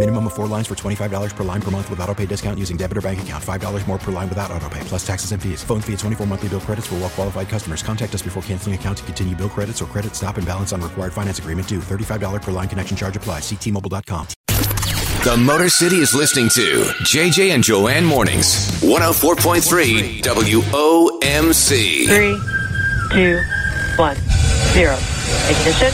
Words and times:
Minimum 0.00 0.28
of 0.28 0.32
four 0.32 0.46
lines 0.46 0.66
for 0.66 0.74
$25 0.74 1.36
per 1.36 1.44
line 1.44 1.60
per 1.60 1.70
month 1.70 1.90
with 1.90 2.00
auto 2.00 2.14
pay 2.14 2.24
discount 2.24 2.58
using 2.58 2.78
debit 2.78 2.96
or 2.96 3.02
bank 3.02 3.20
account. 3.20 3.44
$5 3.44 3.86
more 3.86 3.98
per 3.98 4.10
line 4.10 4.30
without 4.30 4.50
auto 4.50 4.66
pay, 4.70 4.80
plus 4.84 5.06
taxes 5.06 5.32
and 5.32 5.42
fees. 5.42 5.62
Phone 5.62 5.82
fee 5.82 5.92
at 5.92 5.98
24 5.98 6.26
monthly 6.26 6.48
bill 6.48 6.60
credits 6.60 6.86
for 6.86 6.94
well 6.94 7.10
qualified 7.10 7.50
customers. 7.50 7.82
Contact 7.82 8.14
us 8.14 8.22
before 8.22 8.42
canceling 8.44 8.74
account 8.74 8.96
to 8.96 9.04
continue 9.04 9.36
bill 9.36 9.50
credits 9.50 9.82
or 9.82 9.84
credit 9.84 10.14
stop 10.14 10.38
and 10.38 10.46
balance 10.46 10.72
on 10.72 10.80
required 10.80 11.12
finance 11.12 11.38
agreement 11.38 11.68
due. 11.68 11.80
$35 11.80 12.40
per 12.40 12.50
line 12.50 12.66
connection 12.66 12.96
charge 12.96 13.14
applies. 13.14 13.42
Ctmobile.com. 13.42 14.26
The 15.22 15.36
Motor 15.36 15.68
City 15.68 15.96
is 15.96 16.14
listening 16.14 16.48
to 16.54 16.84
JJ 17.04 17.50
and 17.50 17.62
Joanne 17.62 18.06
Mornings, 18.06 18.80
104.3 18.80 20.22
WOMC. 20.22 22.06
Three, 22.06 22.40
two, 23.12 23.38
one, 23.96 24.16
zero. 24.72 24.96
Ignition. 25.50 25.92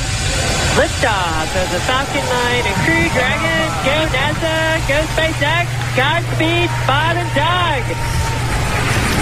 Liftoff 0.76 1.56
of 1.56 1.72
the 1.72 1.80
Falcon 1.80 2.20
9 2.20 2.66
and 2.66 2.76
Crew 2.84 3.08
Dragon. 3.18 3.75
Go 3.86 3.96
NASA. 4.10 4.88
Go 4.88 4.98
SpaceX. 5.14 5.66
Godspeed, 5.96 6.68
Bob 6.86 7.16
and 7.16 7.30
Doug. 7.34 7.96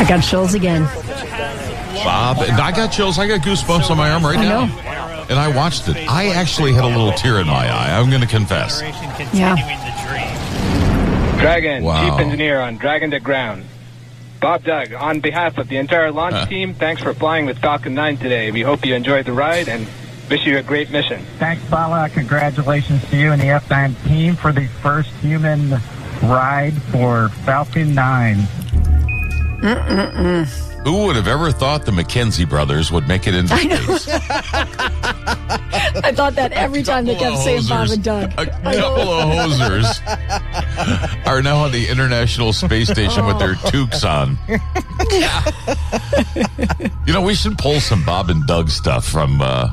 I 0.00 0.04
got 0.08 0.22
chills 0.24 0.54
again. 0.54 0.84
Bob, 2.02 2.38
and 2.38 2.60
I 2.60 2.72
got 2.74 2.88
chills. 2.90 3.18
I 3.18 3.28
got 3.28 3.40
goosebumps 3.40 3.90
on 3.90 3.96
my 3.96 4.10
arm 4.10 4.24
right 4.24 4.36
I 4.38 4.42
now. 4.44 4.64
know. 4.66 4.80
And 5.30 5.38
I 5.38 5.48
watched 5.54 5.88
it. 5.88 5.96
I 6.10 6.28
actually 6.28 6.72
had 6.72 6.84
a 6.84 6.88
little 6.88 7.12
tear 7.12 7.38
in 7.40 7.46
my 7.46 7.66
eye. 7.68 7.98
I'm 7.98 8.10
going 8.10 8.20
to 8.22 8.26
confess. 8.26 8.82
Yeah. 9.32 9.54
Dragon, 11.38 11.82
Wow. 11.84 12.10
Chief 12.10 12.20
Engineer 12.26 12.60
on 12.60 12.76
Dragon 12.76 13.10
to 13.10 13.20
Ground. 13.20 13.64
Bob 14.40 14.64
Doug, 14.64 14.92
on 14.92 15.20
behalf 15.20 15.56
of 15.58 15.68
the 15.68 15.76
entire 15.78 16.10
launch 16.10 16.34
Uh. 16.34 16.46
team, 16.46 16.74
thanks 16.74 17.02
for 17.02 17.14
flying 17.14 17.46
with 17.46 17.58
Falcon 17.58 17.94
9 17.94 18.16
today. 18.18 18.50
We 18.50 18.62
hope 18.62 18.84
you 18.84 18.94
enjoyed 18.94 19.24
the 19.26 19.32
ride 19.32 19.68
and 19.68 19.86
wish 20.30 20.47
you 20.47 20.58
a 20.58 20.62
great 20.62 20.91
mission. 20.91 21.25
Thanks, 21.39 21.62
Bala. 21.70 22.08
Congratulations 22.11 23.08
to 23.11 23.17
you 23.17 23.33
and 23.33 23.41
the 23.41 23.47
F9 23.47 24.06
team 24.06 24.36
for 24.36 24.53
the 24.53 24.66
first 24.83 25.11
human 25.20 25.70
ride 26.22 26.75
for 26.91 27.28
Falcon 27.44 27.94
9. 27.94 28.36
Who 30.84 31.06
would 31.06 31.16
have 31.16 31.28
ever 31.28 31.50
thought 31.50 31.86
the 31.86 31.92
McKenzie 31.92 32.47
brothers 32.48 32.92
would 32.92 33.08
make 33.08 33.27
it 33.27 33.34
into 33.34 33.55
I 33.55 33.64
know. 33.64 33.97
space? 33.97 34.08
I 35.97 36.12
thought 36.12 36.34
that 36.34 36.53
every 36.53 36.83
time 36.83 37.06
they 37.06 37.14
kept 37.14 37.38
saying 37.38 37.62
Bob 37.69 37.88
and 37.88 38.03
Doug. 38.03 38.33
A 38.33 38.47
couple 38.47 39.11
of 39.11 39.31
hosers 39.31 41.27
are 41.27 41.41
now 41.41 41.59
on 41.59 41.72
the 41.72 41.88
International 41.88 42.53
Space 42.53 42.91
Station 42.91 43.25
with 43.25 43.38
their 43.38 43.55
toques 43.55 44.05
on. 44.05 44.36
you 47.06 47.12
know, 47.12 47.22
we 47.22 47.34
should 47.34 47.56
pull 47.56 47.81
some 47.81 48.04
Bob 48.04 48.28
and 48.28 48.47
Doug 48.47 48.69
stuff 48.69 49.06
from 49.06 49.41
uh, 49.41 49.71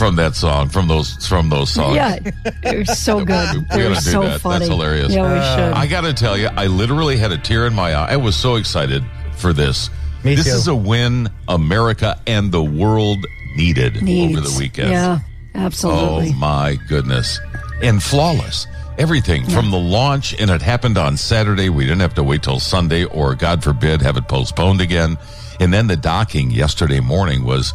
from 0.00 0.16
that 0.16 0.34
song, 0.34 0.70
from 0.70 0.88
those 0.88 1.26
from 1.26 1.50
those 1.50 1.70
songs. 1.70 1.94
Yeah, 1.94 2.18
they're 2.62 2.86
so 2.86 3.22
good. 3.24 3.54
We 3.54 3.64
They're 3.68 3.90
gotta 3.90 3.94
do 3.96 4.00
so 4.00 4.22
that. 4.22 4.40
funny. 4.40 4.60
That's 4.60 4.70
hilarious. 4.70 5.12
Yeah, 5.12 5.30
we 5.30 5.38
uh, 5.38 5.56
should. 5.56 5.74
I 5.74 5.86
got 5.86 6.00
to 6.00 6.14
tell 6.14 6.38
you, 6.38 6.46
I 6.48 6.68
literally 6.68 7.18
had 7.18 7.32
a 7.32 7.36
tear 7.36 7.66
in 7.66 7.74
my 7.74 7.92
eye. 7.92 8.12
I 8.12 8.16
was 8.16 8.34
so 8.34 8.54
excited 8.56 9.04
for 9.36 9.52
this. 9.52 9.90
Me 10.24 10.34
this 10.36 10.46
too. 10.46 10.52
is 10.52 10.68
a 10.68 10.74
win 10.74 11.28
America 11.48 12.18
and 12.26 12.50
the 12.50 12.64
world 12.64 13.18
needed 13.56 14.02
Needs. 14.02 14.38
over 14.38 14.48
the 14.48 14.58
weekend. 14.58 14.90
Yeah, 14.90 15.18
absolutely. 15.54 16.30
Oh 16.30 16.38
my 16.38 16.78
goodness. 16.88 17.38
And 17.82 18.02
flawless. 18.02 18.66
Everything 18.96 19.44
from 19.50 19.70
the 19.70 19.78
launch, 19.78 20.34
and 20.40 20.50
it 20.50 20.62
happened 20.62 20.96
on 20.96 21.18
Saturday. 21.18 21.68
We 21.68 21.84
didn't 21.84 22.00
have 22.00 22.14
to 22.14 22.22
wait 22.22 22.42
till 22.42 22.58
Sunday 22.58 23.04
or, 23.04 23.34
God 23.34 23.62
forbid, 23.62 24.00
have 24.00 24.16
it 24.16 24.28
postponed 24.28 24.80
again. 24.80 25.18
And 25.58 25.72
then 25.74 25.88
the 25.88 25.96
docking 25.96 26.50
yesterday 26.50 27.00
morning 27.00 27.44
was 27.44 27.74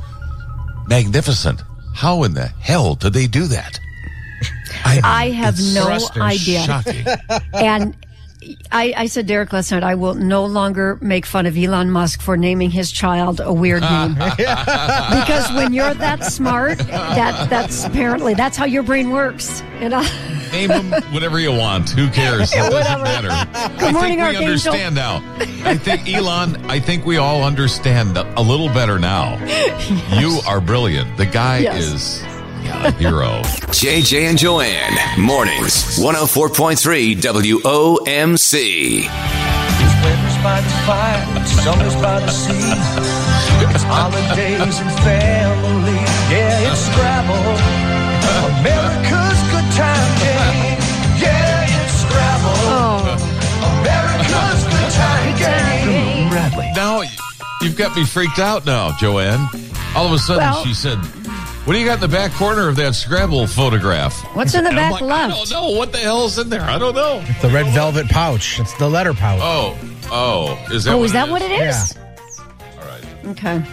magnificent. 0.88 1.62
How 1.96 2.24
in 2.24 2.34
the 2.34 2.48
hell 2.60 2.96
did 2.96 3.14
they 3.14 3.26
do 3.26 3.46
that? 3.48 3.80
I 4.86 5.30
have 5.30 5.58
no 5.74 5.98
idea. 6.22 6.64
Shocking. 6.64 7.06
And 7.54 7.96
I, 8.72 8.94
I 8.98 9.06
said, 9.08 9.28
Derek, 9.28 9.52
last 9.54 9.72
night, 9.72 9.84
I 9.84 9.96
will 9.96 10.14
no 10.16 10.46
longer 10.46 10.98
make 11.02 11.26
fun 11.26 11.46
of 11.46 11.58
Elon 11.58 11.90
Musk 11.92 12.22
for 12.22 12.38
naming 12.38 12.70
his 12.72 12.92
child 12.92 13.40
a 13.44 13.52
weird 13.54 13.82
name. 13.90 14.14
because 14.16 15.52
when 15.54 15.74
you're 15.74 15.94
that 15.96 16.24
smart, 16.26 16.78
that 16.80 17.50
that's 17.50 17.86
apparently 17.86 18.34
that's 18.34 18.58
how 18.58 18.66
your 18.66 18.84
brain 18.84 19.10
works. 19.12 19.64
You 19.82 19.90
know? 19.90 20.06
Name 20.52 20.70
them 20.70 20.92
whatever 21.14 21.40
you 21.40 21.52
want. 21.52 21.90
Who 21.92 22.10
cares? 22.10 22.52
It 22.54 22.58
doesn't 22.58 23.02
matter. 23.04 23.30
I 23.32 23.92
morning, 23.92 24.20
think 24.20 24.20
we 24.20 24.22
Archangel. 24.22 24.44
understand 24.74 24.96
now. 24.96 25.22
I 25.66 25.76
think 25.78 26.08
Elon. 26.08 26.56
I 26.70 26.80
think 26.80 27.06
we 27.06 27.18
all 27.18 27.44
understand 27.44 28.18
a 28.18 28.42
little 28.42 28.68
better 28.70 28.98
now. 29.00 29.38
You 30.20 30.40
are 30.48 30.62
brilliant. 30.62 31.18
The 31.18 31.26
guy 31.26 31.60
Yes. 31.60 31.84
is 31.84 32.24
yeah, 32.66 32.88
a 32.88 32.92
hero. 32.92 33.42
JJ 33.76 34.30
and 34.30 34.38
Joanne, 34.38 34.94
mornings, 35.20 35.98
104.3 36.00 37.16
WOMC. 37.16 38.54
Winter's 40.04 40.38
by 40.44 40.62
the 40.62 40.70
fire, 40.86 41.46
summer's 41.64 41.96
by 41.96 42.20
the 42.20 42.28
sea. 42.30 42.74
It's 43.74 43.84
holidays 43.84 44.80
and 44.80 44.92
family. 45.02 45.98
Yeah, 46.30 46.72
it's 46.72 46.82
Scrabble. 46.86 47.56
America's 48.60 49.42
good 49.50 49.70
time 49.74 50.12
game. 50.22 50.78
Yeah, 51.22 51.66
it's 51.82 51.94
Scrabble. 52.06 53.18
America's 53.82 54.64
good 54.64 54.92
time 54.94 55.38
game. 55.40 56.30
Bradley. 56.30 56.72
Now 56.76 57.02
you've 57.62 57.76
got 57.78 57.96
me 57.96 58.06
freaked 58.06 58.40
out. 58.40 58.66
Now, 58.66 58.96
Joanne. 58.98 59.48
All 59.96 60.06
of 60.06 60.12
a 60.14 60.20
sudden, 60.20 60.44
Well- 60.44 60.64
she 60.66 60.74
said, 60.74 61.00
"What 61.66 61.74
do 61.74 61.80
you 61.80 61.86
got 61.86 61.96
in 61.96 62.00
the 62.02 62.08
back 62.08 62.32
corner 62.34 62.68
of 62.70 62.76
that 62.78 62.96
Scrabble 62.96 63.48
photograph?" 63.48 64.20
What's 64.36 64.54
in 64.56 64.64
the 64.64 64.70
And 64.70 64.78
back 64.78 64.92
like, 64.94 65.02
left? 65.02 65.34
I 65.34 65.38
don't 65.38 65.50
know 65.52 65.78
what 65.78 65.92
the 65.92 65.98
hell's 66.00 66.38
in 66.38 66.50
there. 66.50 66.62
I 66.62 66.78
don't 66.78 66.96
know. 66.96 67.22
It's 67.26 67.42
the 67.42 67.50
red 67.50 67.68
velvet 67.74 68.08
pouch. 68.10 68.60
It's 68.60 68.74
the 68.78 68.90
letter 68.90 69.14
pouch. 69.14 69.40
Oh, 69.44 69.78
oh, 70.12 70.68
is 70.72 70.84
that? 70.86 70.94
oh, 70.94 70.98
what 70.98 71.06
is 71.06 71.12
that 71.14 71.30
what 71.30 71.42
it 71.42 71.52
is? 71.52 71.96
All 72.80 72.86
right. 72.86 73.04
Okay. 73.28 73.64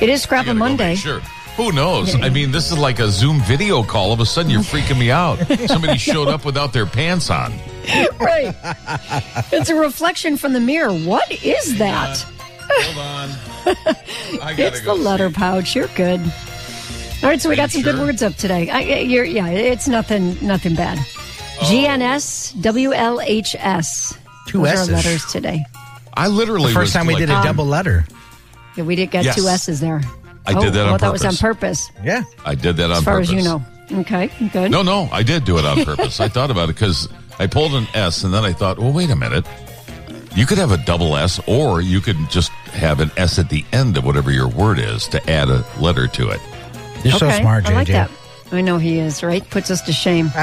It 0.00 0.08
is 0.08 0.22
Scrabble 0.22 0.54
Monday. 0.54 0.94
Sure. 0.94 1.20
Who 1.56 1.72
knows? 1.72 2.14
I 2.14 2.30
mean, 2.30 2.52
this 2.52 2.72
is 2.72 2.78
like 2.78 3.00
a 3.00 3.08
Zoom 3.10 3.40
video 3.40 3.82
call. 3.82 4.06
All 4.06 4.12
of 4.12 4.20
a 4.20 4.24
sudden, 4.26 4.50
you're 4.50 4.62
freaking 4.62 4.98
me 4.98 5.10
out. 5.10 5.36
Somebody 5.68 5.98
showed 6.10 6.28
up 6.28 6.44
without 6.44 6.72
their 6.72 6.86
pants 6.86 7.28
on. 7.28 7.52
right. 8.18 8.54
It's 9.52 9.68
a 9.68 9.74
reflection 9.74 10.36
from 10.38 10.54
the 10.54 10.60
mirror. 10.60 10.92
What 10.92 11.30
is 11.44 11.76
that? 11.78 12.24
Hold 12.70 12.98
on. 12.98 13.30
I 14.42 14.54
gotta 14.54 14.62
It's 14.68 14.80
go 14.80 14.96
the 14.96 15.02
letter 15.02 15.28
pouch. 15.28 15.74
You're 15.76 15.88
good. 15.88 16.20
All 17.22 17.28
right, 17.28 17.40
so 17.40 17.50
we 17.50 17.54
Are 17.54 17.56
got 17.56 17.74
you 17.74 17.82
some 17.82 17.92
good 17.92 18.00
words 18.00 18.22
up 18.22 18.34
today. 18.36 18.70
I, 18.70 18.80
you're, 19.00 19.24
yeah, 19.24 19.48
it's 19.48 19.86
nothing, 19.86 20.38
nothing 20.40 20.74
bad. 20.74 20.98
Oh. 20.98 21.64
GNS 21.64 22.54
WLHS. 22.62 24.16
Two 24.48 24.58
Those 24.58 24.68
S's. 24.68 24.88
are 24.88 24.92
letters 24.94 25.24
today. 25.26 25.64
I 26.14 26.28
literally 26.28 26.68
The 26.68 26.74
first 26.74 26.80
was 26.88 26.92
time 26.94 27.06
we 27.06 27.14
like- 27.14 27.20
did 27.20 27.30
a 27.30 27.36
um, 27.36 27.44
double 27.44 27.66
letter. 27.66 28.06
Yeah, 28.76 28.84
we 28.84 28.96
did 28.96 29.10
get 29.10 29.24
Yes. 29.24 29.36
two 29.36 29.46
S's 29.48 29.80
there. 29.80 30.00
I 30.46 30.54
oh, 30.54 30.60
did 30.62 30.72
that 30.72 30.80
oh, 30.80 30.84
on 30.84 30.90
well, 30.92 30.98
that 30.98 31.12
was 31.12 31.24
on 31.24 31.36
purpose. 31.36 31.90
purpose, 31.90 32.04
Yeah. 32.04 32.22
I 32.46 32.54
did 32.54 32.76
that 32.78 32.86
on 32.90 32.96
as 32.98 33.04
far 33.04 33.16
purpose. 33.16 33.28
as 33.28 33.34
you 33.34 33.42
know. 33.42 33.62
Okay, 33.92 34.30
good. 34.52 34.70
No, 34.70 34.82
no, 34.82 35.08
I 35.12 35.22
did 35.22 35.44
do 35.44 35.58
it 35.58 35.64
on 35.66 35.84
purpose. 35.84 36.20
I 36.20 36.28
thought 36.28 36.50
about 36.50 36.70
it 36.70 36.74
because 36.76 37.06
I 37.38 37.46
pulled 37.48 37.74
an 37.74 37.86
S 37.92 38.24
and 38.24 38.32
then 38.32 38.44
I 38.44 38.52
thought, 38.54 38.78
well, 38.78 38.92
wait 38.92 39.10
a 39.10 39.16
minute. 39.16 39.44
You 40.34 40.46
could 40.46 40.58
have 40.58 40.70
a 40.72 40.78
double 40.78 41.16
S 41.16 41.38
or 41.46 41.82
you 41.82 42.00
could 42.00 42.16
just 42.30 42.50
have 42.72 43.00
an 43.00 43.10
S 43.18 43.38
at 43.38 43.50
the 43.50 43.64
end 43.72 43.98
of 43.98 44.04
whatever 44.04 44.30
your 44.30 44.48
word 44.48 44.78
is 44.78 45.06
to 45.08 45.30
add 45.30 45.50
a 45.50 45.64
letter 45.80 46.06
to 46.06 46.30
it. 46.30 46.40
You're 47.04 47.18
so 47.18 47.26
Okay, 47.26 47.40
smart, 47.40 47.64
JJ. 47.64 47.70
I 47.70 47.74
like 47.74 47.88
that. 47.88 48.10
I 48.52 48.60
know 48.60 48.78
he 48.78 48.98
is, 48.98 49.22
right? 49.22 49.48
Puts 49.50 49.70
us 49.70 49.80
to 49.82 49.92
shame. 49.92 50.30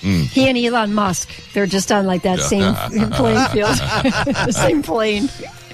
He 0.00 0.48
and 0.48 0.58
Elon 0.58 0.94
Musk, 0.94 1.30
they're 1.52 1.66
just 1.66 1.92
on 1.92 2.06
like 2.06 2.22
that 2.22 2.40
same 2.40 2.74
playing 3.12 3.46
field, 3.50 3.76
the 4.46 4.52
same 4.52 4.82
plane. 4.82 5.28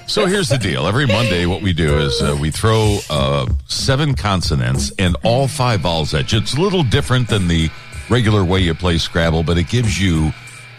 So 0.07 0.25
here's 0.25 0.49
the 0.49 0.57
deal. 0.57 0.87
Every 0.87 1.05
Monday, 1.07 1.45
what 1.45 1.61
we 1.61 1.73
do 1.73 1.97
is 1.97 2.21
uh, 2.21 2.37
we 2.39 2.51
throw 2.51 2.99
uh, 3.09 3.47
seven 3.65 4.13
consonants 4.13 4.91
and 4.99 5.15
all 5.23 5.47
five 5.47 5.81
vowels 5.81 6.13
at 6.13 6.31
you. 6.31 6.39
It's 6.39 6.55
a 6.55 6.61
little 6.61 6.83
different 6.83 7.27
than 7.27 7.47
the 7.47 7.69
regular 8.09 8.43
way 8.43 8.59
you 8.59 8.73
play 8.75 8.97
Scrabble, 8.97 9.43
but 9.43 9.57
it 9.57 9.67
gives 9.67 9.99
you 9.99 10.31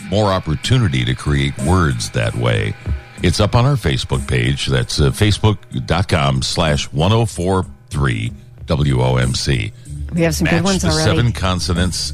more 0.08 0.26
opportunity 0.32 1.04
to 1.04 1.14
create 1.14 1.56
words 1.62 2.10
that 2.10 2.34
way. 2.34 2.74
It's 3.22 3.40
up 3.40 3.54
on 3.54 3.64
our 3.64 3.76
Facebook 3.76 4.26
page. 4.28 4.66
That's 4.66 5.00
uh, 5.00 5.10
facebook.com 5.10 6.42
slash 6.42 6.92
1043 6.92 8.32
WOMC. 8.66 9.72
We 10.14 10.20
have 10.22 10.34
some 10.34 10.46
good 10.46 10.62
ones 10.64 10.82
the 10.82 10.88
already. 10.88 11.04
seven 11.04 11.32
consonants. 11.32 12.12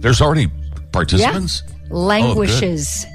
There's 0.00 0.20
already 0.20 0.48
participants? 0.92 1.62
Yeah. 1.66 1.74
Oh, 1.90 1.96
Languishes. 1.98 3.06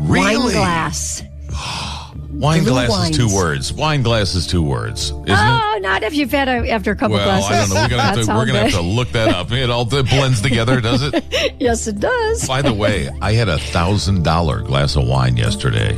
Really? 0.00 0.36
Wine 0.36 0.52
glass. 0.52 1.22
Wine 2.30 2.62
Blue 2.62 2.70
glass 2.86 3.10
is 3.10 3.16
two 3.16 3.34
words. 3.34 3.72
Wine 3.72 4.02
glass 4.02 4.34
is 4.34 4.46
two 4.46 4.62
words, 4.62 5.10
isn't 5.10 5.28
it? 5.28 5.34
oh, 5.36 5.78
not 5.82 6.02
if 6.04 6.14
you've 6.14 6.30
had 6.30 6.48
a, 6.48 6.70
after 6.70 6.92
a 6.92 6.96
couple 6.96 7.16
Well, 7.16 7.26
glasses. 7.26 7.50
I 7.50 7.60
don't 7.60 7.68
know. 7.68 7.82
We're 7.82 7.88
gonna 7.88 8.02
have 8.16 8.24
to 8.26 8.32
we're 8.34 8.46
gonna 8.46 8.58
have 8.60 8.70
to 8.72 8.80
look 8.80 9.08
that 9.10 9.28
up. 9.34 9.50
It 9.52 9.68
all 9.68 9.82
it 9.92 10.08
blends 10.08 10.40
together, 10.40 10.80
does 10.80 11.02
it? 11.02 11.24
yes, 11.60 11.86
it 11.86 11.98
does. 12.00 12.46
By 12.46 12.62
the 12.62 12.72
way, 12.72 13.10
I 13.20 13.32
had 13.32 13.48
a 13.48 13.58
thousand 13.58 14.22
dollar 14.22 14.62
glass 14.62 14.96
of 14.96 15.06
wine 15.06 15.36
yesterday. 15.36 15.94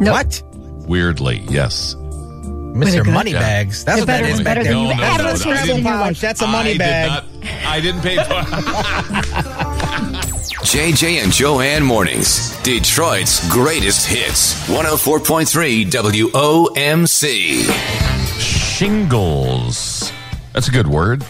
No. 0.00 0.12
What? 0.12 0.42
Weirdly, 0.88 1.38
yes. 1.48 1.94
Mr. 2.78 3.04
good? 3.04 3.12
Moneybags. 3.14 3.84
That's 3.84 3.98
It 3.98 4.00
what 4.02 4.06
better- 4.06 4.24
that 4.26 4.32
is 4.32 4.38
back 4.38 4.44
better 4.44 4.62
there. 4.64 4.72
than 4.74 4.82
you 4.82 4.88
No, 4.88 4.94
no, 4.96 5.02
ever 5.04 5.22
no, 5.22 5.28
no, 5.30 5.36
tasted 5.36 5.70
in 5.76 5.84
your 5.84 5.94
life. 5.96 6.20
That's 6.20 6.40
a 6.42 6.46
money 6.46 6.70
did 6.72 6.78
bag. 6.78 7.08
not- 7.10 7.24
I 7.66 7.80
didn't 7.80 8.00
pay 8.02 8.16
for 8.16 8.22
it. 8.22 8.46
JJ 10.68 11.22
and 11.22 11.32
Joanne 11.32 11.82
mornings. 11.84 12.56
Detroit's 12.62 13.40
greatest 13.48 14.06
hits. 14.06 14.54
104.3 14.68 15.86
WOMC. 15.90 17.64
shingles. 18.40 20.12
That's 20.52 20.68
a 20.68 20.70
good 20.70 20.86
word. 20.88 21.24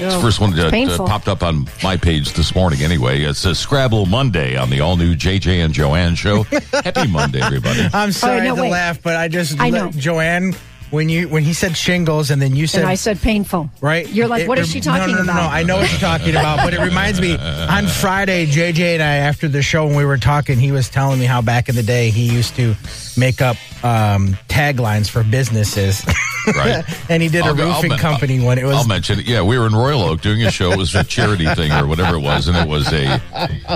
It's 0.00 0.14
the 0.14 0.18
Oh, 0.18 0.22
first 0.22 0.40
one 0.40 0.56
that 0.56 0.72
uh, 0.72 1.06
popped 1.06 1.28
up 1.28 1.42
on 1.42 1.66
my 1.82 1.96
page 1.96 2.32
this 2.32 2.54
morning. 2.54 2.80
Anyway, 2.82 3.20
it's 3.22 3.44
a 3.44 3.54
Scrabble 3.54 4.06
Monday 4.06 4.56
on 4.56 4.70
the 4.70 4.80
all 4.80 4.96
new 4.96 5.14
JJ 5.14 5.62
and 5.64 5.74
Joanne 5.74 6.14
show. 6.14 6.42
Happy 6.72 7.06
Monday, 7.06 7.40
everybody. 7.42 7.86
I'm 7.92 8.10
sorry 8.12 8.42
no, 8.48 8.56
to 8.56 8.62
wait. 8.62 8.70
laugh, 8.70 9.02
but 9.02 9.16
I 9.16 9.28
just 9.28 9.60
I 9.60 9.68
know. 9.68 9.90
Joanne 9.90 10.54
when 10.90 11.08
you 11.08 11.28
when 11.28 11.42
he 11.44 11.52
said 11.52 11.76
shingles 11.76 12.30
and 12.30 12.40
then 12.42 12.56
you 12.56 12.66
said 12.66 12.80
and 12.82 12.90
I 12.90 12.94
said 12.94 13.20
painful. 13.20 13.70
right? 13.80 14.08
You're 14.08 14.28
like, 14.28 14.42
It 14.42 14.48
what 14.48 14.58
is 14.58 14.70
she 14.70 14.80
talking 14.80 15.12
no, 15.12 15.18
no, 15.18 15.24
no, 15.24 15.32
about? 15.32 15.42
No, 15.42 15.48
I 15.48 15.62
know 15.62 15.76
what 15.76 15.90
you're 15.90 16.00
talking 16.00 16.30
about, 16.30 16.58
but 16.64 16.74
it 16.74 16.80
reminds 16.80 17.20
me 17.20 17.36
on 17.36 17.86
Friday, 17.86 18.46
JJ 18.46 18.94
and 18.94 19.02
I, 19.02 19.16
after 19.16 19.48
the 19.48 19.62
show, 19.62 19.86
when 19.86 19.96
we 19.96 20.04
were 20.04 20.18
talking, 20.18 20.58
he 20.58 20.72
was 20.72 20.88
telling 20.88 21.18
me 21.20 21.26
how 21.26 21.42
back 21.42 21.68
in 21.68 21.74
the 21.76 21.82
day 21.82 22.10
he 22.10 22.30
used 22.32 22.56
to 22.56 22.74
make 23.16 23.40
up 23.40 23.56
um, 23.84 24.34
taglines 24.48 25.08
for 25.08 25.22
businesses. 25.24 26.04
Right. 26.46 26.84
and 27.10 27.22
he 27.22 27.28
did 27.28 27.42
I'll 27.42 27.52
a 27.52 27.56
go- 27.56 27.68
I'll 27.68 27.74
roofing 27.76 27.90
men- 27.90 27.98
company 27.98 28.40
when 28.44 28.58
it 28.58 28.64
was. 28.64 28.76
I'll 28.76 28.86
mention 28.86 29.20
it. 29.20 29.26
Yeah, 29.26 29.42
we 29.42 29.58
were 29.58 29.66
in 29.66 29.74
Royal 29.74 30.02
Oak 30.02 30.20
doing 30.22 30.42
a 30.42 30.50
show. 30.50 30.72
It 30.72 30.78
was 30.78 30.94
a 30.94 31.04
charity 31.04 31.46
thing 31.54 31.70
or 31.72 31.86
whatever 31.86 32.16
it 32.16 32.20
was, 32.20 32.48
and 32.48 32.56
it 32.56 32.68
was 32.68 32.90
a 32.92 33.20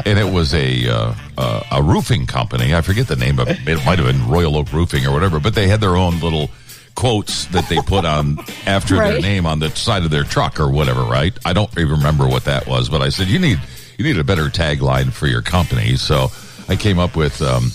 and 0.06 0.18
it 0.18 0.32
was 0.32 0.54
a 0.54 0.88
uh, 0.88 1.14
uh, 1.38 1.62
a 1.72 1.82
roofing 1.82 2.26
company. 2.26 2.74
I 2.74 2.80
forget 2.80 3.06
the 3.06 3.16
name 3.16 3.38
of 3.38 3.48
it. 3.48 3.58
It 3.68 3.84
might 3.84 3.98
have 3.98 4.06
been 4.06 4.26
Royal 4.28 4.56
Oak 4.56 4.72
Roofing 4.72 5.06
or 5.06 5.12
whatever, 5.12 5.38
but 5.40 5.54
they 5.54 5.68
had 5.68 5.80
their 5.80 5.96
own 5.96 6.20
little 6.20 6.48
quotes 6.94 7.46
that 7.46 7.68
they 7.68 7.76
put 7.78 8.04
on 8.04 8.38
after 8.66 8.96
their 8.96 9.20
name 9.20 9.46
on 9.46 9.58
the 9.58 9.70
side 9.70 10.04
of 10.04 10.10
their 10.10 10.24
truck 10.24 10.60
or 10.60 10.70
whatever. 10.70 11.02
Right? 11.02 11.36
I 11.44 11.52
don't 11.52 11.70
even 11.78 11.92
remember 11.98 12.26
what 12.26 12.44
that 12.44 12.66
was, 12.66 12.88
but 12.88 13.02
I 13.02 13.08
said 13.08 13.28
you 13.28 13.38
need 13.38 13.60
you 13.98 14.04
need 14.04 14.18
a 14.18 14.24
better 14.24 14.44
tagline 14.46 15.12
for 15.12 15.26
your 15.26 15.42
company. 15.42 15.96
So 15.96 16.28
I 16.68 16.76
came 16.76 16.98
up 16.98 17.16
with 17.16 17.40
um, 17.42 17.70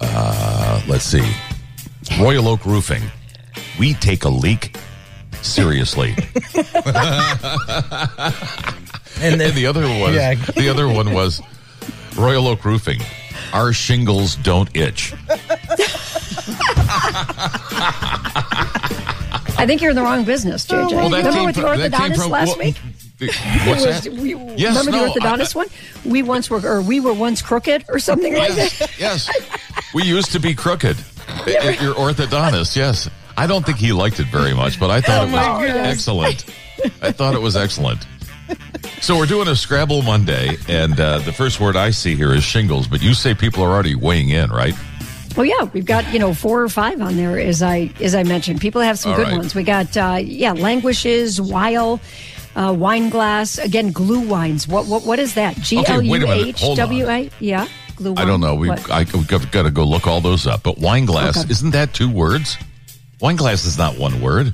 uh, 0.00 0.82
let's 0.88 1.04
see, 1.04 1.28
Royal 2.20 2.48
Oak 2.48 2.64
Roofing. 2.64 3.02
We 3.78 3.94
take 3.94 4.24
a 4.24 4.28
leak 4.28 4.76
seriously. 5.42 6.14
and 9.20 9.40
And 9.40 9.54
the 9.54 9.66
other 9.68 9.82
was 9.82 10.14
Yeah. 10.14 10.34
the 10.34 10.68
other 10.68 10.88
one 10.88 11.12
was 11.12 11.40
Royal 12.16 12.48
Oak 12.48 12.64
Roofing. 12.64 13.00
Our 13.52 13.72
shingles 13.72 14.36
don't 14.36 14.68
itch. 14.76 15.14
I 19.60 19.64
think 19.66 19.80
you're 19.82 19.90
in 19.90 19.96
the 19.96 20.02
wrong 20.02 20.24
business, 20.24 20.66
JJ. 20.66 20.92
Well, 20.92 21.08
that 21.10 21.18
Remember 21.18 21.32
came 21.32 21.46
with 21.46 21.54
the 21.56 21.62
from- 21.62 21.80
orthodontist 21.80 22.16
from- 22.22 22.30
last 22.30 22.48
well, 22.48 22.58
week? 22.58 22.76
What's 23.18 23.82
It 23.82 23.86
was- 23.86 24.00
that? 24.04 24.12
we- 24.12 24.34
Yes, 24.56 24.76
remember 24.78 24.90
no, 24.92 25.12
the 25.14 25.20
orthodontist 25.20 25.54
one? 25.56 25.66
We 26.04 26.22
once 26.22 26.48
were, 26.48 26.60
or 26.60 26.80
we 26.80 27.00
were 27.00 27.12
once 27.12 27.42
crooked, 27.42 27.84
or 27.88 27.98
something 27.98 28.34
like 28.36 28.50
Yes, 28.56 28.78
that. 28.78 28.90
yes. 28.98 29.28
We 29.94 30.04
used 30.04 30.30
to 30.32 30.38
be 30.40 30.54
crooked. 30.54 30.96
If 31.46 31.80
Your 31.82 31.94
orthodontist, 31.94 32.76
yes. 32.76 33.08
I 33.36 33.46
don't 33.46 33.64
think 33.66 33.78
he 33.78 33.92
liked 33.92 34.20
it 34.20 34.26
very 34.28 34.54
much, 34.54 34.78
but 34.78 34.90
I 34.90 35.00
thought 35.00 35.28
it 35.28 35.34
Oh, 35.34 35.58
was 35.60 35.70
excellent. 35.70 36.44
I 37.02 37.10
thought 37.12 37.34
it 37.34 37.40
was 37.42 37.56
excellent. 37.56 38.06
So 39.00 39.16
we're 39.16 39.26
doing 39.26 39.46
a 39.48 39.54
Scrabble 39.56 40.02
Monday, 40.02 40.56
and 40.68 40.98
uh, 40.98 41.18
the 41.18 41.32
first 41.32 41.60
word 41.60 41.76
I 41.76 41.90
see 41.90 42.14
here 42.16 42.32
is 42.34 42.42
shingles. 42.44 42.86
But 42.88 43.02
you 43.02 43.14
say 43.14 43.34
people 43.34 43.62
are 43.62 43.68
already 43.70 43.94
weighing 43.94 44.30
in, 44.30 44.50
right? 44.50 44.74
Well, 45.38 45.46
yeah, 45.46 45.70
we've 45.72 45.86
got 45.86 46.12
you 46.12 46.18
know 46.18 46.34
four 46.34 46.60
or 46.62 46.68
five 46.68 47.00
on 47.00 47.16
there, 47.16 47.38
as 47.38 47.62
I 47.62 47.90
as 48.00 48.12
I 48.16 48.24
mentioned. 48.24 48.60
People 48.60 48.80
have 48.80 48.98
some 48.98 49.12
All 49.12 49.18
good 49.18 49.28
right. 49.28 49.36
ones. 49.36 49.54
We 49.54 49.62
got 49.62 49.96
uh, 49.96 50.18
yeah, 50.20 50.50
languishes, 50.50 51.40
while, 51.40 52.00
uh, 52.56 52.74
wine 52.76 53.08
glass, 53.08 53.56
again, 53.56 53.92
Glühweins. 53.92 54.66
What 54.66 54.86
what 54.86 55.04
what 55.04 55.20
is 55.20 55.34
that? 55.34 55.54
G 55.58 55.78
Okay, 55.78 55.92
L 55.92 55.98
wait 56.00 56.22
a 56.22 56.26
U 56.26 56.26
minute. 56.26 56.46
H 56.48 56.60
Hold 56.60 56.80
on. 56.80 56.86
W 56.88 57.08
A. 57.08 57.30
Yeah, 57.38 57.68
glue. 57.94 58.14
I 58.16 58.24
don't 58.24 58.40
know. 58.40 58.56
We 58.56 58.68
What? 58.68 58.90
I, 58.90 59.06
we've 59.14 59.28
got 59.28 59.62
to 59.62 59.70
go 59.70 59.84
look 59.84 60.08
all 60.08 60.20
those 60.20 60.44
up. 60.44 60.64
But 60.64 60.78
wine 60.78 61.04
glass 61.04 61.38
Okay. 61.38 61.50
isn't 61.52 61.70
that 61.70 61.94
two 61.94 62.10
words? 62.10 62.56
Wine 63.20 63.36
glass 63.36 63.64
is 63.64 63.78
not 63.78 63.96
one 63.96 64.20
word. 64.20 64.52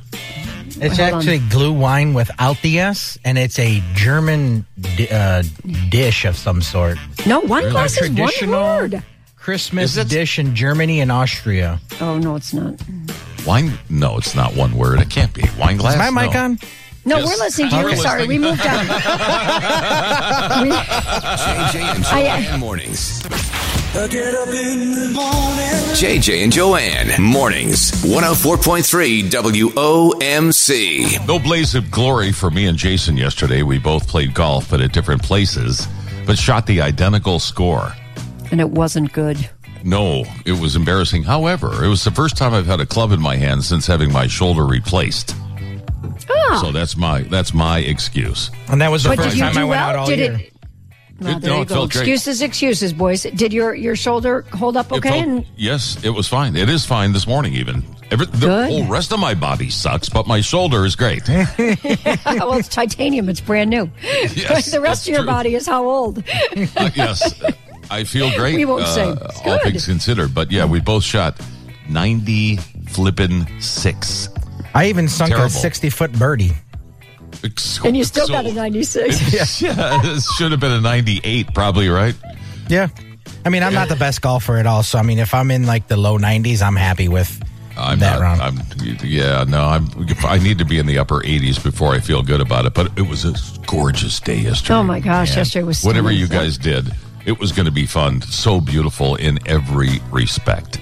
It's 0.77 0.99
Hold 0.99 1.01
on. 1.01 1.19
actually 1.21 1.39
Glühwein 1.49 2.15
without 2.15 2.61
the 2.61 2.81
S, 2.81 3.17
and 3.25 3.39
it's 3.39 3.59
a 3.59 3.83
German 3.95 4.67
di- 4.79 5.09
uh, 5.09 5.45
dish 5.89 6.27
of 6.27 6.37
some 6.37 6.61
sort. 6.61 6.99
no, 7.27 7.41
wine 7.41 7.71
glass 7.71 7.97
is 7.99 8.11
one 8.11 8.51
word. 8.51 9.03
Christmas 9.45 9.91
Is 9.91 9.99
it? 9.99 10.09
dish 10.09 10.39
in 10.39 10.55
Germany 10.55 11.01
and 11.03 11.13
Austria. 11.13 11.79
Oh 12.01 12.17
no, 12.17 12.35
it's 12.35 12.55
not. 12.55 12.81
Wine? 13.47 13.73
No, 13.91 14.17
it's 14.17 14.35
not 14.35 14.57
one 14.57 14.73
word. 14.75 15.01
It 15.01 15.11
can't 15.11 15.35
be 15.35 15.43
wine 15.59 15.77
glass. 15.77 15.93
Is 15.93 15.99
my 15.99 16.09
mic 16.09 16.33
no. 16.33 16.41
on? 16.45 16.59
No, 17.05 17.19
Yes. 17.19 17.29
we're 17.29 17.37
listening 17.45 17.69
to 17.69 17.77
you. 17.77 17.83
We're 17.85 17.91
you. 17.91 17.97
Sorry, 17.97 18.27
we 18.27 18.39
listening. 18.39 18.51
moved 18.53 18.67
on. 18.67 18.87
we, 20.63 20.71
JJ 20.71 21.77
and 21.95 22.07
I- 22.07 22.11
Joanne 22.41 22.59
mornings. 22.61 23.23
JJ 26.01 26.43
and 26.43 26.51
Joanne 26.51 27.23
mornings. 27.23 27.91
104.3 28.03 29.29
WOMC. 29.31 31.27
No 31.29 31.39
blaze 31.39 31.75
of 31.75 31.91
glory 31.91 32.33
for 32.33 32.51
me 32.51 32.65
and 32.67 32.79
Jason 32.79 33.19
yesterday. 33.19 33.61
We 33.63 33.79
both 33.79 34.09
played 34.09 34.33
golf, 34.33 34.71
but 34.71 34.81
at 34.81 34.95
different 34.95 35.23
places, 35.23 35.87
but 36.27 36.39
shot 36.39 36.65
the 36.65 36.81
identical 36.81 37.39
score. 37.39 37.93
And 38.55 38.61
it 38.61 38.71
wasn't 38.71 39.13
good. 39.13 39.51
No, 39.83 40.25
it 40.47 40.53
was 40.61 40.77
embarrassing. 40.77 41.25
However, 41.25 41.83
it 41.85 41.89
was 41.89 42.05
the 42.05 42.13
first 42.13 42.37
time 42.37 42.55
I've 42.55 42.67
had 42.67 42.79
a 42.79 42.87
club 42.87 43.11
in 43.11 43.21
my 43.21 43.35
hand 43.35 43.65
since 43.65 43.85
having 43.85 44.13
my 44.13 44.29
shoulder 44.29 44.65
replaced. 44.65 45.35
Ah, 46.31 46.61
So 46.63 46.71
that's 46.71 46.97
my 46.97 47.23
that's 47.23 47.53
my 47.53 47.81
excuse. 47.81 48.53
And 48.69 48.81
that 48.81 48.93
was 48.93 49.03
the 49.03 49.09
but 49.11 49.19
first 49.19 49.37
time 49.39 49.59
I 49.59 49.65
went 49.65 49.71
well? 49.71 49.89
out 49.91 49.97
all 49.97 50.07
did 50.07 50.19
year. 50.21 50.33
it? 50.35 50.53
Well, 51.21 51.37
It- 51.37 51.41
there 51.43 51.51
no, 51.51 51.59
you 51.59 51.65
go. 51.65 51.75
felt 51.75 51.91
great. 51.93 52.03
Excuses, 52.03 52.43
excuses, 52.43 52.93
boys. 52.93 53.23
Did 53.25 53.53
your 53.53 53.75
your 53.75 53.97
shoulder 53.97 54.45
hold 54.53 54.77
up 54.77 54.93
It 54.93 54.99
okay? 54.99 55.09
felt- 55.11 55.23
and 55.23 55.47
yes, 55.57 55.99
it 56.05 56.11
was 56.11 56.29
fine. 56.29 56.55
It 56.55 56.69
is 56.69 56.87
fine 56.87 57.13
this 57.13 57.27
morning, 57.27 57.55
even. 57.55 57.83
Every, 58.11 58.27
the 58.27 58.47
Good. 58.47 58.69
whole 58.71 58.85
rest 58.87 59.13
of 59.13 59.19
my 59.19 59.35
body 59.35 59.71
sucks, 59.71 60.09
but 60.09 60.27
my 60.27 60.41
shoulder 60.43 60.85
is 60.87 60.95
great. 60.95 61.27
well, 61.29 62.53
it's 62.55 62.69
titanium. 62.69 63.29
It's 63.29 63.41
brand 63.41 63.71
new. 63.71 63.91
Yes, 64.03 64.71
the 64.77 64.81
rest 64.81 65.09
of 65.09 65.13
your 65.13 65.23
true. 65.23 65.27
body 65.27 65.55
is 65.55 65.67
how 65.67 65.89
old? 65.89 66.19
Uh, 66.77 66.91
yes, 66.95 67.35
I 67.91 68.05
feel 68.05 68.31
great. 68.37 68.57
We 68.57 68.65
won't 68.65 68.83
uh, 68.85 68.87
say. 68.95 69.11
It's 69.11 69.39
all 69.41 69.45
good. 69.59 69.63
things 69.63 69.87
considered, 69.87 70.35
but 70.35 70.51
yeah, 70.53 70.65
we 70.65 70.81
both 70.81 71.05
shot 71.05 71.41
ninety 71.89 72.57
flippin' 72.89 73.47
six. 73.61 74.29
I 74.75 74.87
even 74.89 75.09
sunk 75.09 75.29
Terrible. 75.31 75.47
a 75.47 75.51
60 75.51 75.89
foot 75.91 76.13
birdie. 76.13 76.51
And 77.85 77.97
you 77.97 78.03
still 78.05 78.27
So- 78.27 78.33
got 78.33 78.47
a 78.47 78.53
96. 78.53 79.61
Yeah, 79.63 80.01
this 80.03 80.27
should 80.37 80.51
have 80.51 80.61
been 80.61 80.73
a 80.73 80.81
ninety-eight, 80.81 81.55
probably 81.55 81.89
right. 81.89 82.15
Yeah. 82.69 82.89
I 83.45 83.51
mean, 83.51 83.63
I'm 83.63 83.75
not 83.75 83.89
the 83.91 83.97
best 83.97 84.23
golfer 84.23 84.57
at 84.57 84.67
all. 84.67 84.83
So, 84.83 84.99
I 84.99 85.03
mean, 85.03 85.19
if 85.19 85.35
I'm 85.35 85.51
in 85.51 85.67
like 85.67 85.87
the 85.87 85.97
low 85.99 86.17
90s, 86.19 86.63
I'm 86.63 86.77
happy 86.77 87.09
with 87.09 87.39
I'm 87.77 87.99
that 87.99 88.19
not. 88.19 88.23
round. 88.23 88.41
I'm. 88.41 88.61
Yeah, 89.05 89.45
no. 89.47 89.65
I'm. 89.65 89.89
I 90.25 90.39
need 90.39 90.57
to 90.59 90.65
be 90.65 90.79
in 90.79 90.87
the 90.87 90.99
upper 90.99 91.21
80s 91.21 91.63
before 91.63 91.93
I 91.95 92.01
feel 92.01 92.23
good 92.23 92.41
about 92.41 92.65
it. 92.65 92.73
But 92.73 92.97
it 92.99 93.03
was 93.07 93.25
a 93.27 93.35
gorgeous 93.67 94.19
day 94.21 94.37
yesterday. 94.37 94.75
Oh 94.75 94.83
my 94.83 94.99
gosh, 95.01 95.37
yesterday 95.37 95.65
was 95.65 95.83
Whatever 95.85 96.11
you 96.11 96.27
guys 96.27 96.57
did, 96.57 96.91
it 97.27 97.39
was 97.39 97.53
going 97.53 97.67
to 97.67 97.73
be 97.73 97.87
fun. 97.87 98.21
So 98.23 98.61
beautiful 98.61 99.17
in 99.17 99.39
every 99.47 100.01
respect. 100.11 100.79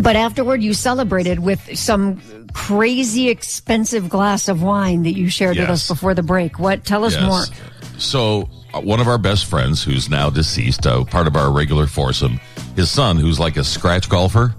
But 0.00 0.16
afterward, 0.16 0.62
you 0.62 0.72
celebrated 0.74 1.40
with 1.40 1.76
some 1.78 2.20
crazy 2.52 3.28
expensive 3.28 4.08
glass 4.08 4.48
of 4.48 4.62
wine 4.62 5.02
that 5.04 5.12
you 5.16 5.28
shared 5.28 5.56
with 5.56 5.68
us 5.70 5.88
before 5.88 6.14
the 6.14 6.22
break. 6.22 6.58
What? 6.58 6.84
Tell 6.84 7.04
us 7.04 7.14
Yes. 7.14 7.22
more. 7.24 7.44
So, 7.98 8.48
uh, 8.72 8.80
one 8.80 9.00
of 9.00 9.08
our 9.08 9.18
best 9.18 9.46
friends, 9.46 9.82
who's 9.82 10.08
now 10.08 10.30
deceased, 10.30 10.86
uh, 10.86 11.04
part 11.04 11.26
of 11.26 11.36
our 11.36 11.50
regular 11.52 11.86
foursome, 11.86 12.40
his 12.76 12.90
son, 12.90 13.16
who's 13.18 13.38
like 13.38 13.56
a 13.56 13.64
scratch 13.64 14.08
golfer, 14.08 14.54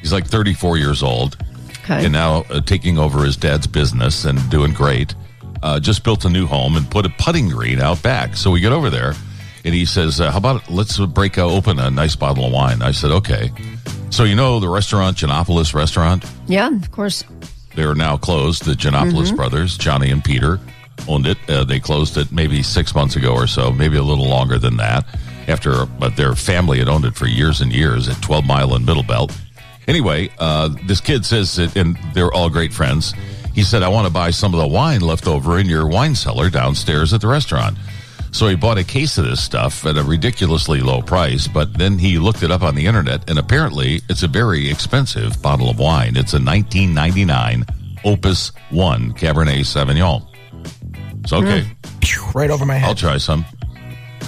he's 0.00 0.12
like 0.12 0.26
34 0.26 0.76
years 0.78 1.02
old, 1.02 1.36
Okay. 1.84 2.04
and 2.04 2.12
now 2.12 2.44
uh, 2.50 2.60
taking 2.60 2.98
over 2.98 3.24
his 3.24 3.36
dad's 3.36 3.66
business 3.66 4.24
and 4.24 4.38
doing 4.50 4.72
great. 4.72 5.14
uh, 5.62 5.80
just 5.80 6.04
built 6.04 6.24
a 6.24 6.28
new 6.30 6.46
home 6.46 6.76
and 6.76 6.88
put 6.88 7.04
a 7.04 7.08
putting 7.18 7.48
green 7.48 7.80
out 7.80 8.00
back. 8.00 8.36
So 8.36 8.48
we 8.52 8.60
get 8.60 8.70
over 8.70 8.90
there, 8.90 9.14
and 9.64 9.74
he 9.74 9.84
says, 9.84 10.20
uh, 10.20 10.30
"How 10.30 10.38
about 10.38 10.70
let's 10.70 10.98
break 10.98 11.38
uh, 11.38 11.46
open 11.46 11.78
a 11.78 11.90
nice 11.90 12.16
bottle 12.16 12.44
of 12.46 12.52
wine?" 12.52 12.82
I 12.82 12.92
said, 12.92 13.10
"Okay." 13.10 13.50
So 14.10 14.24
you 14.24 14.34
know 14.34 14.58
the 14.60 14.68
restaurant, 14.68 15.16
Genopolis 15.18 15.74
Restaurant. 15.74 16.24
Yeah, 16.46 16.68
of 16.74 16.90
course. 16.90 17.24
They 17.74 17.82
are 17.84 17.94
now 17.94 18.16
closed. 18.16 18.64
The 18.64 18.72
Genopolis 18.74 19.30
Mhm. 19.32 19.36
brothers, 19.36 19.76
Johnny 19.76 20.10
and 20.10 20.24
Peter, 20.24 20.58
owned 21.06 21.26
it. 21.26 21.38
Uh, 21.48 21.62
they 21.64 21.78
closed 21.78 22.16
it 22.16 22.32
maybe 22.32 22.62
six 22.62 22.94
months 22.94 23.16
ago 23.16 23.32
or 23.34 23.46
so, 23.46 23.70
maybe 23.72 23.96
a 23.98 24.02
little 24.02 24.26
longer 24.28 24.58
than 24.58 24.76
that. 24.78 25.04
After, 25.46 25.86
but 25.86 26.16
their 26.16 26.34
family 26.34 26.78
had 26.78 26.88
owned 26.88 27.04
it 27.04 27.14
for 27.16 27.26
years 27.26 27.60
and 27.60 27.72
years 27.72 28.08
at 28.08 28.20
12 28.20 28.44
Mile 28.46 28.74
and 28.74 28.84
Middlebelt. 28.84 29.30
Anyway, 29.86 30.30
uh, 30.38 30.68
this 30.86 31.00
kid 31.00 31.24
says, 31.24 31.56
that, 31.56 31.74
and 31.76 31.96
they're 32.12 32.32
all 32.32 32.50
great 32.50 32.72
friends. 32.74 33.14
He 33.54 33.62
said, 33.62 33.82
"I 33.82 33.88
want 33.88 34.06
to 34.06 34.12
buy 34.12 34.30
some 34.30 34.52
of 34.54 34.60
the 34.60 34.66
wine 34.66 35.00
left 35.00 35.26
over 35.26 35.58
in 35.58 35.66
your 35.68 35.86
wine 35.86 36.14
cellar 36.14 36.50
downstairs 36.50 37.12
at 37.12 37.20
the 37.20 37.26
restaurant." 37.28 37.76
So 38.30 38.46
he 38.48 38.54
bought 38.54 38.78
a 38.78 38.84
case 38.84 39.18
of 39.18 39.24
this 39.24 39.42
stuff 39.42 39.84
at 39.86 39.96
a 39.96 40.02
ridiculously 40.02 40.80
low 40.80 41.02
price, 41.02 41.48
but 41.48 41.76
then 41.78 41.98
he 41.98 42.18
looked 42.18 42.42
it 42.42 42.50
up 42.50 42.62
on 42.62 42.74
the 42.74 42.86
internet, 42.86 43.28
and 43.28 43.38
apparently 43.38 44.00
it's 44.08 44.22
a 44.22 44.28
very 44.28 44.70
expensive 44.70 45.40
bottle 45.42 45.70
of 45.70 45.78
wine. 45.78 46.16
It's 46.16 46.34
a 46.34 46.38
1999 46.40 47.64
Opus 48.04 48.52
One 48.70 49.12
Cabernet 49.14 49.60
Sauvignon. 49.60 50.24
It's 51.22 51.32
okay. 51.32 51.62
Mm. 51.62 52.34
Right 52.34 52.50
over 52.50 52.64
my 52.64 52.76
head. 52.76 52.88
I'll 52.88 52.94
try 52.94 53.16
some. 53.18 53.44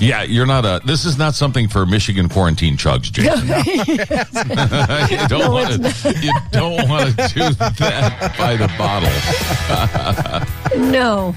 Yeah, 0.00 0.22
you're 0.22 0.46
not 0.46 0.64
a. 0.64 0.80
This 0.86 1.04
is 1.04 1.18
not 1.18 1.34
something 1.34 1.68
for 1.68 1.84
Michigan 1.84 2.28
quarantine 2.30 2.76
chugs, 2.78 3.12
Jason. 3.12 3.48
you 5.10 5.28
don't 5.28 5.40
No, 5.40 5.50
want 5.52 5.72
to. 5.84 6.14
You 6.22 6.32
don't 6.52 6.88
want 6.88 7.10
to 7.16 7.28
do 7.34 7.50
that 7.50 8.34
by 8.38 8.56
the 8.56 8.68
bottle. 8.78 9.10
No. 10.90 11.34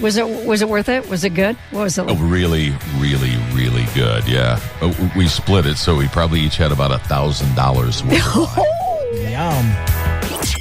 Was 0.00 0.16
it 0.16 0.26
was 0.46 0.62
it 0.62 0.68
worth 0.68 0.88
it? 0.88 1.08
Was 1.10 1.24
it 1.24 1.30
good? 1.34 1.56
What 1.72 1.82
was 1.82 1.98
it? 1.98 2.06
Oh, 2.08 2.14
really, 2.16 2.70
really, 2.98 3.36
really 3.52 3.84
good. 3.94 4.26
Yeah, 4.26 4.58
Uh, 4.80 4.92
we 5.16 5.28
split 5.28 5.66
it, 5.66 5.76
so 5.76 5.94
we 5.96 6.08
probably 6.08 6.40
each 6.40 6.56
had 6.56 6.72
about 6.72 6.90
a 6.92 6.98
thousand 7.00 7.54
dollars. 7.54 8.02
Worth. 8.02 8.14
Yum. 9.14 9.66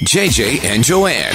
JJ 0.06 0.64
and 0.66 0.84
Joanne. 0.84 1.34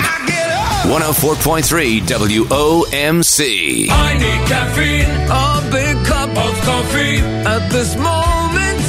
104.3 0.85 2.01
WOMC. 2.03 3.87
I 3.91 4.13
need 4.19 4.41
caffeine, 4.49 5.09
a 5.31 5.63
big 5.73 5.97
cup 6.05 6.29
of 6.37 6.55
coffee 6.69 7.19
at 7.49 7.71
this 7.73 7.97
moment. 7.97 8.83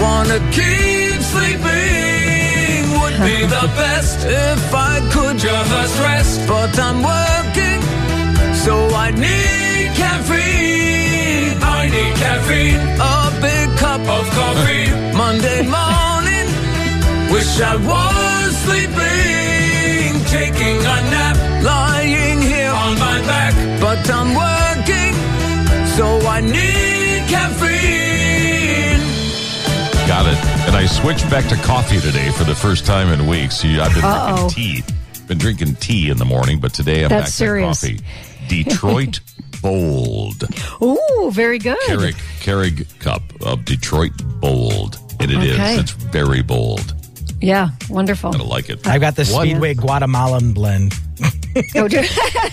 Wanna 0.00 0.40
keep 0.50 1.20
sleeping 1.22 2.90
would 2.98 3.16
be 3.22 3.46
the 3.56 3.68
best 3.78 4.26
if 4.26 4.74
I 4.74 4.98
could 5.12 5.38
just 5.38 6.00
rest. 6.00 6.40
But 6.48 6.76
I'm 6.80 7.02
working, 7.04 7.71
so 8.64 8.74
I 8.94 9.10
need 9.10 9.90
caffeine. 9.96 11.58
I 11.62 11.88
need 11.90 12.14
caffeine, 12.16 12.80
a 13.00 13.40
big 13.40 13.68
cup 13.78 14.00
of 14.00 14.24
coffee. 14.38 14.86
Monday 15.16 15.62
morning, 15.66 16.46
wish 17.32 17.60
I 17.60 17.74
was 17.76 18.56
sleeping, 18.64 20.24
taking 20.30 20.78
a 20.78 20.98
nap, 21.14 21.36
lying 21.64 22.40
here 22.40 22.70
on 22.70 22.98
my 22.98 23.18
back. 23.26 23.54
But 23.80 24.08
I'm 24.10 24.30
working, 24.34 25.14
so 25.96 26.06
I 26.28 26.40
need 26.40 27.28
caffeine. 27.28 29.02
Got 30.06 30.26
it. 30.26 30.38
And 30.68 30.76
I 30.76 30.86
switched 30.86 31.28
back 31.30 31.48
to 31.48 31.56
coffee 31.56 32.00
today 32.00 32.30
for 32.32 32.44
the 32.44 32.54
first 32.54 32.86
time 32.86 33.08
in 33.08 33.26
weeks. 33.26 33.64
I've 33.64 33.92
been 33.94 34.04
Uh-oh. 34.04 34.48
drinking 34.48 34.82
tea. 34.82 34.82
Been 35.26 35.38
drinking 35.38 35.74
tea 35.76 36.10
in 36.10 36.16
the 36.18 36.24
morning, 36.24 36.60
but 36.60 36.72
today 36.74 37.02
I'm 37.04 37.08
That's 37.08 37.24
back 37.24 37.28
serious. 37.32 37.80
to 37.80 37.92
coffee. 37.96 38.00
Detroit 38.48 39.20
Bold. 39.62 40.44
Ooh, 40.82 41.30
very 41.32 41.58
good. 41.58 41.78
Keurig, 41.86 42.14
Keurig 42.40 42.98
cup 42.98 43.22
of 43.42 43.64
Detroit 43.64 44.12
Bold. 44.40 44.98
And 45.20 45.30
it 45.30 45.42
is. 45.42 45.54
Okay. 45.54 45.78
It's 45.78 45.92
very 45.92 46.42
bold. 46.42 46.94
Yeah, 47.40 47.70
wonderful. 47.88 48.34
I 48.34 48.38
like 48.38 48.68
it. 48.70 48.86
I've 48.86 49.00
got 49.00 49.14
the 49.16 49.24
What? 49.26 49.42
Speedway 49.42 49.74
Guatemalan 49.74 50.52
blend. 50.52 50.94
Do- 51.72 51.98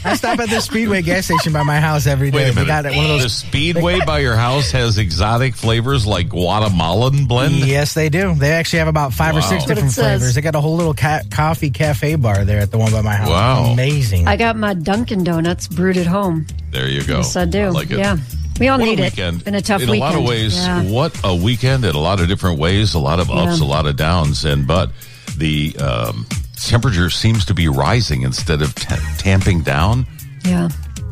I 0.06 0.16
stop 0.16 0.40
at 0.40 0.50
the 0.50 0.60
Speedway 0.62 1.02
gas 1.02 1.26
station 1.26 1.54
by 1.54 1.64
my 1.64 1.80
house 1.80 2.08
every 2.08 2.32
day. 2.32 2.38
Wait 2.46 2.50
a 2.52 2.54
minute. 2.56 2.68
got 2.68 2.86
one 2.86 2.94
of 3.06 3.12
the 3.12 3.18
those. 3.20 3.34
Speedway 3.34 4.00
by 4.06 4.20
your 4.20 4.36
house 4.36 4.72
has 4.72 4.98
exotic 4.98 5.56
flavors 5.56 6.06
like 6.06 6.30
Guatemalan 6.30 7.26
blend. 7.26 7.56
Yes, 7.56 7.94
they 7.94 8.10
do. 8.10 8.34
They 8.36 8.52
actually 8.52 8.80
have 8.80 8.88
about 8.88 9.14
five 9.14 9.36
or 9.36 9.42
six 9.42 9.62
Wow. 9.64 9.68
But 9.68 9.74
different 9.76 9.94
says- 9.94 10.20
flavors. 10.20 10.36
They 10.36 10.42
got 10.42 10.56
a 10.56 10.62
whole 10.62 10.76
little 10.76 10.94
ca- 10.94 11.22
coffee 11.32 11.70
cafe 11.70 12.16
bar 12.16 12.46
there 12.46 12.60
at 12.60 12.72
the 12.72 12.78
one 12.78 12.92
by 12.92 13.02
my 13.02 13.16
house. 13.16 13.30
Wow. 13.30 13.66
Amazing. 13.74 14.28
I 14.28 14.36
got 14.36 14.56
my 14.56 14.74
Dunkin' 14.74 15.24
Donuts 15.24 15.68
brewed 15.68 15.98
at 15.98 16.08
home. 16.08 16.46
There 16.72 16.88
you 16.88 17.04
go. 17.04 17.18
Yes, 17.18 17.36
I 17.36 17.46
do. 17.46 17.70
like 17.72 17.92
it. 17.92 18.00
Yeah. 18.00 18.18
We 18.60 18.68
all 18.68 18.78
What 18.78 18.86
need 18.86 19.00
a 19.00 19.04
it. 19.04 19.12
weekend. 19.14 19.44
Been 19.46 19.56
a 19.56 19.62
tough 19.62 19.80
weekend. 19.80 19.96
in 19.98 20.02
weekend. 20.02 20.16
a 20.16 20.20
lot 20.20 20.24
of 20.24 20.28
ways. 20.30 20.58
Yeah. 20.58 20.84
What 20.84 21.20
a 21.24 21.34
weekend 21.36 21.86
in 21.86 21.96
a 21.96 22.00
lot 22.00 22.20
of 22.20 22.28
different 22.28 22.60
ways. 22.60 22.94
A 22.94 23.00
lot 23.00 23.20
of 23.22 23.32
ups, 23.32 23.60
Yeah. 23.60 23.66
a 23.66 23.68
lot 23.68 23.86
of 23.86 23.96
downs, 23.96 24.44
and 24.44 24.68
but 24.68 24.92
the 25.38 25.76
um, 25.80 26.26
temperature 26.68 27.10
seems 27.10 27.46
to 27.46 27.54
be 27.54 27.68
rising 27.68 28.24
instead 28.24 28.62
of 28.62 28.74
ta 28.76 28.96
tamping 29.18 29.62
down. 29.62 30.06
Yeah. 30.46 30.70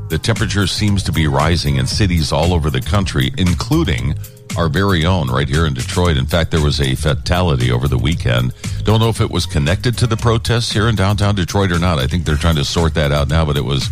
The 0.10 0.18
temperature 0.18 0.68
seems 0.68 1.04
to 1.04 1.12
be 1.12 1.28
rising 1.28 1.76
in 1.76 1.86
cities 1.88 2.32
all 2.32 2.54
over 2.54 2.70
the 2.70 2.82
country, 2.82 3.32
including 3.38 4.16
our 4.58 4.70
very 4.70 5.06
own 5.06 5.28
right 5.30 5.48
here 5.48 5.66
in 5.66 5.74
Detroit. 5.74 6.16
In 6.18 6.26
fact, 6.26 6.52
there 6.52 6.62
was 6.64 6.80
a 6.80 6.96
fatality 6.96 7.72
over 7.72 7.88
the 7.88 7.98
weekend. 7.98 8.54
Don't 8.86 9.00
know 9.02 9.10
if 9.10 9.20
it 9.20 9.30
was 9.30 9.46
connected 9.46 9.98
to 9.98 10.08
the 10.08 10.16
protests 10.18 10.72
here 10.72 10.88
in 10.88 10.96
downtown 10.96 11.36
Detroit 11.36 11.72
or 11.72 11.80
not. 11.80 12.00
I 12.00 12.08
think 12.08 12.24
they're 12.26 12.38
trying 12.38 12.56
to 12.56 12.64
sort 12.64 12.94
that 12.94 13.12
out 13.12 13.28
now, 13.28 13.44
but 13.46 13.58
it 13.58 13.66
was 13.66 13.90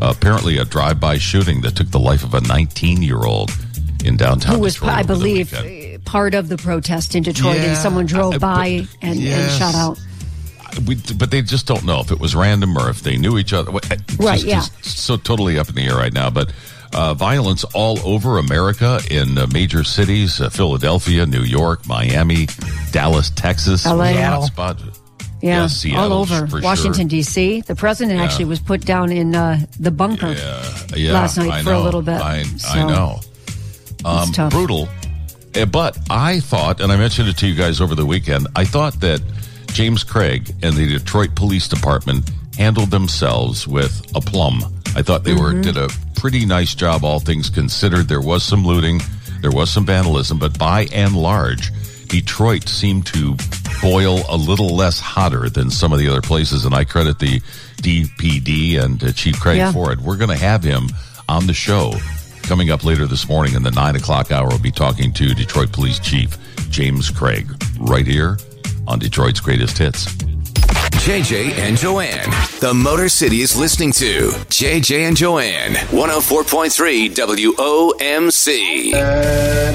uh, 0.00 0.14
apparently 0.16 0.56
a 0.56 0.64
drive-by 0.64 1.18
shooting 1.18 1.60
that 1.60 1.76
took 1.76 1.90
the 1.90 1.98
life 2.00 2.24
of 2.24 2.32
a 2.32 2.40
19-year-old 2.40 3.50
in 4.04 4.16
downtown 4.16 4.54
Who 4.54 4.60
was, 4.62 4.74
Detroit. 4.74 4.92
I 4.92 5.02
believe, 5.02 5.52
uh, 5.52 5.98
part 6.06 6.32
of 6.34 6.48
the 6.48 6.56
protest 6.56 7.14
in 7.14 7.22
Detroit, 7.22 7.56
Yeah, 7.56 7.64
and 7.64 7.76
someone 7.76 8.06
drove 8.06 8.32
I- 8.34 8.38
but- 8.38 8.54
by 8.54 8.66
and, 8.66 8.88
and 9.02 9.20
yes. 9.20 9.58
shot 9.58 9.74
out. 9.74 10.00
We, 10.86 10.96
but 11.16 11.30
they 11.30 11.42
just 11.42 11.66
don't 11.66 11.84
know 11.84 12.00
if 12.00 12.10
it 12.10 12.18
was 12.20 12.34
random 12.34 12.76
or 12.76 12.88
if 12.90 13.02
they 13.02 13.16
knew 13.16 13.38
each 13.38 13.52
other. 13.52 13.70
It's 13.90 14.16
Right, 14.18 14.34
just, 14.40 14.46
yeah. 14.46 14.60
just 14.82 14.98
so 14.98 15.16
totally 15.16 15.58
up 15.58 15.68
in 15.68 15.74
the 15.74 15.82
air 15.86 15.96
right 15.96 16.12
now. 16.12 16.30
But 16.30 16.52
uh, 16.92 17.14
violence 17.14 17.62
all 17.74 17.98
over 18.06 18.38
America 18.38 19.00
in 19.10 19.38
uh, 19.38 19.46
major 19.52 19.84
cities: 19.84 20.40
uh, 20.40 20.48
Philadelphia, 20.50 21.24
New 21.26 21.42
York, 21.42 21.86
Miami, 21.86 22.48
Dallas, 22.90 23.30
Texas. 23.30 23.86
LA. 23.86 23.94
was 23.96 24.10
a 24.10 24.14
Seattle. 24.14 24.40
hot 24.40 24.46
spot. 24.48 24.80
Yeah, 25.42 25.60
Yeah, 25.62 25.66
Seattle, 25.68 26.12
all 26.12 26.20
over 26.20 26.60
Washington 26.60 27.08
sure. 27.08 27.18
D.C. 27.18 27.60
The 27.62 27.74
president 27.76 28.18
Yeah. 28.18 28.24
actually 28.24 28.44
was 28.46 28.60
put 28.60 28.84
down 28.84 29.10
in 29.12 29.34
uh, 29.34 29.60
the 29.78 29.90
bunker 29.90 30.34
Yeah, 30.94 31.12
last 31.12 31.38
night 31.38 31.50
I 31.50 31.62
for 31.62 31.72
a 31.72 31.80
little 31.80 32.02
bit. 32.02 32.20
I, 32.20 32.42
So, 32.42 32.68
I 32.68 32.86
know. 32.88 33.20
Um, 34.04 34.28
It's 34.28 34.36
tough. 34.36 34.52
Brutal. 34.52 34.88
Uh, 35.56 35.64
But 35.66 35.96
I 36.10 36.40
thought, 36.40 36.80
and 36.80 36.92
I 36.92 36.96
mentioned 36.96 37.28
it 37.28 37.36
to 37.38 37.46
you 37.46 37.54
guys 37.54 37.80
over 37.80 37.94
the 37.94 38.04
weekend, 38.06 38.48
I 38.54 38.64
thought 38.64 39.00
that 39.00 39.20
James 39.72 40.04
Craig 40.04 40.50
and 40.62 40.74
the 40.76 40.86
Detroit 40.86 41.34
Police 41.34 41.68
Department 41.68 42.30
handled 42.58 42.90
themselves 42.90 43.66
with 43.66 44.04
aplomb. 44.14 44.60
I 44.96 45.02
thought 45.02 45.24
they 45.24 45.34
were 45.34 45.52
Mm-hmm. 45.52 45.62
did 45.62 45.76
a 45.76 45.88
pretty 46.16 46.44
nice 46.44 46.74
job, 46.74 47.04
all 47.04 47.20
things 47.20 47.48
considered. 47.48 48.08
There 48.08 48.20
was 48.20 48.42
some 48.42 48.64
looting, 48.64 49.00
there 49.40 49.50
was 49.52 49.70
some 49.70 49.86
vandalism, 49.86 50.38
but 50.38 50.58
by 50.58 50.86
and 50.92 51.16
large, 51.16 51.70
Detroit 52.08 52.68
seemed 52.68 53.06
to 53.06 53.36
boil 53.80 54.20
a 54.28 54.36
little 54.36 54.74
less 54.74 54.98
hotter 55.00 55.48
than 55.48 55.70
some 55.70 55.92
of 55.92 55.98
the 56.00 56.08
other 56.08 56.20
places, 56.20 56.64
and 56.64 56.74
I 56.74 56.84
credit 56.84 57.18
the 57.18 57.40
DPD 57.76 58.78
and 58.82 59.02
uh, 59.02 59.12
Chief 59.12 59.38
Craig 59.40 59.58
Yeah. 59.58 59.72
for 59.72 59.92
it. 59.92 60.00
We're 60.00 60.16
going 60.16 60.30
to 60.30 60.36
have 60.44 60.62
him 60.62 60.88
on 61.28 61.46
the 61.46 61.54
show 61.54 61.94
coming 62.42 62.70
up 62.70 62.84
later 62.84 63.06
this 63.06 63.28
morning 63.28 63.54
in 63.54 63.62
the 63.62 63.70
nine 63.70 63.96
o'clock 63.96 64.32
hour. 64.32 64.48
We'll 64.48 64.58
be 64.58 64.72
talking 64.72 65.12
to 65.14 65.34
Detroit 65.34 65.72
Police 65.72 65.98
Chief 66.00 66.36
James 66.70 67.10
Craig 67.10 67.48
right 67.78 68.06
here 68.06 68.36
on 68.90 68.98
Detroit's 68.98 69.38
Greatest 69.38 69.78
Hits. 69.78 70.06
JJ 70.06 71.52
and 71.58 71.76
Joanne. 71.76 72.49
The 72.60 72.74
Motor 72.74 73.08
City 73.08 73.40
is 73.40 73.56
listening 73.56 73.90
to 73.92 74.28
JJ 74.52 75.08
and 75.08 75.16
Joanne. 75.16 75.72
104.3 75.96 77.08
WOMC. 77.08 78.92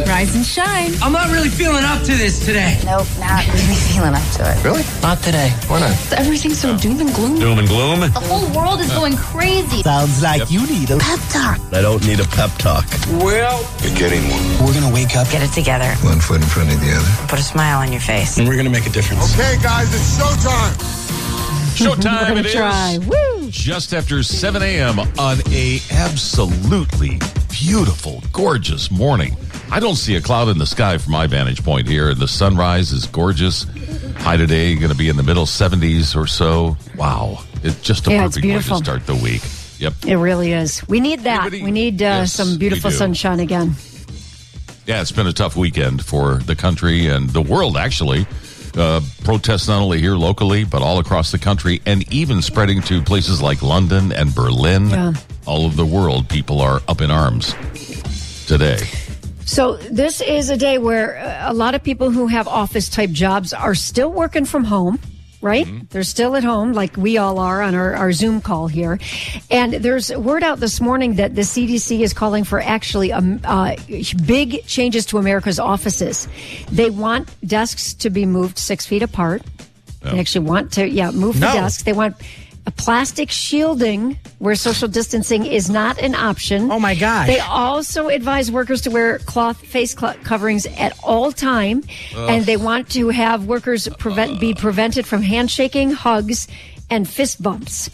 Rise 0.08 0.36
and 0.36 0.46
shine. 0.46 0.92
I'm 1.02 1.12
not 1.12 1.32
really 1.32 1.50
feeling 1.50 1.84
up 1.84 2.04
to 2.04 2.14
this 2.14 2.46
today. 2.46 2.78
Nope, 2.86 3.08
not 3.18 3.44
really 3.48 3.74
feeling 3.90 4.14
up 4.14 4.22
to 4.38 4.46
it. 4.46 4.64
Really? 4.64 4.84
Not 5.02 5.18
today. 5.24 5.50
Why 5.66 5.80
not? 5.80 5.98
Everything's 6.14 6.60
so 6.60 6.78
doom 6.78 7.00
and 7.02 7.12
gloom. 7.16 7.40
Doom 7.40 7.58
and 7.58 7.68
gloom. 7.68 8.02
The 8.02 8.22
whole 8.30 8.46
world 8.54 8.80
is 8.80 8.92
going 8.94 9.18
crazy. 9.18 9.82
Sounds 9.82 10.22
like 10.22 10.52
you 10.52 10.62
need 10.68 10.92
a 10.92 11.00
Pep 11.00 11.20
talk. 11.32 11.60
I 11.74 11.82
don't 11.82 12.06
need 12.06 12.20
a 12.20 12.28
pep 12.38 12.52
talk. 12.60 12.86
Well, 13.18 13.66
You're 13.82 13.98
getting 13.98 14.22
one. 14.30 14.46
We're 14.68 14.76
gonna 14.80 14.94
wake 14.94 15.16
up. 15.18 15.28
Get 15.32 15.42
it 15.42 15.52
together. 15.58 15.90
One 16.06 16.20
foot 16.20 16.38
in 16.40 16.48
front 16.48 16.72
of 16.72 16.80
the 16.80 16.92
other. 16.94 17.28
Put 17.28 17.40
a 17.40 17.44
smile 17.44 17.80
on 17.80 17.92
your 17.92 18.02
face. 18.02 18.38
And 18.38 18.48
we're 18.48 18.58
gonna 18.58 18.70
make 18.70 18.86
a 18.86 18.92
difference. 18.92 19.34
Okay, 19.34 19.58
guys, 19.64 19.90
it's 19.90 20.18
showtime. 20.22 21.02
Showtime 21.76 22.38
it 22.44 22.52
try. 22.54 22.92
is. 22.92 23.06
Woo! 23.06 23.50
Just 23.52 23.94
after 23.94 24.24
7 24.24 24.62
a.m. 24.62 25.00
on 25.20 25.38
a 25.52 25.80
absolutely 25.92 27.20
beautiful, 27.52 28.24
gorgeous 28.32 28.90
morning. 28.90 29.36
I 29.72 29.80
don't 29.80 29.96
see 29.96 30.16
a 30.16 30.22
cloud 30.22 30.48
in 30.50 30.58
the 30.58 30.66
sky 30.66 30.98
from 30.98 31.12
my 31.14 31.28
vantage 31.28 31.64
point 31.64 31.88
here, 31.88 32.10
and 32.10 32.20
the 32.20 32.28
sunrise 32.28 32.92
is 32.92 33.06
gorgeous. 33.08 33.66
High 34.18 34.38
today, 34.38 34.76
going 34.76 34.92
to 34.92 34.98
be 34.98 35.10
in 35.10 35.18
the 35.18 35.24
middle 35.24 35.46
70s 35.46 36.16
or 36.16 36.28
so. 36.28 36.78
Wow. 36.96 37.40
It's 37.64 37.82
just 37.82 38.08
a 38.08 38.12
Yeah, 38.12 38.26
perfect 38.28 38.46
way 38.46 38.54
to 38.62 38.76
start 38.78 39.06
the 39.06 39.16
week. 39.16 39.42
Yep. 39.80 39.94
It 40.08 40.16
really 40.18 40.54
is. 40.54 40.88
We 40.88 41.00
need 41.02 41.22
that. 41.22 41.52
we 41.52 41.72
need 41.72 42.02
uh, 42.02 42.06
Yes, 42.06 42.32
some 42.34 42.58
beautiful 42.58 42.92
sunshine 42.92 43.40
again. 43.42 43.76
Yeah, 44.86 45.02
it's 45.02 45.12
been 45.12 45.28
a 45.28 45.34
tough 45.34 45.56
weekend 45.58 46.06
for 46.06 46.36
the 46.36 46.56
country 46.56 47.08
and 47.08 47.30
the 47.32 47.42
world, 47.42 47.76
actually. 47.76 48.28
Uh, 48.78 49.00
protests 49.24 49.68
not 49.68 49.82
only 49.82 50.00
here 50.00 50.16
locally, 50.16 50.66
but 50.66 50.82
all 50.82 51.00
across 51.00 51.32
the 51.32 51.40
country, 51.40 51.82
and 51.86 52.12
even 52.14 52.42
spreading 52.42 52.82
to 52.82 53.02
places 53.02 53.42
like 53.42 53.62
London 53.62 54.12
and 54.12 54.36
Berlin. 54.36 54.90
Yeah. 54.90 55.14
All 55.46 55.66
over 55.66 55.76
the 55.76 55.86
world, 55.86 56.28
people 56.28 56.60
are 56.60 56.82
up 56.88 57.02
in 57.02 57.12
arms 57.12 57.54
today. 58.48 58.78
So 59.46 59.78
this 59.78 60.22
is 60.22 60.50
a 60.50 60.58
day 60.58 60.80
where 60.80 61.18
uh, 61.18 61.52
a 61.52 61.54
lot 61.54 61.76
of 61.76 61.84
people 61.84 62.10
who 62.10 62.28
have 62.28 62.48
office 62.48 62.90
type 62.90 63.12
jobs 63.12 63.54
are 63.54 63.76
still 63.76 64.12
working 64.12 64.44
from 64.44 64.64
home. 64.64 65.00
Right? 65.46 65.68
They're 65.92 66.02
still 66.04 66.36
at 66.36 66.44
home, 66.44 66.74
like 66.74 66.98
we 66.98 67.20
all 67.20 67.38
are 67.38 67.62
on 67.62 67.76
our, 67.76 67.94
our 67.94 68.12
Zoom 68.12 68.42
call 68.42 68.68
here. 68.68 68.98
And 69.52 69.74
there's 69.74 70.10
word 70.12 70.42
out 70.44 70.60
this 70.60 70.82
morning 70.82 71.18
that 71.18 71.36
the 71.36 71.44
CDC 71.44 72.00
is 72.00 72.14
calling 72.14 72.44
for 72.44 72.60
actually 72.60 73.14
um, 73.14 73.40
uh, 73.44 73.76
big 74.26 74.66
changes 74.66 75.06
to 75.08 75.20
America's 75.20 75.60
offices. 75.60 76.28
They 76.72 76.90
want 76.90 77.30
desks 77.48 77.94
to 77.94 78.10
be 78.10 78.26
moved 78.26 78.58
six 78.58 78.88
feet 78.88 79.04
apart. 79.04 79.44
They 80.02 80.20
actually 80.20 80.48
want 80.48 80.74
to, 80.74 80.88
yeah, 80.88 81.12
move 81.12 81.40
No. 81.40 81.48
the 81.48 81.54
desks. 81.54 81.84
They 81.84 81.94
want 81.94 82.16
a 82.68 82.72
plastic 82.72 83.30
shielding 83.30 84.18
where 84.40 84.56
social 84.56 84.88
distancing 84.88 85.46
is 85.46 85.70
not 85.70 86.00
an 86.00 86.16
option. 86.16 86.72
Oh 86.72 86.80
my 86.80 86.96
gosh. 86.96 87.28
They 87.28 87.40
also 87.40 88.10
advise 88.10 88.52
workers 88.52 88.82
to 88.82 88.90
wear 88.90 89.20
cloth 89.20 89.58
face 89.58 89.94
coverings 89.94 90.66
at 90.66 90.98
all 91.04 91.32
time, 91.32 91.84
Ugh. 92.16 92.30
and 92.30 92.46
they 92.46 92.58
want 92.58 92.90
to 92.92 93.10
have 93.10 93.46
workers 93.46 93.88
prevent 94.00 94.40
be 94.40 94.54
uh. 94.54 94.58
prevented 94.58 95.06
from 95.06 95.22
handshaking, 95.22 95.92
hugs, 95.92 96.48
and 96.90 97.08
fist 97.08 97.42
bumps. 97.42 97.90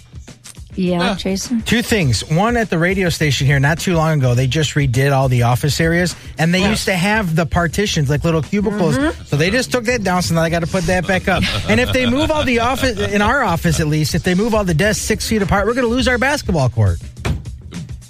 Yeah, 0.75 1.15
Jason. 1.15 1.61
Two 1.63 1.81
things. 1.81 2.27
One 2.29 2.55
at 2.55 2.69
the 2.69 2.77
radio 2.77 3.09
station 3.09 3.45
here, 3.45 3.59
not 3.59 3.79
too 3.79 3.95
long 3.95 4.19
ago, 4.19 4.35
they 4.35 4.47
just 4.47 4.71
redid 4.71 5.11
all 5.11 5.27
the 5.27 5.43
office 5.43 5.79
areas, 5.81 6.15
and 6.37 6.53
they 6.53 6.67
used 6.67 6.85
to 6.85 6.93
have 6.93 7.35
the 7.35 7.45
partitions 7.45 8.09
like 8.09 8.23
little 8.23 8.41
cubicles. 8.41 8.97
Mm-hmm. 8.97 9.23
So 9.25 9.35
they 9.35 9.49
just 9.49 9.71
took 9.71 9.83
that 9.85 10.03
down. 10.03 10.21
So 10.21 10.35
now 10.35 10.41
I 10.41 10.49
got 10.49 10.59
to 10.59 10.67
put 10.67 10.83
that 10.85 11.05
back 11.07 11.27
up. 11.27 11.43
and 11.69 11.79
if 11.79 11.91
they 11.91 12.09
move 12.09 12.31
all 12.31 12.43
the 12.43 12.59
office 12.59 12.97
in 12.99 13.21
our 13.21 13.43
office, 13.43 13.79
at 13.79 13.87
least, 13.87 14.15
if 14.15 14.23
they 14.23 14.35
move 14.35 14.53
all 14.53 14.63
the 14.63 14.73
desks 14.73 15.03
six 15.03 15.27
feet 15.27 15.41
apart, 15.41 15.67
we're 15.67 15.73
going 15.73 15.87
to 15.87 15.93
lose 15.93 16.07
our 16.07 16.17
basketball 16.17 16.69
court. 16.69 16.99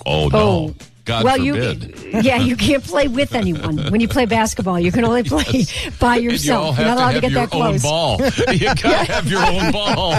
Oh, 0.05 0.27
no. 0.27 0.39
Oh. 0.39 0.75
God 1.11 1.23
well, 1.25 1.37
forbid. 1.37 1.97
you 2.13 2.21
yeah, 2.21 2.37
you 2.37 2.55
can't 2.55 2.83
play 2.83 3.07
with 3.07 3.35
anyone 3.35 3.77
when 3.91 3.99
you 4.01 4.07
play 4.07 4.25
basketball. 4.25 4.79
You 4.79 4.91
can 4.91 5.03
only 5.05 5.23
play 5.35 5.65
by 5.99 6.15
And 6.15 6.23
you 6.23 6.29
all 6.29 6.33
yourself. 6.33 6.77
You're 6.77 6.87
not 6.87 6.97
allowed 6.97 7.11
to 7.13 7.21
to, 7.21 7.27
have 7.29 7.31
get 7.31 7.31
your 7.31 7.41
that 7.41 7.51
close. 7.51 7.85
own 7.85 7.91
ball. 7.91 8.19
You 8.53 8.65
gotta 8.75 9.11
have 9.11 9.27
your 9.27 9.45
own 9.45 9.71
ball. 9.71 10.13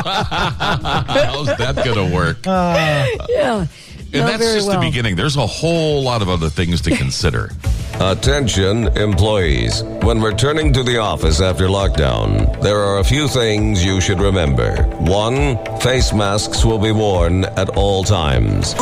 How's 0.66 1.46
that 1.58 1.82
gonna 1.84 2.14
work? 2.14 2.38
Ah. 2.46 3.06
yeah. 3.28 3.66
And 4.14 4.20
No, 4.20 4.26
that's 4.26 4.42
just 4.54 4.68
well. 4.68 4.78
the 4.78 4.86
beginning. 4.86 5.16
There's 5.16 5.36
a 5.36 5.46
whole 5.46 6.02
lot 6.02 6.20
of 6.20 6.28
other 6.28 6.50
things 6.50 6.82
to 6.82 6.94
consider. 6.94 7.50
Attention, 7.98 8.88
employees. 8.96 9.82
When 10.02 10.20
returning 10.20 10.72
to 10.74 10.82
the 10.82 10.98
office 10.98 11.40
after 11.40 11.66
lockdown, 11.68 12.60
there 12.60 12.76
are 12.78 12.98
a 12.98 13.04
few 13.04 13.26
things 13.28 13.82
you 13.84 14.00
should 14.02 14.20
remember. 14.20 14.82
One, 15.00 15.56
face 15.80 16.12
masks 16.12 16.62
will 16.64 16.78
be 16.78 16.90
worn 16.92 17.44
at 17.44 17.70
all 17.70 18.02
times. 18.04 18.74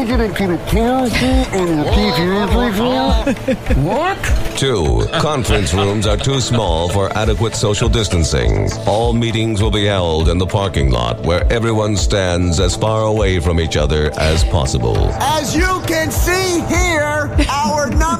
I'm 0.00 0.06
gonna 0.06 0.28
need 0.28 0.30
you 0.30 0.34
to 0.34 0.38
keep 0.38 0.48
it 0.48 0.66
careful 0.66 1.60
on 1.60 1.68
your 1.76 1.84
PPE, 1.84 3.76
What? 3.84 4.56
Two, 4.56 5.06
conference 5.20 5.74
rooms 5.74 6.06
are 6.06 6.16
too 6.16 6.40
small 6.40 6.88
for 6.88 7.14
adequate 7.14 7.54
social 7.54 7.86
distancing. 7.90 8.70
All 8.86 9.12
meetings 9.12 9.60
will 9.62 9.70
be 9.70 9.84
held 9.84 10.30
in 10.30 10.38
the 10.38 10.46
parking 10.46 10.90
lot 10.90 11.20
where 11.20 11.44
everyone 11.52 11.98
stands 11.98 12.60
as 12.60 12.74
far 12.74 13.04
away 13.04 13.40
from 13.40 13.60
each 13.60 13.76
other 13.76 14.10
as 14.18 14.42
possible. 14.44 14.96
As 15.20 15.54
you 15.54 15.82
can 15.86 16.10
see 16.10 16.60
here, 16.74 16.99
our 16.99 16.99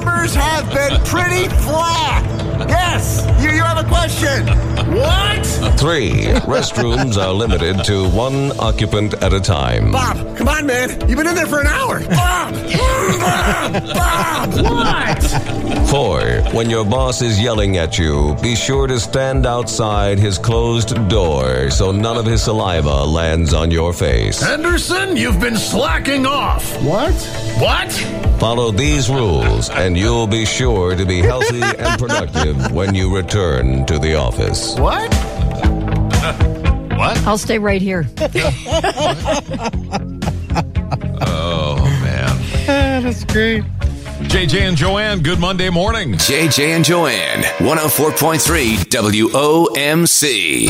numbers 0.00 0.34
have 0.34 0.66
been 0.72 0.98
pretty 1.04 1.48
flat. 1.62 2.24
Yes, 2.68 3.26
you, 3.42 3.50
you 3.50 3.62
have 3.62 3.84
a 3.84 3.88
question. 3.88 4.46
What? 4.94 5.46
Three, 5.78 6.10
restrooms 6.44 7.16
are 7.16 7.32
limited 7.32 7.84
to 7.84 8.08
one 8.10 8.58
occupant 8.58 9.14
at 9.22 9.32
a 9.32 9.40
time. 9.40 9.92
Bob, 9.92 10.36
come 10.36 10.48
on, 10.48 10.66
man. 10.66 10.90
You've 11.08 11.18
been 11.18 11.26
in 11.26 11.34
there 11.34 11.46
for 11.46 11.60
an 11.60 11.66
hour. 11.66 12.00
Bob! 12.00 12.54
Bob! 13.20 13.94
Bob! 13.94 14.52
What? 14.62 15.88
Four, 15.88 16.20
when 16.54 16.70
your 16.70 16.84
boss 16.84 17.22
is 17.22 17.40
yelling 17.40 17.76
at 17.76 17.98
you, 17.98 18.36
be 18.42 18.54
sure 18.54 18.86
to 18.86 19.00
stand 19.00 19.46
outside 19.46 20.18
his 20.18 20.38
closed 20.38 21.08
door 21.08 21.70
so 21.70 21.92
none 21.92 22.16
of 22.16 22.26
his 22.26 22.42
saliva 22.42 23.04
lands 23.04 23.52
on 23.52 23.70
your 23.70 23.92
face. 23.92 24.40
Henderson, 24.40 25.16
you've 25.16 25.40
been 25.40 25.56
slacking 25.56 26.26
off. 26.26 26.80
What? 26.82 27.14
What? 27.58 27.92
Follow 28.40 28.70
these 28.70 29.10
rules, 29.10 29.68
and 29.68 29.89
you'll 29.96 30.26
be 30.26 30.44
sure 30.44 30.94
to 30.96 31.04
be 31.04 31.20
healthy 31.20 31.60
and 31.78 31.98
productive 31.98 32.72
when 32.72 32.94
you 32.94 33.14
return 33.14 33.86
to 33.86 33.98
the 33.98 34.14
office. 34.14 34.74
What? 34.78 35.12
What? 36.98 37.16
I'll 37.26 37.38
stay 37.38 37.58
right 37.58 37.80
here. 37.82 38.06
Oh 41.22 41.76
man. 42.02 42.30
Ah, 42.72 43.00
that's 43.02 43.24
great. 43.24 43.64
JJ 44.28 44.60
and 44.60 44.76
Joanne, 44.76 45.22
good 45.22 45.40
Monday 45.40 45.70
morning. 45.70 46.12
JJ 46.12 46.76
and 46.76 46.84
Joanne, 46.84 47.42
104.3 47.58 48.76
WOMC. 48.90 50.68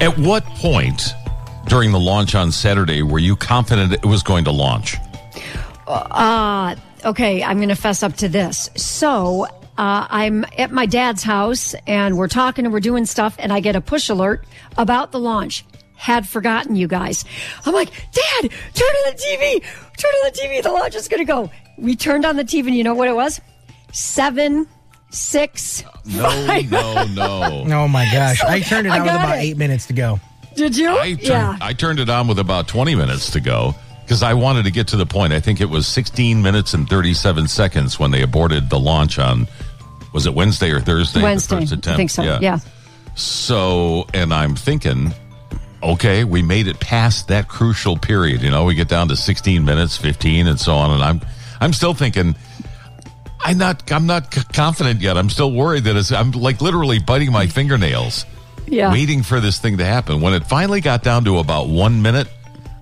At 0.00 0.16
what 0.18 0.44
point 0.44 1.14
during 1.68 1.92
the 1.92 2.00
launch 2.00 2.34
on 2.34 2.50
Saturday 2.52 3.02
were 3.02 3.18
you 3.18 3.36
confident 3.36 3.92
it 3.92 4.04
was 4.04 4.22
going 4.22 4.44
to 4.44 4.50
launch? 4.50 4.96
Uh, 5.86 6.74
okay, 7.04 7.42
I'm 7.42 7.58
going 7.58 7.68
to 7.68 7.74
fess 7.76 8.02
up 8.02 8.14
to 8.16 8.28
this. 8.28 8.68
So, 8.76 9.44
uh, 9.78 10.06
I'm 10.10 10.44
at 10.58 10.70
my 10.72 10.86
dad's 10.86 11.22
house 11.22 11.74
and 11.86 12.16
we're 12.18 12.28
talking 12.28 12.64
and 12.64 12.72
we're 12.74 12.80
doing 12.80 13.06
stuff 13.06 13.36
and 13.38 13.52
I 13.52 13.60
get 13.60 13.76
a 13.76 13.80
push 13.80 14.08
alert 14.08 14.44
about 14.76 15.12
the 15.12 15.20
launch. 15.20 15.64
Had 15.94 16.28
forgotten 16.28 16.76
you 16.76 16.86
guys. 16.86 17.24
I'm 17.66 17.74
like, 17.74 17.90
Dad, 17.90 18.42
turn 18.74 18.88
on 18.88 19.12
the 19.12 19.18
TV. 19.20 19.60
Turn 19.96 20.10
on 20.10 20.30
the 20.32 20.38
TV. 20.40 20.62
The 20.62 20.70
launch 20.70 20.94
is 20.94 21.08
going 21.08 21.18
to 21.18 21.24
go. 21.24 21.50
We 21.76 21.96
turned 21.96 22.24
on 22.24 22.36
the 22.36 22.44
TV 22.44 22.66
and 22.68 22.76
you 22.76 22.84
know 22.84 22.94
what 22.94 23.08
it 23.08 23.16
was? 23.16 23.40
Seven, 23.92 24.68
six, 25.10 25.82
No, 26.04 26.22
five. 26.46 26.70
no, 26.70 27.04
no. 27.06 27.64
Oh 27.84 27.88
my 27.88 28.04
gosh. 28.12 28.38
So, 28.42 28.46
I 28.46 28.60
turned 28.60 28.86
it 28.86 28.90
on 28.90 29.02
with 29.02 29.10
about 29.10 29.38
it. 29.38 29.42
eight 29.42 29.56
minutes 29.56 29.86
to 29.86 29.92
go. 29.92 30.20
Did 30.58 30.76
you? 30.76 30.90
I 30.90 31.14
turned, 31.14 31.22
yeah. 31.22 31.56
I 31.60 31.72
turned 31.72 32.00
it 32.00 32.10
on 32.10 32.26
with 32.26 32.40
about 32.40 32.66
20 32.66 32.96
minutes 32.96 33.30
to 33.30 33.40
go 33.40 33.76
because 34.02 34.24
I 34.24 34.34
wanted 34.34 34.64
to 34.64 34.72
get 34.72 34.88
to 34.88 34.96
the 34.96 35.06
point. 35.06 35.32
I 35.32 35.38
think 35.38 35.60
it 35.60 35.70
was 35.70 35.86
16 35.86 36.42
minutes 36.42 36.74
and 36.74 36.88
37 36.88 37.46
seconds 37.46 38.00
when 38.00 38.10
they 38.10 38.22
aborted 38.22 38.68
the 38.68 38.78
launch 38.78 39.20
on, 39.20 39.46
was 40.12 40.26
it 40.26 40.34
Wednesday 40.34 40.72
or 40.72 40.80
Thursday? 40.80 41.22
Wednesday. 41.22 41.58
I 41.58 41.96
think 41.96 42.10
so. 42.10 42.22
Yeah. 42.22 42.58
So, 43.14 44.06
and 44.12 44.34
I'm 44.34 44.56
thinking, 44.56 45.14
okay, 45.80 46.24
we 46.24 46.42
made 46.42 46.66
it 46.66 46.80
past 46.80 47.28
that 47.28 47.46
crucial 47.46 47.96
period. 47.96 48.42
You 48.42 48.50
know, 48.50 48.64
we 48.64 48.74
get 48.74 48.88
down 48.88 49.08
to 49.08 49.16
16 49.16 49.64
minutes, 49.64 49.96
15, 49.96 50.48
and 50.48 50.58
so 50.58 50.74
on. 50.74 50.90
And 50.90 51.02
I'm, 51.04 51.20
I'm 51.60 51.72
still 51.72 51.94
thinking, 51.94 52.34
I'm 53.40 53.58
not, 53.58 53.92
I'm 53.92 54.06
not 54.06 54.30
confident 54.52 55.02
yet. 55.02 55.16
I'm 55.16 55.30
still 55.30 55.52
worried 55.52 55.84
that 55.84 55.94
it's, 55.96 56.10
I'm 56.10 56.32
like 56.32 56.60
literally 56.60 56.98
biting 56.98 57.30
my 57.30 57.46
fingernails, 57.46 58.26
Yeah. 58.70 58.92
waiting 58.92 59.22
for 59.22 59.40
this 59.40 59.58
thing 59.58 59.78
to 59.78 59.84
happen. 59.84 60.20
When 60.20 60.34
it 60.34 60.46
finally 60.46 60.80
got 60.80 61.02
down 61.02 61.24
to 61.24 61.38
about 61.38 61.68
one 61.68 62.02
minute, 62.02 62.28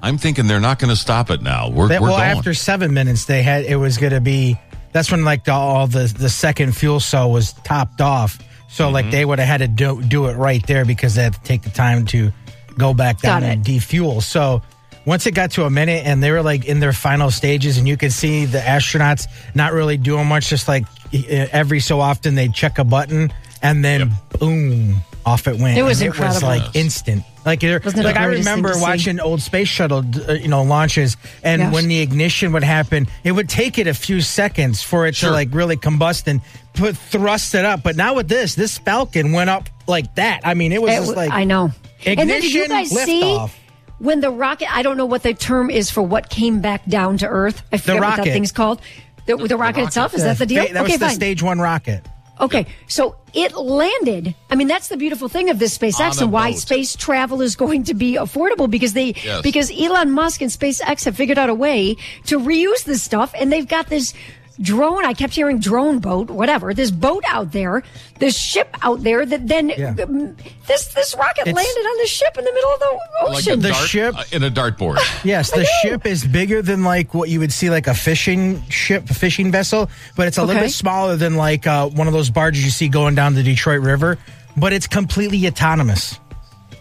I'm 0.03 0.19
thinking 0.19 0.47
they're 0.47 0.61
not 0.61 0.79
going 0.79 0.91
to 0.91 0.97
stop 0.97 1.31
it 1.31 1.43
now. 1.43 1.69
We're, 1.71 1.89
That- 1.89 2.01
we're 2.01 2.09
well, 2.09 2.19
going. 2.19 2.31
after 2.39 2.55
seven 2.55 2.93
minutes, 2.95 3.25
they 3.25 3.43
had 3.43 3.65
it 3.65 3.77
was 3.77 3.99
going 3.99 4.13
to 4.13 4.21
be. 4.21 4.59
That's 4.93 5.11
when 5.11 5.25
like 5.25 5.45
the, 5.45 5.53
all 5.53 5.87
the 5.87 6.13
the 6.19 6.29
second 6.31 6.77
fuel 6.77 7.01
cell 7.01 7.31
was 7.31 7.53
topped 7.53 8.01
off. 8.01 8.39
So 8.69 8.85
Mm-hmm. 8.87 8.95
like 8.95 9.11
they 9.11 9.25
would 9.25 9.39
have 9.39 9.49
had 9.49 9.59
to 9.59 9.69
do 9.69 10.01
do 10.03 10.27
it 10.27 10.35
right 10.37 10.65
there 10.67 10.85
because 10.85 11.15
they 11.15 11.23
had 11.25 11.35
to 11.35 11.41
take 11.43 11.63
the 11.63 11.71
time 11.71 12.05
to 12.07 12.33
go 12.79 12.93
back 12.95 13.21
down 13.21 13.43
and 13.43 13.65
defuel. 13.65 14.21
So 14.23 14.63
once 15.07 15.27
it 15.27 15.33
got 15.35 15.53
to 15.53 15.65
a 15.65 15.71
minute 15.71 16.05
and 16.07 16.23
they 16.23 16.31
were 16.31 16.43
like 16.43 16.65
in 16.67 16.81
their 16.81 16.93
final 16.93 17.31
stages, 17.31 17.79
and 17.79 17.87
you 17.89 17.97
could 17.97 18.13
see 18.13 18.45
the 18.45 18.59
astronauts 18.59 19.27
not 19.55 19.73
really 19.73 19.97
doing 19.97 20.27
much, 20.27 20.49
just 20.49 20.67
like 20.69 20.85
every 21.13 21.81
so 21.81 22.01
often 22.01 22.35
they 22.35 22.49
check 22.49 22.79
a 22.79 22.85
button 22.85 23.33
and 23.63 23.85
then 23.85 24.13
boom, 24.39 24.97
off 25.27 25.49
it 25.49 25.59
went. 25.59 25.77
It 25.77 25.83
was 25.83 26.01
And 26.01 26.15
It 26.15 26.19
was 26.21 26.43
like 26.43 26.75
instant. 26.77 27.25
Like, 27.45 27.61
there- 27.61 27.77
it 27.77 27.97
like 27.97 28.17
I 28.17 28.25
remember 28.27 28.73
watching 28.77 29.21
old 29.21 29.43
space 29.43 29.69
shuttle, 29.69 30.05
uh, 30.29 30.33
you 30.33 30.49
know, 30.49 30.63
launches, 30.63 31.17
and 31.43 31.61
Yes. 31.63 31.75
when 31.75 31.89
the 31.89 32.01
ignition 32.01 32.53
would 32.53 32.65
happen, 32.65 33.07
it 33.25 33.33
would 33.33 33.49
take 33.49 33.79
it 33.79 33.87
a 33.87 33.95
few 33.95 34.21
seconds 34.21 34.83
for 34.83 35.07
it 35.07 35.15
Sure. 35.17 35.31
to 35.31 35.33
like 35.35 35.49
really 35.53 35.77
combust 35.77 36.27
and 36.29 36.41
put 36.75 36.97
thrust 36.97 37.55
it 37.55 37.65
up. 37.65 37.83
But 37.83 37.97
now 37.97 38.15
with 38.15 38.29
this, 38.29 38.55
this 38.55 38.79
Falcon 38.79 39.33
went 39.33 39.51
up 39.51 39.69
like 39.87 40.15
that. 40.15 40.41
I 40.45 40.55
mean, 40.55 40.73
it 40.73 40.81
was 40.81 40.93
It 40.93 40.97
just 40.99 41.17
like 41.17 41.31
I 41.33 41.45
know. 41.45 41.73
Ignition, 42.01 42.21
and 42.21 42.31
then 42.31 42.41
did 42.43 42.53
you 42.53 42.69
guys 42.69 42.91
see 42.91 43.23
liftoff. 43.23 43.51
when 43.99 44.21
the 44.21 44.31
rocket? 44.31 44.75
I 44.75 44.83
don't 44.83 44.97
know 44.97 45.07
what 45.07 45.23
the 45.23 45.35
term 45.35 45.71
is 45.71 45.91
for 45.91 46.03
what 46.03 46.29
came 46.31 46.61
back 46.61 46.85
down 46.87 47.19
to 47.19 47.27
Earth. 47.27 47.63
I 47.73 47.79
forget 47.79 48.01
what 48.01 48.17
that 48.17 48.25
thing's 48.25 48.53
called. 48.53 48.81
The, 49.27 49.37
the 49.37 49.57
rocket 49.57 49.83
itself 49.85 50.15
is 50.15 50.23
that 50.23 50.39
the 50.39 50.47
deal? 50.47 50.63
That 50.73 50.83
was 50.83 50.91
okay, 50.93 50.97
the 50.99 51.07
fine. 51.07 51.15
stage 51.15 51.43
one 51.43 51.59
rocket. 51.61 52.05
Okay, 52.39 52.67
so 52.87 53.17
it 53.33 53.55
landed. 53.55 54.35
I 54.51 54.57
mean, 54.57 54.69
that's 54.69 54.89
the 54.89 54.97
beautiful 54.97 55.29
thing 55.29 55.49
of 55.49 55.59
this 55.59 55.77
SpaceX 55.77 56.21
and 56.21 56.31
why 56.31 56.51
boat. 56.51 56.59
space 56.59 56.95
travel 56.95 57.41
is 57.41 57.57
going 57.57 57.85
to 57.85 57.95
be 57.95 58.15
affordable 58.15 58.69
because 58.71 58.93
they 58.93 59.15
Yes. 59.25 59.41
because 59.43 59.71
Elon 59.71 60.11
Musk 60.13 60.43
and 60.43 60.51
SpaceX 60.51 61.05
have 61.07 61.17
figured 61.17 61.39
out 61.39 61.49
a 61.49 61.55
way 61.55 61.97
to 62.27 62.39
reuse 62.39 62.85
this 62.85 63.03
stuff, 63.03 63.33
and 63.39 63.51
they've 63.51 63.67
got 63.69 63.87
this 63.89 64.13
drone. 64.61 65.05
I 65.05 65.13
kept 65.13 65.35
hearing 65.35 65.59
drone 65.61 65.99
boat, 65.99 66.31
whatever. 66.31 66.73
This 66.75 66.91
boat 66.91 67.25
out 67.29 67.53
there, 67.53 67.83
this 68.19 68.39
ship 68.39 68.75
out 68.83 69.03
there 69.03 69.25
that 69.27 69.47
then 69.49 69.69
Yeah. 69.71 69.95
um, 70.03 70.37
this 70.67 70.87
this 70.95 71.15
rocket 71.19 71.47
It's- 71.49 71.55
landed 71.55 71.89
on 71.89 71.99
the 71.99 72.07
ship 72.07 72.37
in 72.39 72.45
the 72.45 72.53
middle 72.53 72.71
of 72.73 72.81
the 72.81 72.87
Like 72.87 73.35
a 73.35 73.37
ocean. 73.39 73.61
The 73.61 73.69
dart, 73.71 73.89
ship- 73.89 74.19
uh, 74.19 74.25
in 74.33 74.43
a 74.45 74.51
dartboard. 74.51 74.99
Yes, 75.25 75.51
the 75.51 75.65
ship 75.83 76.07
is 76.07 76.25
bigger 76.25 76.63
than 76.63 76.85
like 76.85 77.13
what 77.15 77.29
you 77.29 77.41
would 77.41 77.53
see 77.53 77.69
like 77.71 77.87
a 77.87 77.95
fishing 77.95 78.63
ship, 78.69 79.09
fishing 79.09 79.51
vessel, 79.51 79.91
but 80.17 80.27
it's 80.29 80.39
a 80.39 80.45
little 80.45 80.63
bit 80.63 80.71
smaller 80.73 81.17
than 81.17 81.37
like 81.37 81.67
uh, 81.67 81.89
one 81.89 82.07
of 82.07 82.13
those 82.13 82.31
barges 82.31 82.65
you 82.65 82.71
see 82.71 82.89
going 82.89 83.15
down 83.15 83.35
the 83.35 83.43
Detroit 83.43 83.81
River. 83.83 84.19
But 84.57 84.73
it's 84.73 84.87
completely 84.87 85.47
autonomous. 85.47 86.19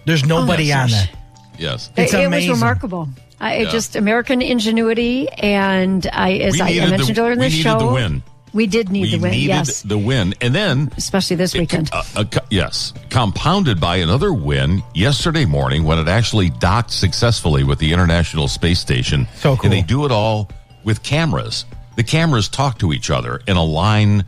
There's 0.05 0.23
nobody 0.25 0.71
on 0.71 0.87
gosh. 0.89 0.91
there. 1.07 1.09
Yes. 1.57 1.89
It's 1.97 2.13
it, 2.13 2.19
it 2.21 2.23
amazing. 2.25 2.51
was 2.51 2.59
remarkable. 2.59 3.09
I, 3.39 3.55
it 3.55 3.63
Yeah. 3.65 3.71
just 3.71 3.95
American 3.95 4.41
ingenuity, 4.41 5.27
and 5.29 6.07
I, 6.13 6.33
as 6.33 6.59
I, 6.61 6.65
I 6.65 6.69
needed 6.69 6.83
the- 6.85 6.89
mentioned 6.97 7.19
earlier 7.19 7.33
in 7.33 7.39
we 7.39 7.45
the 7.45 7.49
needed 7.49 7.63
show, 7.63 7.79
the 7.79 7.85
win. 7.87 8.23
we 8.53 8.67
did 8.67 8.89
need 8.89 9.01
we 9.03 9.09
the 9.11 9.17
win. 9.19 9.31
needed 9.31 9.47
Yes, 9.47 9.81
the 9.81 9.97
win. 9.97 10.33
And 10.41 10.55
then 10.55 10.91
especially 10.97 11.35
this 11.35 11.53
weekend. 11.53 11.89
Uh, 11.91 12.03
uh, 12.15 12.23
yes, 12.49 12.93
compounded 13.09 13.79
by 13.81 13.97
another 13.97 14.31
win 14.33 14.81
yesterday 14.93 15.43
morning 15.45 15.83
when 15.83 15.99
it 15.99 16.07
actually 16.07 16.49
docked 16.49 16.91
successfully 16.91 17.63
with 17.63 17.79
the 17.79 17.91
International 17.91 18.47
Space 18.47 18.79
Station. 18.79 19.27
So 19.35 19.55
cool. 19.57 19.65
And 19.65 19.73
they 19.73 19.81
do 19.81 20.05
it 20.05 20.11
all 20.11 20.49
with 20.85 21.03
cameras. 21.03 21.65
The 21.97 22.03
cameras 22.03 22.47
talk 22.49 22.79
to 22.79 22.93
each 22.93 23.09
other 23.09 23.41
and 23.47 23.57
align. 23.57 24.25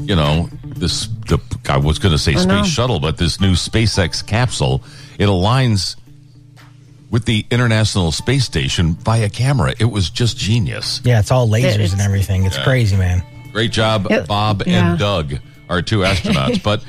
You 0.00 0.16
know, 0.16 0.48
this 0.64 1.06
the 1.28 1.38
I 1.68 1.76
was 1.78 1.98
going 1.98 2.12
to 2.12 2.18
say 2.18 2.34
I 2.34 2.44
know. 2.44 2.62
space 2.62 2.72
shuttle, 2.72 2.98
but 3.00 3.16
this 3.18 3.40
new 3.40 3.52
SpaceX 3.52 4.24
capsule 4.26 4.82
it 5.18 5.26
aligns 5.26 5.96
with 7.10 7.24
the 7.24 7.44
International 7.50 8.12
Space 8.12 8.44
Station 8.44 8.94
via 8.94 9.28
camera. 9.28 9.74
It 9.78 9.86
was 9.86 10.10
just 10.10 10.36
genius. 10.36 11.00
Yeah, 11.04 11.18
it's 11.20 11.30
all 11.30 11.48
lasers 11.48 11.74
It's- 11.74 11.92
and 11.92 12.00
everything. 12.00 12.44
It's 12.44 12.56
Yeah. 12.56 12.64
crazy, 12.64 12.96
man. 12.96 13.22
Great 13.52 13.72
job, 13.72 14.06
It- 14.10 14.26
Bob 14.28 14.62
yeah. 14.66 14.90
and 14.90 14.98
Doug, 14.98 15.38
our 15.68 15.82
two 15.82 15.98
astronauts. 16.00 16.62
but 16.62 16.82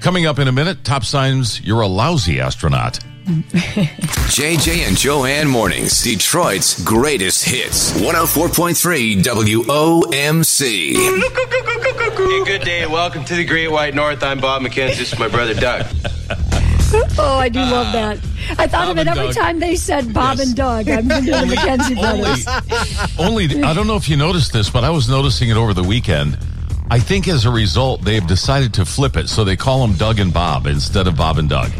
coming 0.00 0.26
up 0.26 0.38
in 0.38 0.48
a 0.48 0.52
minute, 0.52 0.84
top 0.84 1.04
signs 1.04 1.60
you're 1.62 1.80
a 1.80 1.86
lousy 1.86 2.40
astronaut. 2.40 2.98
JJ 3.26 4.88
and 4.88 4.96
Joanne 4.98 5.46
Mornings, 5.48 6.02
Detroit's 6.02 6.82
greatest 6.82 7.44
hits. 7.44 7.92
104.3 8.00 9.22
WOMC. 9.22 10.94
Hey, 10.96 12.44
good 12.44 12.62
day. 12.64 12.86
Welcome 12.86 13.24
to 13.26 13.34
the 13.36 13.44
Great 13.44 13.70
White 13.70 13.94
North. 13.94 14.22
I'm 14.22 14.40
Bob 14.40 14.62
McKenzie. 14.62 14.96
This 14.98 15.12
is 15.12 15.18
my 15.18 15.28
brother 15.28 15.54
Doug. 15.54 15.86
oh, 17.18 17.36
I 17.38 17.48
do 17.48 17.60
love 17.60 17.92
that. 17.92 18.18
I 18.58 18.66
thought 18.66 18.86
Bob 18.86 18.90
of 18.90 18.98
it 18.98 19.06
every 19.08 19.26
Doug. 19.26 19.34
time 19.34 19.58
they 19.60 19.76
said 19.76 20.12
Bob 20.12 20.38
Yes. 20.38 20.48
and 20.48 20.56
Doug. 20.56 20.88
I'm 20.88 21.08
thinking 21.08 21.34
of 21.34 21.48
the 21.48 21.54
McKenzie 21.56 21.94
brothers. 22.00 23.18
Only, 23.18 23.62
I 23.62 23.72
don't 23.74 23.86
know 23.86 23.96
if 23.96 24.08
you 24.08 24.16
noticed 24.16 24.52
this, 24.52 24.68
but 24.70 24.84
I 24.84 24.90
was 24.90 25.08
noticing 25.08 25.48
it 25.50 25.56
over 25.56 25.72
the 25.74 25.82
weekend. 25.82 26.38
I 26.90 26.98
think 26.98 27.28
as 27.28 27.44
a 27.46 27.50
result, 27.50 28.02
they've 28.02 28.26
decided 28.26 28.74
to 28.74 28.84
flip 28.84 29.16
it, 29.16 29.28
so 29.28 29.44
they 29.44 29.56
call 29.56 29.86
them 29.86 29.96
Doug 29.96 30.18
and 30.18 30.32
Bob 30.34 30.66
instead 30.66 31.06
of 31.06 31.16
Bob 31.16 31.38
and 31.38 31.48
Doug. 31.48 31.70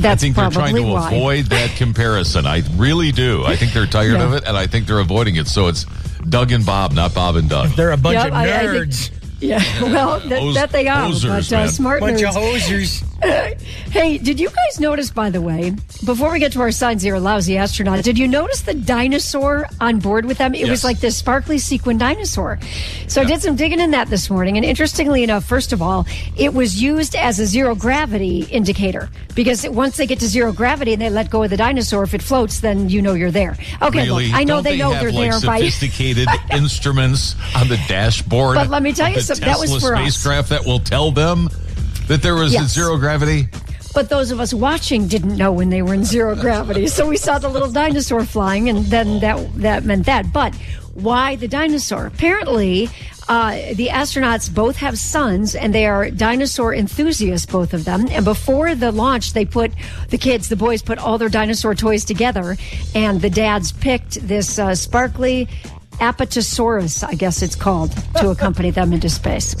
That's 0.00 0.22
I 0.22 0.26
think 0.26 0.36
they're 0.36 0.50
trying 0.50 0.76
to 0.76 0.82
why. 0.82 1.12
avoid 1.12 1.46
that 1.46 1.70
comparison. 1.76 2.46
I 2.46 2.62
really 2.76 3.12
do. 3.12 3.44
I 3.44 3.56
think 3.56 3.72
they're 3.72 3.86
tired 3.86 4.12
Yeah. 4.14 4.24
of 4.26 4.32
it, 4.34 4.44
and 4.46 4.56
I 4.56 4.66
think 4.66 4.86
they're 4.86 5.00
avoiding 5.00 5.36
it. 5.36 5.48
So 5.48 5.66
it's 5.68 5.84
Doug 6.28 6.52
and 6.52 6.64
Bob, 6.64 6.92
not 6.92 7.12
Bob 7.14 7.36
and 7.36 7.48
Doug. 7.50 7.70
They're 7.70 7.90
a 7.90 7.96
bunch 7.96 8.14
Yep, 8.14 8.26
of 8.28 8.32
I- 8.34 8.44
I 8.44 8.66
think- 8.66 8.90
nerds. 8.92 9.10
Yeah, 9.42 9.60
well, 9.82 10.20
that, 10.20 10.38
Hos- 10.38 10.54
that 10.54 10.70
they 10.70 10.86
are, 10.86 11.08
hosers, 11.10 11.50
but 11.50 11.52
uh, 11.52 11.66
smart 11.66 11.98
bunch 11.98 12.20
nerds. 12.20 12.28
of 12.28 12.34
hosers. 12.36 13.02
Hey, 13.92 14.16
did 14.16 14.40
you 14.40 14.48
guys 14.48 14.80
notice, 14.80 15.10
by 15.10 15.28
the 15.28 15.42
way, 15.42 15.70
before 16.06 16.32
we 16.32 16.38
get 16.38 16.52
to 16.52 16.60
our 16.62 16.70
signs 16.72 17.02
here, 17.02 17.18
lousy 17.18 17.58
astronaut, 17.58 18.02
did 18.02 18.18
you 18.18 18.26
notice 18.26 18.62
the 18.62 18.72
dinosaur 18.72 19.66
on 19.82 19.98
board 19.98 20.24
with 20.24 20.38
them? 20.38 20.54
It 20.54 20.60
Yes. 20.60 20.70
was 20.70 20.84
like 20.84 21.00
this 21.00 21.14
sparkly 21.14 21.58
sequin 21.58 21.98
dinosaur. 21.98 22.58
So 23.06 23.20
I 23.20 23.24
did 23.26 23.42
some 23.42 23.54
digging 23.54 23.80
in 23.80 23.90
that 23.90 24.08
this 24.08 24.30
morning. 24.30 24.56
And 24.56 24.64
interestingly 24.64 25.22
enough, 25.22 25.44
first 25.44 25.74
of 25.74 25.82
all, 25.82 26.06
it 26.38 26.54
was 26.54 26.80
used 26.82 27.14
as 27.14 27.38
a 27.38 27.44
zero 27.44 27.74
gravity 27.74 28.44
indicator 28.50 29.10
because 29.34 29.68
once 29.68 29.98
they 29.98 30.06
get 30.06 30.18
to 30.20 30.26
zero 30.26 30.52
gravity 30.54 30.94
and 30.94 31.02
they 31.02 31.10
let 31.10 31.28
go 31.28 31.42
of 31.42 31.50
the 31.50 31.58
dinosaur, 31.58 32.02
if 32.04 32.14
it 32.14 32.22
floats, 32.22 32.60
then 32.60 32.88
you 32.88 33.02
know 33.02 33.12
you're 33.12 33.30
there. 33.30 33.58
Okay, 33.82 34.04
really? 34.04 34.28
look, 34.28 34.34
I 34.34 34.44
know 34.44 34.54
Don't 34.56 34.64
they, 34.64 34.78
know 34.78 34.90
have, 34.92 35.02
they're 35.02 35.12
like, 35.12 35.30
there 35.32 35.40
by. 35.50 35.58
sophisticated 35.58 36.28
instruments 36.50 37.36
on 37.54 37.68
the 37.68 37.76
dashboard. 37.88 38.54
But 38.54 38.70
let 38.70 38.82
me 38.82 38.94
tell 38.94 39.10
you 39.10 39.20
something, 39.20 39.44
that 39.44 39.58
was 39.60 39.70
for 39.82 39.94
us. 39.94 40.00
spacecraft 40.14 40.48
that 40.48 40.64
will 40.64 40.80
tell 40.80 41.10
them 41.12 41.50
that 42.08 42.22
there 42.22 42.34
was 42.34 42.52
Yes. 42.52 42.72
zero 42.72 42.96
gravity. 42.96 43.48
But 43.94 44.08
those 44.08 44.30
of 44.30 44.40
us 44.40 44.54
watching 44.54 45.06
didn't 45.06 45.36
know 45.36 45.52
when 45.52 45.68
they 45.68 45.82
were 45.82 45.92
in 45.92 46.04
zero 46.04 46.34
gravity. 46.34 46.86
So 46.86 47.06
we 47.06 47.18
saw 47.18 47.38
the 47.38 47.48
little 47.50 47.70
dinosaur 47.70 48.24
flying, 48.24 48.68
and 48.68 48.86
then 48.86 49.20
that 49.20 49.38
that 49.56 49.84
meant 49.84 50.06
that. 50.06 50.32
But 50.32 50.54
why 50.94 51.36
the 51.36 51.46
dinosaur? 51.46 52.06
Apparently, 52.06 52.88
uh, 53.28 53.52
the 53.74 53.88
astronauts 53.88 54.52
both 54.52 54.76
have 54.76 54.98
sons, 54.98 55.54
and 55.54 55.74
they 55.74 55.86
are 55.86 56.10
dinosaur 56.10 56.74
enthusiasts, 56.74 57.44
both 57.46 57.74
of 57.74 57.84
them. 57.84 58.06
And 58.10 58.24
before 58.24 58.74
the 58.74 58.92
launch, 58.92 59.34
they 59.34 59.44
put 59.44 59.72
the 60.08 60.18
kids, 60.18 60.48
the 60.48 60.56
boys, 60.56 60.80
put 60.82 60.98
all 60.98 61.18
their 61.18 61.28
dinosaur 61.28 61.74
toys 61.74 62.04
together, 62.04 62.56
and 62.94 63.20
the 63.20 63.30
dads 63.30 63.72
picked 63.72 64.26
this 64.26 64.58
uh, 64.58 64.74
sparkly 64.74 65.48
Apatosaurus, 66.00 67.06
I 67.06 67.14
guess 67.14 67.42
it's 67.42 67.54
called, 67.54 67.92
to 68.16 68.30
accompany 68.30 68.70
them 68.70 68.92
into 68.92 69.08
space. 69.08 69.54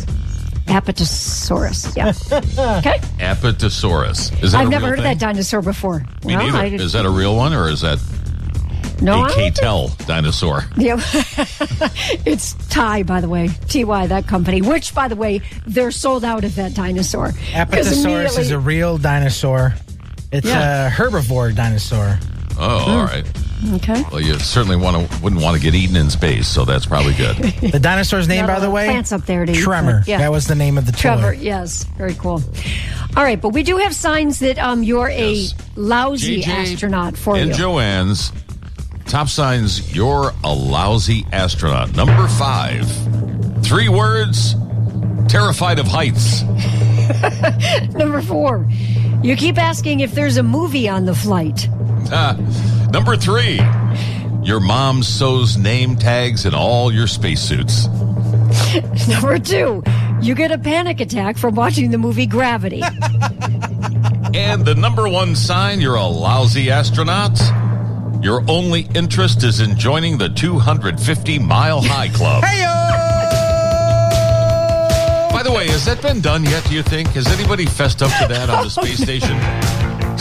Apatosaurus, 0.66 1.96
yeah. 1.96 2.08
Okay. 2.78 2.98
Apatosaurus. 3.18 4.42
Is 4.42 4.52
that 4.52 4.60
I've 4.62 4.68
a 4.68 4.70
never 4.70 4.84
real 4.86 4.90
heard 4.90 4.98
of 5.00 5.04
that 5.04 5.18
dinosaur 5.18 5.62
before. 5.62 6.00
Me 6.24 6.36
Well, 6.36 6.50
neither. 6.52 6.76
Is 6.76 6.92
that 6.92 7.04
a 7.04 7.10
real 7.10 7.36
one 7.36 7.52
or 7.52 7.68
is 7.68 7.80
that 7.82 7.98
no, 9.00 9.12
I 9.14 9.16
a 9.16 9.18
don't 9.28 9.34
think- 9.36 9.54
K-Tel 9.56 9.88
dinosaur? 10.06 10.62
Yeah. 10.76 11.00
it's 12.24 12.54
Ty, 12.68 13.02
by 13.02 13.20
the 13.20 13.28
way. 13.28 13.48
TY, 13.68 14.06
that 14.06 14.26
company, 14.28 14.62
which, 14.62 14.94
by 14.94 15.08
the 15.08 15.16
way, 15.16 15.40
they're 15.66 15.90
sold 15.90 16.24
out 16.24 16.44
of 16.44 16.54
that 16.54 16.74
dinosaur. 16.74 17.28
Apatosaurus 17.52 18.04
immediately- 18.04 18.42
is 18.42 18.50
a 18.52 18.58
real 18.60 18.98
dinosaur. 18.98 19.74
It's 20.30 20.46
Yeah. 20.46 20.86
a 20.86 20.90
herbivore 20.90 21.54
dinosaur. 21.54 22.18
Oh, 22.58 22.78
Hmm. 22.84 22.90
all 22.92 23.04
right. 23.04 23.24
Okay. 23.74 24.02
Well, 24.10 24.20
you 24.20 24.38
certainly 24.38 24.76
want 24.76 25.08
to 25.10 25.22
wouldn't 25.22 25.40
want 25.42 25.56
to 25.56 25.62
get 25.62 25.74
eaten 25.74 25.94
in 25.96 26.10
space, 26.10 26.48
so 26.48 26.64
that's 26.64 26.86
probably 26.86 27.14
good. 27.14 27.36
The 27.72 27.78
dinosaur's 27.78 28.26
name, 28.28 28.46
by 28.46 28.58
the 28.58 28.70
way, 28.70 28.86
plants 28.86 29.12
up 29.12 29.24
there 29.24 29.46
to 29.46 29.52
Tremor. 29.52 30.00
but 30.00 30.08
yeah. 30.08 30.18
That 30.18 30.32
was 30.32 30.46
the 30.46 30.54
name 30.54 30.78
of 30.78 30.86
the 30.86 30.92
toy. 30.92 30.98
Trevor, 30.98 31.32
yes. 31.34 31.84
Very 31.96 32.14
cool. 32.14 32.42
All 33.16 33.22
right, 33.22 33.40
but 33.40 33.50
we 33.50 33.62
do 33.62 33.76
have 33.78 33.94
signs 33.94 34.40
that 34.40 34.58
um, 34.58 34.82
you're 34.82 35.08
a 35.10 35.46
lousy 35.76 36.42
JJ 36.42 36.48
astronaut 36.72 37.16
for 37.16 37.36
and 37.36 37.50
you. 37.50 37.54
Joanne's 37.54 38.32
top 39.06 39.28
signs 39.28 39.94
you're 39.94 40.32
a 40.44 40.52
lousy 40.52 41.24
astronaut. 41.32 41.94
Number 41.94 42.26
five. 42.28 42.86
Three 43.64 43.88
words. 43.88 44.54
Terrified 45.28 45.78
of 45.78 45.86
heights. 45.86 46.42
Number 47.94 48.20
four, 48.22 48.68
you 49.22 49.36
keep 49.36 49.56
asking 49.56 50.00
if 50.00 50.12
there's 50.14 50.36
a 50.36 50.42
movie 50.42 50.88
on 50.88 51.04
the 51.04 51.14
flight. 51.14 51.68
Number 52.92 53.16
three. 53.16 53.58
Your 54.42 54.60
mom 54.60 55.02
sews 55.02 55.56
name 55.56 55.96
tags 55.96 56.44
in 56.44 56.54
all 56.54 56.92
your 56.92 57.06
spacesuits. 57.06 57.86
Number 59.08 59.38
two, 59.38 59.82
you 60.20 60.34
get 60.34 60.50
a 60.52 60.58
panic 60.58 61.00
attack 61.00 61.38
from 61.38 61.54
watching 61.54 61.90
the 61.90 61.98
movie 61.98 62.26
Gravity. 62.26 62.82
And 64.34 64.64
the 64.64 64.74
number 64.74 65.06
one 65.10 65.36
sign 65.36 65.82
you're 65.82 65.96
a 65.96 66.06
lousy 66.06 66.70
astronaut. 66.70 67.38
Your 68.24 68.42
only 68.48 68.88
interest 68.94 69.44
is 69.44 69.60
in 69.60 69.76
joining 69.76 70.16
the 70.16 70.30
250 70.30 71.38
mile 71.38 71.82
high 71.82 72.08
club. 72.08 72.42
Hey! 72.52 72.64
By 75.30 75.42
the 75.42 75.52
way, 75.52 75.68
has 75.68 75.84
that 75.84 76.00
been 76.00 76.22
done 76.22 76.44
yet, 76.44 76.64
do 76.64 76.74
you 76.74 76.82
think? 76.82 77.08
Has 77.08 77.26
anybody 77.26 77.66
fessed 77.66 78.00
up 78.00 78.10
to 78.22 78.28
that 78.32 78.48
on 78.48 78.64
the 78.64 78.70
space 78.70 79.02
station? 79.02 79.36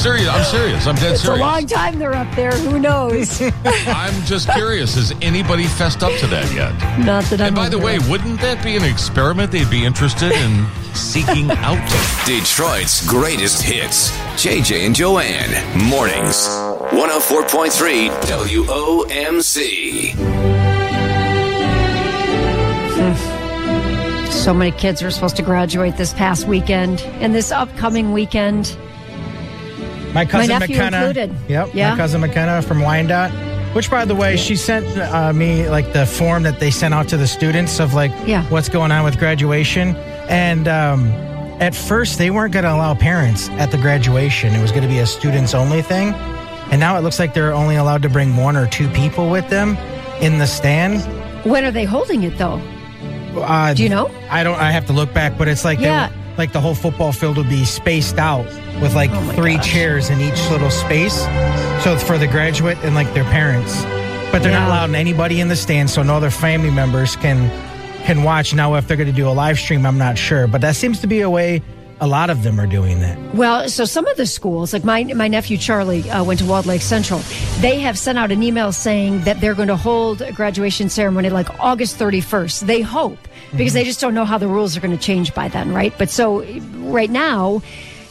Serious, 0.02 0.30
I'm 0.30 0.44
serious. 0.46 0.88
I'm 0.88 0.96
dead 0.96 1.16
serious. 1.16 1.22
it's 1.22 1.28
a 1.28 1.36
long 1.36 1.68
time 1.68 2.00
they're 2.00 2.16
up 2.16 2.36
there. 2.36 2.52
Who 2.52 2.80
knows? 2.80 3.40
I'm 3.66 4.26
just 4.26 4.50
curious. 4.50 4.96
Has 4.96 5.14
anybody 5.22 5.66
fessed 5.66 6.02
up 6.02 6.12
to 6.22 6.28
that 6.28 6.52
yet? 6.56 6.74
Not 7.06 7.24
that 7.26 7.40
I'm 7.40 7.48
And 7.50 7.56
by 7.56 7.70
the 7.70 7.78
way, 7.78 7.98
aware 7.98 8.10
wouldn't 8.10 8.42
that 8.42 8.64
be 8.64 8.76
an 8.76 8.84
experiment 8.84 9.52
they'd 9.52 9.70
be 9.70 9.86
interested 9.86 10.32
in 10.32 10.66
seeking 10.96 11.52
out? 11.52 11.78
Detroit's 12.26 13.08
greatest 13.08 13.62
hits. 13.62 14.10
JJ 14.44 14.88
and 14.88 14.96
Joanne. 14.96 15.52
Mornings. 15.88 16.48
104.3 16.90 18.10
WOMC. 19.06 20.18
So 24.32 24.54
many 24.56 24.72
kids 24.72 25.04
are 25.04 25.12
supposed 25.12 25.36
to 25.36 25.44
graduate 25.44 25.98
this 25.98 26.14
past 26.14 26.48
weekend 26.48 27.02
and 27.20 27.36
this 27.36 27.52
upcoming 27.52 28.12
weekend. 28.12 28.76
My 30.14 30.26
cousin 30.26 30.60
nephew 30.60 30.76
McKenna. 30.78 30.98
included. 30.98 31.36
Yep. 31.48 31.70
Yeah. 31.74 31.92
My 31.92 31.98
cousin 31.98 32.22
McKenna 32.22 32.62
from 32.62 32.82
Wyandotte. 32.82 33.32
Which, 33.76 33.90
by 33.90 34.04
the 34.04 34.16
way, 34.16 34.36
she 34.36 34.58
sent 34.58 34.86
uh, 34.98 35.32
me 35.32 35.70
like 35.70 35.94
the 35.94 36.06
form 36.06 36.44
that 36.44 36.60
they 36.60 36.72
sent 36.72 36.94
out 36.94 37.08
to 37.10 37.18
the 37.18 37.28
students 37.28 37.80
of 37.80 37.94
like 37.94 38.12
Yeah. 38.26 38.44
what's 38.50 38.68
going 38.68 38.92
on 38.92 39.06
with 39.06 39.18
graduation. 39.18 39.96
And 40.28 40.68
um, 40.68 41.08
at 41.62 41.74
first, 41.74 42.18
they 42.18 42.32
weren't 42.32 42.52
going 42.54 42.66
to 42.66 42.74
allow 42.74 42.94
parents 42.96 43.48
at 43.52 43.72
the 43.72 43.78
graduation. 43.78 44.54
It 44.54 44.62
was 44.62 44.72
going 44.72 44.84
to 44.84 44.90
be 44.90 45.00
a 45.00 45.06
students 45.06 45.54
only 45.54 45.82
thing. 45.82 46.14
And 46.72 46.80
now 46.82 46.98
it 46.98 47.02
looks 47.02 47.18
like 47.20 47.34
they're 47.34 47.54
only 47.54 47.76
allowed 47.78 48.02
to 48.02 48.10
bring 48.10 48.36
one 48.36 48.58
or 48.58 48.68
two 48.68 48.90
people 48.90 49.30
with 49.30 49.50
them 49.50 49.78
in 50.22 50.38
the 50.38 50.48
stand. 50.48 51.02
When 51.50 51.64
are 51.64 51.72
they 51.72 51.86
holding 51.86 52.24
it 52.24 52.38
though? 52.38 52.62
Uh, 53.38 53.74
Do 53.74 53.84
you 53.84 53.90
know? 53.90 54.12
I 54.30 54.44
don't. 54.44 54.60
I 54.60 54.72
have 54.72 54.86
to 54.88 54.94
look 54.94 55.14
back, 55.14 55.38
but 55.38 55.48
it's 55.48 55.64
like 55.64 55.80
they- 55.80 55.86
Yeah. 55.86 56.10
Like 56.38 56.52
the 56.54 56.62
whole 56.62 56.76
football 56.76 57.12
field 57.12 57.38
would 57.38 57.50
be 57.50 57.66
spaced 57.66 58.18
out 58.18 58.46
with 58.82 58.96
like 58.96 59.12
Oh 59.12 59.32
three 59.34 59.56
gosh. 59.58 59.72
chairs 59.72 60.10
in 60.10 60.20
each 60.22 60.50
little 60.50 60.72
space. 60.72 61.16
So 61.84 61.94
it's 61.94 62.04
for 62.04 62.18
the 62.18 62.28
graduate 62.28 62.78
and 62.84 62.96
like 62.96 63.14
their 63.14 63.24
parents, 63.26 63.84
but 64.32 64.42
they're 64.42 64.52
not 64.52 64.62
Yeah. 64.62 64.68
allowing 64.68 64.96
anybody 64.96 65.42
in 65.42 65.48
the 65.48 65.56
stand, 65.56 65.90
so 65.90 66.04
no 66.04 66.16
other 66.16 66.30
family 66.32 66.72
members 66.72 67.16
can 67.16 67.50
can 68.06 68.24
watch. 68.24 68.54
Now, 68.56 68.74
if 68.76 68.88
they're 68.88 68.98
going 68.98 69.10
to 69.10 69.16
do 69.16 69.28
a 69.28 69.30
live 69.30 69.60
stream, 69.60 69.86
I'm 69.86 70.00
not 70.00 70.18
sure, 70.18 70.48
but 70.48 70.62
that 70.62 70.76
seems 70.76 71.02
to 71.02 71.08
be 71.08 71.22
a 71.22 71.30
way. 71.30 71.62
A 72.02 72.08
lot 72.08 72.32
of 72.32 72.42
them 72.42 72.60
are 72.60 72.66
doing 72.66 73.00
that. 73.02 73.18
Well, 73.36 73.70
so 73.70 73.86
some 73.86 74.08
of 74.08 74.18
the 74.18 74.26
schools, 74.26 74.74
like 74.74 74.84
my 74.84 75.04
my 75.04 75.28
nephew 75.28 75.56
Charlie 75.58 76.10
uh, 76.10 76.24
went 76.24 76.40
to 76.40 76.46
Walled 76.46 76.66
Lake 76.66 76.82
Central, 76.82 77.20
they 77.60 77.80
have 77.80 77.98
sent 77.98 78.18
out 78.18 78.32
an 78.32 78.42
email 78.42 78.72
saying 78.72 79.22
that 79.22 79.40
they're 79.40 79.54
going 79.54 79.68
to 79.68 79.78
hold 79.78 80.22
a 80.24 80.32
graduation 80.32 80.90
ceremony 80.90 81.30
like 81.30 81.48
August 81.60 82.00
31st. 82.00 82.62
They 82.66 82.82
hope 82.82 83.20
because 83.56 83.74
they 83.74 83.84
just 83.84 84.02
don't 84.02 84.16
know 84.16 84.26
how 84.26 84.40
the 84.40 84.48
rules 84.48 84.76
are 84.76 84.82
going 84.82 84.98
to 84.98 85.04
change 85.04 85.34
by 85.36 85.48
then, 85.48 85.74
right? 85.74 85.94
But 85.98 86.10
so 86.10 86.44
right 86.78 87.10
now. 87.10 87.62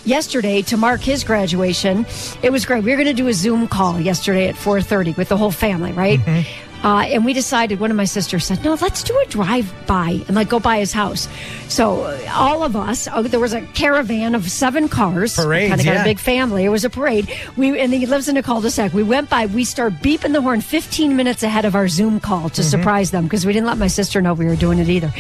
Yesterday, 0.07 0.63
to 0.63 0.79
mark 0.79 1.03
his 1.03 1.25
graduation, 1.25 2.07
it 2.43 2.51
was 2.51 2.65
great. 2.65 2.83
We 2.85 2.91
were 2.91 2.97
going 2.97 3.15
to 3.15 3.23
do 3.23 3.29
a 3.29 3.35
Zoom 3.35 3.69
call 3.69 4.01
yesterday 4.01 4.49
at 4.49 4.55
4:30 4.55 5.15
with 5.19 5.29
the 5.29 5.37
whole 5.37 5.51
family, 5.51 5.93
right? 5.93 6.19
Uh, 6.83 7.05
and 7.09 7.25
we 7.25 7.33
decided, 7.33 7.79
one 7.81 7.91
of 7.91 7.97
my 7.97 8.05
sisters 8.05 8.45
said, 8.47 8.63
no, 8.65 8.75
let's 8.75 9.03
do 9.03 9.19
a 9.19 9.27
drive 9.27 9.73
by 9.87 10.23
and 10.27 10.35
like 10.35 10.49
go 10.49 10.59
by 10.59 10.79
his 10.79 10.93
house. 10.93 11.29
So 11.69 12.03
uh, 12.05 12.19
all 12.33 12.63
of 12.63 12.75
us, 12.75 13.07
uh, 13.07 13.23
there 13.23 13.39
was 13.41 13.53
a 13.53 13.61
caravan 13.63 14.35
of 14.35 14.51
seven 14.51 14.89
cars. 14.89 15.37
Parades, 15.37 15.69
Kind 15.71 15.81
of 15.81 15.85
got 15.85 15.95
yeah. 15.95 16.01
a 16.03 16.05
big 16.05 16.19
family. 16.19 16.65
It 16.65 16.71
was 16.71 16.85
a 16.85 16.91
parade. 16.91 17.31
We 17.57 17.79
And 17.79 17.93
he 17.93 18.07
lives 18.07 18.29
in 18.29 18.37
a 18.37 18.43
cul-de-sac. 18.43 18.93
We 18.95 19.03
went 19.03 19.29
by, 19.29 19.47
we 19.47 19.65
start 19.65 19.93
beeping 19.95 20.33
the 20.33 20.41
horn 20.41 20.61
15 20.63 21.17
minutes 21.17 21.43
ahead 21.43 21.65
of 21.65 21.75
our 21.75 21.89
Zoom 21.89 22.19
call 22.21 22.49
to 22.51 22.61
Mm-hmm. 22.63 22.71
surprise 22.71 23.11
them 23.11 23.25
because 23.25 23.45
we 23.47 23.53
didn't 23.53 23.67
let 23.67 23.79
my 23.79 23.87
sister 23.89 24.21
know 24.23 24.33
we 24.35 24.47
were 24.47 24.57
doing 24.57 24.79
it 24.79 24.89
either. 24.89 25.13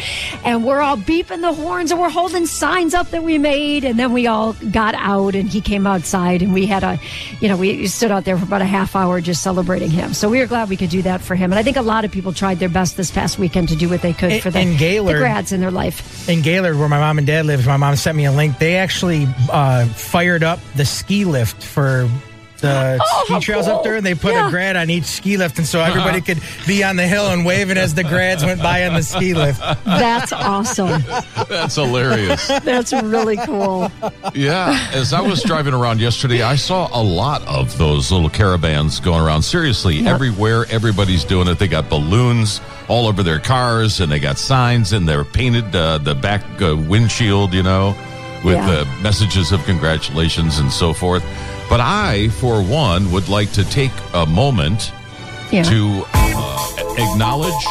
And 0.44 0.64
we're 0.64 0.80
all 0.80 0.96
beeping 0.96 1.40
the 1.40 1.52
horns 1.52 1.90
and 1.90 2.00
we're 2.00 2.10
holding 2.10 2.46
signs 2.46 2.94
up 2.94 3.10
that 3.10 3.22
we 3.22 3.38
made. 3.38 3.84
And 3.84 3.98
then 3.98 4.12
we 4.12 4.26
all 4.26 4.52
got 4.70 4.94
out 4.94 5.34
and 5.34 5.48
he 5.48 5.60
came 5.60 5.86
outside 5.86 6.42
and 6.42 6.52
we 6.54 6.66
had 6.66 6.82
a, 6.84 6.98
you 7.40 7.48
know, 7.48 7.56
we 7.56 7.86
stood 7.86 8.10
out 8.10 8.24
there 8.24 8.36
for 8.38 8.44
about 8.44 8.62
a 8.62 8.66
half 8.66 8.94
hour 8.96 9.20
just 9.20 9.42
celebrating 9.42 9.90
him. 9.90 10.14
So 10.14 10.28
we 10.28 10.38
were 10.38 10.46
glad 10.46 10.68
we 10.68 10.76
could 10.76 10.90
do 10.90 11.02
that 11.02 11.20
for 11.20 11.34
him. 11.34 11.49
And 11.50 11.58
I 11.58 11.62
think 11.62 11.76
a 11.76 11.82
lot 11.82 12.04
of 12.04 12.12
people 12.12 12.32
tried 12.32 12.58
their 12.58 12.68
best 12.68 12.96
this 12.96 13.10
past 13.10 13.38
weekend 13.38 13.70
to 13.70 13.76
do 13.76 13.88
what 13.88 14.02
they 14.02 14.12
could 14.12 14.42
for 14.42 14.50
the, 14.50 14.60
in 14.60 14.76
the 14.76 15.14
grads 15.18 15.52
in 15.52 15.60
their 15.60 15.70
life. 15.70 16.28
In 16.28 16.42
Gaylord, 16.42 16.76
where 16.76 16.88
my 16.88 16.98
mom 16.98 17.18
and 17.18 17.26
dad 17.26 17.46
live, 17.46 17.66
my 17.66 17.76
mom 17.76 17.96
sent 17.96 18.16
me 18.16 18.24
a 18.24 18.32
link. 18.32 18.58
They 18.58 18.76
actually 18.76 19.26
uh, 19.50 19.86
fired 19.86 20.44
up 20.44 20.60
the 20.76 20.84
ski 20.84 21.24
lift 21.24 21.62
for 21.62 22.08
the 22.60 22.98
Oh, 23.02 23.24
ski 23.24 23.40
trails 23.40 23.66
cool. 23.66 23.76
up 23.76 23.82
there, 23.84 23.96
and 23.96 24.04
they 24.06 24.14
put 24.14 24.32
Yeah. 24.32 24.46
a 24.48 24.50
grad 24.50 24.76
on 24.76 24.90
each 24.90 25.04
ski 25.04 25.36
lift, 25.36 25.58
and 25.58 25.66
so 25.66 25.80
everybody 25.80 26.20
could 26.20 26.40
be 26.66 26.84
on 26.84 26.96
the 26.96 27.06
hill 27.06 27.28
and 27.28 27.44
waving 27.44 27.76
as 27.78 27.94
the 27.94 28.04
grads 28.04 28.44
went 28.44 28.62
by 28.62 28.86
on 28.86 28.94
the 28.94 29.02
ski 29.02 29.34
lift. 29.34 29.60
That's 29.84 30.32
awesome. 30.32 31.02
That's 31.48 31.74
hilarious. 31.74 32.46
That's 32.64 32.92
really 32.92 33.36
cool. 33.38 33.90
Yeah, 34.34 34.88
as 34.92 35.12
I 35.12 35.20
was 35.20 35.42
driving 35.42 35.74
around 35.74 36.00
yesterday, 36.00 36.42
I 36.42 36.56
saw 36.56 36.88
a 36.92 37.02
lot 37.02 37.42
of 37.46 37.76
those 37.78 38.10
little 38.12 38.30
caravans 38.30 39.00
going 39.00 39.20
around. 39.20 39.42
Seriously, 39.42 39.96
Yep. 39.96 40.14
everywhere, 40.14 40.66
everybody's 40.70 41.24
doing 41.24 41.48
it. 41.48 41.58
They 41.58 41.68
got 41.68 41.88
balloons 41.88 42.60
all 42.88 43.06
over 43.06 43.22
their 43.22 43.38
cars, 43.40 44.00
and 44.00 44.10
they 44.10 44.18
got 44.18 44.38
signs, 44.38 44.92
and 44.92 45.08
they're 45.08 45.24
painted 45.24 45.74
uh, 45.74 45.98
the 45.98 46.14
back 46.14 46.42
uh, 46.62 46.76
windshield, 46.76 47.52
you 47.54 47.62
know, 47.62 47.94
with 48.44 48.54
Yeah. 48.56 48.70
uh, 48.70 48.84
messages 49.02 49.52
of 49.52 49.64
congratulations 49.64 50.58
and 50.58 50.72
so 50.72 50.92
forth. 50.92 51.22
But 51.70 51.80
I, 51.80 52.28
for 52.40 52.60
one, 52.62 53.10
would 53.12 53.28
like 53.28 53.52
to 53.52 53.64
take 53.64 53.92
a 54.12 54.26
moment 54.26 54.92
Yeah. 55.52 55.62
to 55.62 56.04
uh, 56.12 56.94
acknowledge 56.98 57.64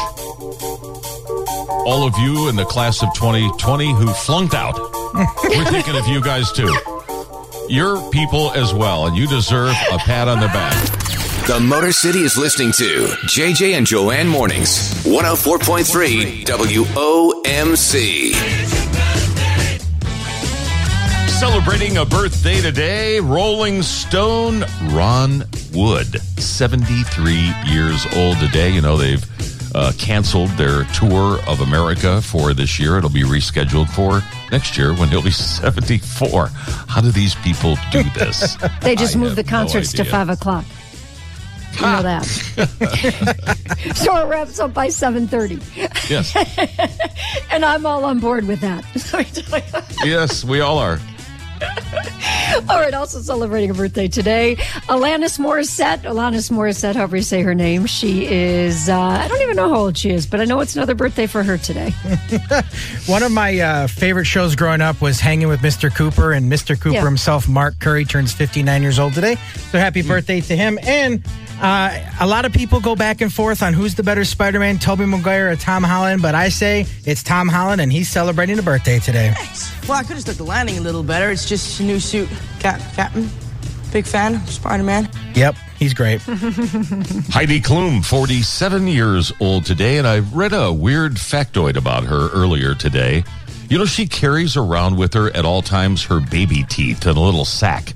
all 1.86 2.06
of 2.06 2.14
you 2.18 2.48
in 2.48 2.56
the 2.56 2.64
class 2.64 3.02
of 3.02 3.12
2020 3.14 3.92
who 3.94 4.08
flunked 4.08 4.54
out. 4.54 4.78
We're 5.44 5.64
thinking 5.66 5.96
of 5.96 6.06
you 6.08 6.20
guys 6.22 6.50
too. 6.52 6.74
You're 7.68 8.00
people 8.10 8.50
as 8.52 8.72
well, 8.74 9.06
and 9.06 9.16
you 9.16 9.26
deserve 9.28 9.74
a 9.92 9.98
pat 9.98 10.26
on 10.28 10.40
the 10.40 10.46
back. 10.48 10.74
The 11.46 11.58
Motor 11.60 11.92
City 11.92 12.20
is 12.20 12.36
listening 12.36 12.72
to 12.72 13.06
JJ 13.26 13.76
and 13.76 13.86
Joanne 13.86 14.28
Mornings, 14.28 14.92
104.3 15.04 16.44
WOMC. 16.44 18.34
Celebrating 21.40 21.96
a 21.96 22.04
birthday 22.04 22.60
today, 22.60 23.18
Rolling 23.18 23.80
Stone 23.80 24.62
Ron 24.90 25.42
Wood, 25.72 26.20
73 26.38 27.32
years 27.64 28.06
old 28.14 28.36
today. 28.38 28.68
You 28.68 28.82
know, 28.82 28.98
they've 28.98 29.24
uh, 29.74 29.92
canceled 29.96 30.50
their 30.50 30.84
tour 30.92 31.38
of 31.48 31.62
America 31.62 32.20
for 32.20 32.52
this 32.52 32.78
year. 32.78 32.98
It'll 32.98 33.08
be 33.08 33.22
rescheduled 33.22 33.88
for 33.88 34.22
next 34.52 34.76
year 34.76 34.92
when 34.92 35.08
he'll 35.08 35.22
be 35.22 35.30
74. 35.30 36.48
How 36.52 37.00
do 37.00 37.10
these 37.10 37.34
people 37.36 37.76
do 37.90 38.02
this? 38.10 38.58
They 38.82 38.94
just 38.94 39.16
I 39.16 39.20
moved 39.20 39.36
the 39.36 39.42
have 39.42 39.50
no 39.50 39.58
concerts 39.58 39.94
to 39.94 40.04
five 40.04 40.28
o'clock. 40.28 40.66
You 41.76 41.82
know 41.82 42.02
that. 42.02 42.24
so 43.94 44.16
it 44.18 44.26
wraps 44.26 44.58
up 44.60 44.74
by 44.74 44.90
seven 44.90 45.26
thirty, 45.26 45.58
Yes. 46.08 46.36
and 47.50 47.64
I'm 47.64 47.86
all 47.86 48.04
on 48.04 48.18
board 48.18 48.46
with 48.46 48.60
that. 48.60 48.84
Yes, 50.04 50.44
we 50.44 50.60
all 50.60 50.76
are. 50.78 50.98
all 52.68 52.80
right. 52.80 52.94
Also 52.94 53.20
celebrating 53.20 53.70
a 53.70 53.74
birthday 53.74 54.08
today, 54.08 54.56
Alanis 54.88 55.38
Morissette. 55.38 56.02
Alanis 56.02 56.50
Morissette, 56.50 56.94
however 56.96 57.16
you 57.16 57.22
say 57.22 57.42
her 57.42 57.54
name. 57.54 57.86
She 57.86 58.26
is. 58.26 58.88
Uh, 58.88 58.98
I 58.98 59.28
don't 59.28 59.40
even 59.42 59.56
know 59.56 59.68
how 59.68 59.76
old 59.80 59.96
she 59.98 60.10
is, 60.10 60.26
but 60.26 60.40
I 60.40 60.44
know 60.44 60.60
it's 60.60 60.76
another 60.76 60.94
birthday 60.94 61.26
for 61.26 61.42
her 61.42 61.58
today. 61.58 61.90
One 63.06 63.22
of 63.22 63.32
my 63.32 63.58
uh, 63.60 63.86
favorite 63.86 64.24
shows 64.26 64.54
growing 64.56 64.80
up 64.80 65.00
was 65.00 65.20
Hanging 65.20 65.48
with 65.48 65.60
Mr. 65.60 65.94
Cooper, 65.94 66.32
and 66.32 66.50
Mr. 66.50 66.78
Cooper 66.80 66.94
Yeah. 66.96 67.04
himself, 67.04 67.48
Mark 67.48 67.78
Curry, 67.78 68.04
turns 68.04 68.32
59 68.32 68.82
years 68.82 68.98
old 68.98 69.14
today. 69.14 69.36
So 69.70 69.78
happy 69.78 70.02
birthday 70.02 70.40
to 70.40 70.56
him. 70.56 70.78
And 70.82 71.22
uh, 71.60 71.98
a 72.20 72.26
lot 72.26 72.44
of 72.44 72.52
people 72.52 72.80
go 72.80 72.96
back 72.96 73.20
and 73.20 73.32
forth 73.32 73.62
on 73.62 73.74
who's 73.74 73.94
the 73.94 74.02
better 74.02 74.24
Spider 74.24 74.58
Man, 74.58 74.78
Tobey 74.78 75.04
Maguire 75.06 75.50
or 75.50 75.56
Tom 75.56 75.82
Holland, 75.82 76.22
but 76.22 76.34
I 76.34 76.48
say 76.48 76.86
it's 77.04 77.22
Tom 77.22 77.48
Holland, 77.48 77.80
and 77.80 77.92
he's 77.92 78.08
celebrating 78.08 78.58
a 78.58 78.62
birthday 78.62 78.98
today. 78.98 79.34
Well, 79.90 79.98
I 79.98 80.02
could 80.02 80.12
have 80.12 80.20
stuck 80.20 80.36
the 80.36 80.44
landing 80.44 80.78
a 80.78 80.80
little 80.80 81.02
better. 81.02 81.32
It's 81.32 81.48
just 81.48 81.80
a 81.80 81.82
new 81.82 81.98
suit, 81.98 82.28
Cap- 82.60 82.80
Captain. 82.94 83.28
Big 83.92 84.06
fan 84.06 84.36
of 84.36 84.48
Spider 84.48 84.84
Man. 84.84 85.10
Yep, 85.34 85.56
he's 85.80 85.94
great. 85.94 86.20
Heidi 87.32 87.60
Klum, 87.60 88.04
47 88.04 88.86
years 88.86 89.32
old 89.40 89.66
today, 89.66 89.98
and 89.98 90.06
I 90.06 90.20
read 90.20 90.52
a 90.52 90.72
weird 90.72 91.14
factoid 91.14 91.76
about 91.76 92.04
her 92.04 92.28
earlier 92.30 92.76
today. 92.76 93.24
You 93.68 93.78
know, 93.78 93.84
she 93.84 94.06
carries 94.06 94.56
around 94.56 94.96
with 94.96 95.12
her 95.14 95.34
at 95.36 95.44
all 95.44 95.60
times 95.60 96.04
her 96.04 96.20
baby 96.20 96.62
teeth 96.68 97.04
in 97.04 97.16
a 97.16 97.20
little 97.20 97.44
sack 97.44 97.92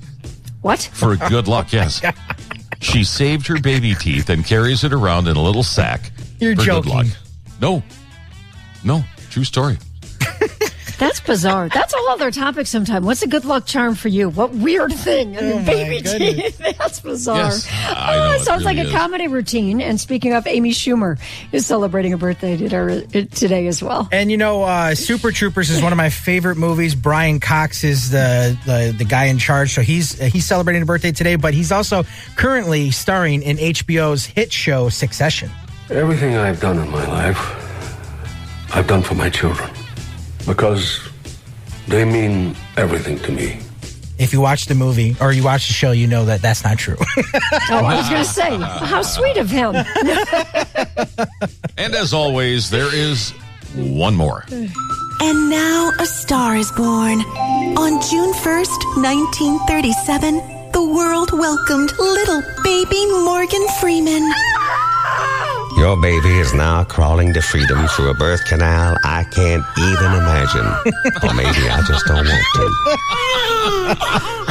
What? 0.61 0.81
for 0.93 1.15
good 1.15 1.47
luck. 1.47 1.71
Yes. 1.71 2.01
She 2.81 3.05
saved 3.05 3.47
her 3.47 3.59
baby 3.59 3.95
teeth 3.95 4.29
and 4.29 4.45
carries 4.45 4.83
it 4.83 4.91
around 4.91 5.27
in 5.29 5.37
a 5.37 5.41
little 5.41 5.63
sack 5.63 6.11
You're 6.39 6.55
for 6.55 6.61
good 6.61 6.65
joking. 6.65 6.93
luck. 6.93 7.07
No. 7.61 7.81
No. 8.83 9.01
True 9.31 9.45
story. 9.45 9.77
That's 10.97 11.19
bizarre. 11.19 11.69
That's 11.69 11.93
a 11.93 11.97
whole 11.97 12.09
other 12.09 12.31
topic 12.31 12.67
sometime. 12.67 13.03
What's 13.03 13.21
a 13.21 13.27
good 13.27 13.45
luck 13.45 13.65
charm 13.65 13.95
for 13.95 14.07
you? 14.07 14.29
What 14.29 14.51
weird 14.51 14.93
thing? 14.93 15.35
Oh, 15.37 15.63
baby 15.65 16.01
teeth. 16.01 16.57
That's 16.77 16.99
bizarre. 17.01 17.37
Yes, 17.37 17.67
I 17.71 18.15
know, 18.17 18.23
Oh, 18.25 18.31
it 18.33 18.35
it 18.35 18.41
sounds 18.45 18.63
like 18.63 18.77
really 18.77 18.89
a 18.89 18.93
comedy 18.97 19.27
routine. 19.27 19.81
And 19.81 19.99
speaking 19.99 20.33
of, 20.33 20.47
Amy 20.47 20.71
Schumer 20.71 21.19
is 21.51 21.65
celebrating 21.65 22.13
a 22.13 22.17
birthday 22.17 22.55
today- 22.57 23.25
today 23.25 23.67
as 23.67 23.83
well. 23.83 24.07
And 24.11 24.31
you 24.31 24.37
know, 24.37 24.63
uh, 24.63 24.95
Super 24.95 25.31
Troopers 25.31 25.69
is 25.69 25.81
one 25.81 25.91
of 25.91 25.97
my 25.97 26.09
favorite 26.09 26.55
movies. 26.57 26.95
Brian 26.95 27.39
Cox 27.39 27.83
is 27.83 28.11
the 28.11 28.57
the, 28.65 28.95
the 28.97 29.05
guy 29.05 29.25
in 29.25 29.37
charge, 29.37 29.73
so 29.73 29.81
he's 29.81 30.19
uh, 30.21 30.25
he's 30.25 30.45
celebrating 30.45 30.81
a 30.81 30.85
birthday 30.85 31.11
today. 31.11 31.35
But 31.35 31.53
he's 31.53 31.71
also 31.71 32.03
currently 32.35 32.91
starring 32.91 33.41
in 33.43 33.57
HBO's 33.57 34.25
hit 34.25 34.51
show 34.53 34.89
Succession. 34.89 35.49
Everything 35.89 36.35
I've 36.35 36.59
done 36.59 36.79
in 36.79 36.89
my 36.89 37.05
life, 37.07 38.75
I've 38.75 38.87
done 38.87 39.01
for 39.03 39.15
my 39.15 39.29
children. 39.29 39.69
Because 40.45 40.99
they 41.87 42.05
mean 42.05 42.55
everything 42.77 43.19
to 43.19 43.31
me. 43.31 43.59
If 44.17 44.31
you 44.31 44.39
watch 44.39 44.67
the 44.67 44.75
movie 44.75 45.15
or 45.19 45.33
you 45.33 45.43
watch 45.43 45.67
the 45.67 45.73
show, 45.73 45.91
you 45.91 46.07
know 46.07 46.25
that 46.25 46.41
that's 46.41 46.63
not 46.63 46.77
true. 46.77 46.95
Oh, 47.69 47.83
I 47.83 47.95
was 47.97 48.09
going 48.09 48.23
to 48.23 48.29
say, 48.29 48.57
how 48.85 49.01
sweet 49.01 49.37
of 49.37 49.49
him. 49.49 49.75
And 51.77 51.93
as 51.93 52.13
always, 52.13 52.69
there 52.69 52.93
is 52.93 53.31
one 53.75 54.15
more. 54.15 54.45
And 54.49 55.49
now 55.49 55.91
a 55.99 56.05
star 56.05 56.55
is 56.55 56.71
born. 56.71 57.19
On 57.77 58.01
June 58.09 58.33
1st, 58.33 58.79
1937, 58.95 60.71
the 60.71 60.83
world 60.83 61.31
welcomed 61.33 61.91
little 61.99 62.41
baby 62.63 63.05
Morgan 63.25 63.65
Freeman. 63.81 64.23
Your 65.77 65.85
Your 65.95 66.01
baby 66.01 66.39
is 66.39 66.53
now 66.53 66.83
crawling 66.83 67.33
to 67.33 67.41
freedom 67.41 67.87
through 67.87 68.09
a 68.09 68.13
birth 68.13 68.43
canal 68.45 68.97
I 69.03 69.23
can't 69.25 69.63
even 69.77 70.13
imagine. 70.13 70.65
or 71.23 71.33
maybe 71.33 71.69
I 71.69 71.81
just 71.87 72.05
don't 72.05 72.25
want 72.25 72.45
to. 72.55 72.65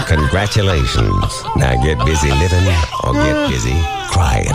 Congratulations. 0.06 1.44
Now 1.56 1.74
get 1.82 1.98
busy 2.04 2.30
living 2.30 2.66
or 3.04 3.12
get 3.14 3.48
busy 3.50 3.74
crying. 4.10 4.52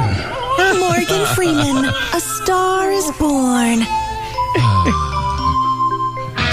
Morgan 0.80 1.26
Freeman, 1.36 1.86
A 2.14 2.20
Star 2.20 2.92
is 2.92 3.10
Born. 3.18 3.80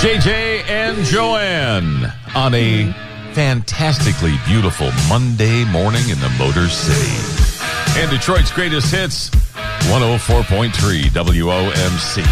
JJ 0.01 0.65
and 0.69 1.05
Joanne 1.05 2.13
on 2.35 2.55
a 2.55 2.93
fantastically 3.33 4.39
beautiful 4.47 4.91
Monday 5.09 5.65
morning 5.67 6.09
in 6.09 6.19
the 6.21 6.29
Motor 6.39 6.69
City. 6.69 7.46
And 7.99 8.11
Detroit's 8.11 8.53
greatest 8.53 8.93
hits, 8.95 9.31
104.3 9.31 10.71
WOMC. 11.11 12.23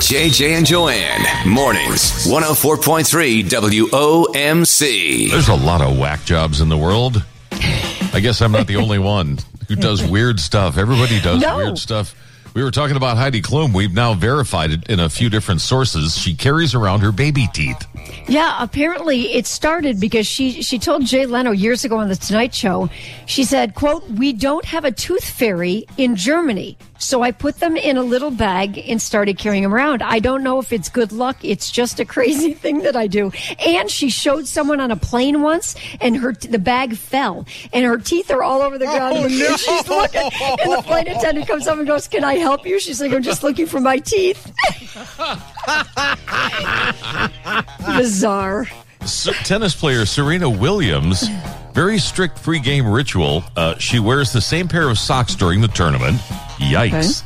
JJ 0.00 0.56
and 0.56 0.64
Joanne, 0.66 1.20
mornings, 1.46 2.26
104.3 2.26 3.42
WOMC. 3.44 5.30
There's 5.30 5.48
a 5.48 5.54
lot 5.54 5.82
of 5.82 5.98
whack 5.98 6.24
jobs 6.24 6.60
in 6.62 6.70
the 6.70 6.78
world. 6.78 7.22
I 7.52 8.20
guess 8.20 8.40
I'm 8.40 8.52
not 8.52 8.66
the 8.66 8.76
only 8.76 8.98
one 8.98 9.38
who 9.68 9.76
does 9.76 10.02
weird 10.02 10.40
stuff. 10.40 10.78
Everybody 10.78 11.20
does 11.20 11.42
No. 11.42 11.58
weird 11.58 11.78
stuff. 11.78 12.14
We 12.52 12.64
were 12.64 12.72
talking 12.72 12.96
about 12.96 13.16
Heidi 13.16 13.40
Klum. 13.40 13.72
We've 13.72 13.94
now 13.94 14.12
verified 14.14 14.72
it 14.72 14.88
in 14.88 14.98
a 14.98 15.08
few 15.08 15.30
different 15.30 15.60
sources. 15.60 16.18
She 16.18 16.34
carries 16.34 16.74
around 16.74 17.00
her 17.00 17.12
baby 17.12 17.46
teeth. 17.52 17.86
Yeah, 18.26 18.56
apparently 18.58 19.34
it 19.34 19.46
started 19.46 20.00
because 20.00 20.26
she 20.26 20.60
she 20.62 20.78
told 20.78 21.06
Jay 21.06 21.26
Leno 21.26 21.52
years 21.52 21.84
ago 21.84 21.98
on 21.98 22.08
the 22.08 22.16
Tonight 22.16 22.52
Show. 22.52 22.90
She 23.26 23.44
said, 23.44 23.76
"quote 23.76 24.04
We 24.10 24.32
don't 24.32 24.64
have 24.64 24.84
a 24.84 24.90
tooth 24.90 25.24
fairy 25.24 25.86
in 25.96 26.16
Germany, 26.16 26.76
so 27.00 27.22
I 27.22 27.32
put 27.32 27.58
them 27.58 27.76
in 27.76 27.96
a 27.96 28.02
little 28.02 28.30
bag 28.30 28.78
and 28.78 29.02
started 29.02 29.38
carrying 29.38 29.64
them 29.64 29.74
around. 29.74 30.02
I 30.02 30.20
don't 30.20 30.44
know 30.44 30.60
if 30.60 30.72
it's 30.72 30.88
good 30.88 31.10
luck. 31.10 31.38
It's 31.42 31.70
just 31.70 31.98
a 31.98 32.04
crazy 32.14 32.54
thing 32.54 32.82
that 32.82 32.94
I 32.94 33.08
do." 33.08 33.32
And 33.58 33.90
she 33.90 34.10
showed 34.10 34.46
someone 34.46 34.80
on 34.80 34.90
a 34.90 34.96
plane 34.96 35.42
once, 35.42 35.74
and 36.00 36.16
her 36.18 36.32
the 36.32 36.58
bag 36.58 36.96
fell, 36.96 37.46
and 37.72 37.84
her 37.84 37.98
teeth 37.98 38.30
are 38.30 38.42
all 38.42 38.62
over 38.62 38.78
the 38.78 38.86
ground. 38.86 39.16
Oh, 39.18 39.24
and 39.24 39.38
no. 39.38 39.56
she's 39.56 39.88
looking, 39.88 40.30
and 40.60 40.72
the 40.72 40.82
flight 40.86 41.08
attendant 41.08 41.48
comes 41.48 41.66
up 41.66 41.78
and 41.78 41.86
goes, 41.86 42.06
"Can 42.06 42.22
I 42.22 42.34
help 42.34 42.66
you?" 42.66 42.78
She's 42.78 43.00
like, 43.00 43.12
"I'm 43.12 43.22
just 43.22 43.42
looking 43.42 43.66
for 43.66 43.80
my 43.80 43.98
teeth." 43.98 44.52
Bizarre. 47.96 48.66
S- 49.02 49.28
tennis 49.44 49.74
player 49.74 50.04
Serena 50.04 50.48
Williams, 50.48 51.24
very 51.72 51.98
strict 51.98 52.42
pre-game 52.42 52.86
ritual. 52.86 53.44
Uh, 53.56 53.76
she 53.78 53.98
wears 53.98 54.32
the 54.32 54.40
same 54.40 54.68
pair 54.68 54.88
of 54.88 54.98
socks 54.98 55.34
during 55.34 55.60
the 55.60 55.68
tournament. 55.68 56.16
Yikes. 56.58 57.22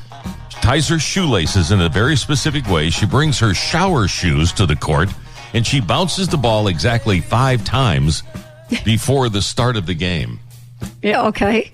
Ties 0.51 0.89
her 0.89 0.99
shoelaces 0.99 1.71
in 1.73 1.81
a 1.81 1.89
very 1.89 2.17
specific 2.17 2.67
way. 2.69 2.91
She 2.91 3.07
brings 3.07 3.39
her 3.39 3.53
shower 3.55 4.09
shoes 4.09 4.53
to 4.53 4.67
the 4.67 4.77
court, 4.77 5.09
and 5.53 5.67
she 5.67 5.81
bounces 5.81 6.29
the 6.29 6.37
ball 6.37 6.69
exactly 6.69 7.21
five 7.21 7.65
times 7.65 8.23
before 8.85 9.29
the 9.29 9.43
start 9.43 9.77
of 9.77 9.87
the 9.87 9.95
game. 9.95 10.41
Yeah, 11.03 11.27
okay. 11.27 11.71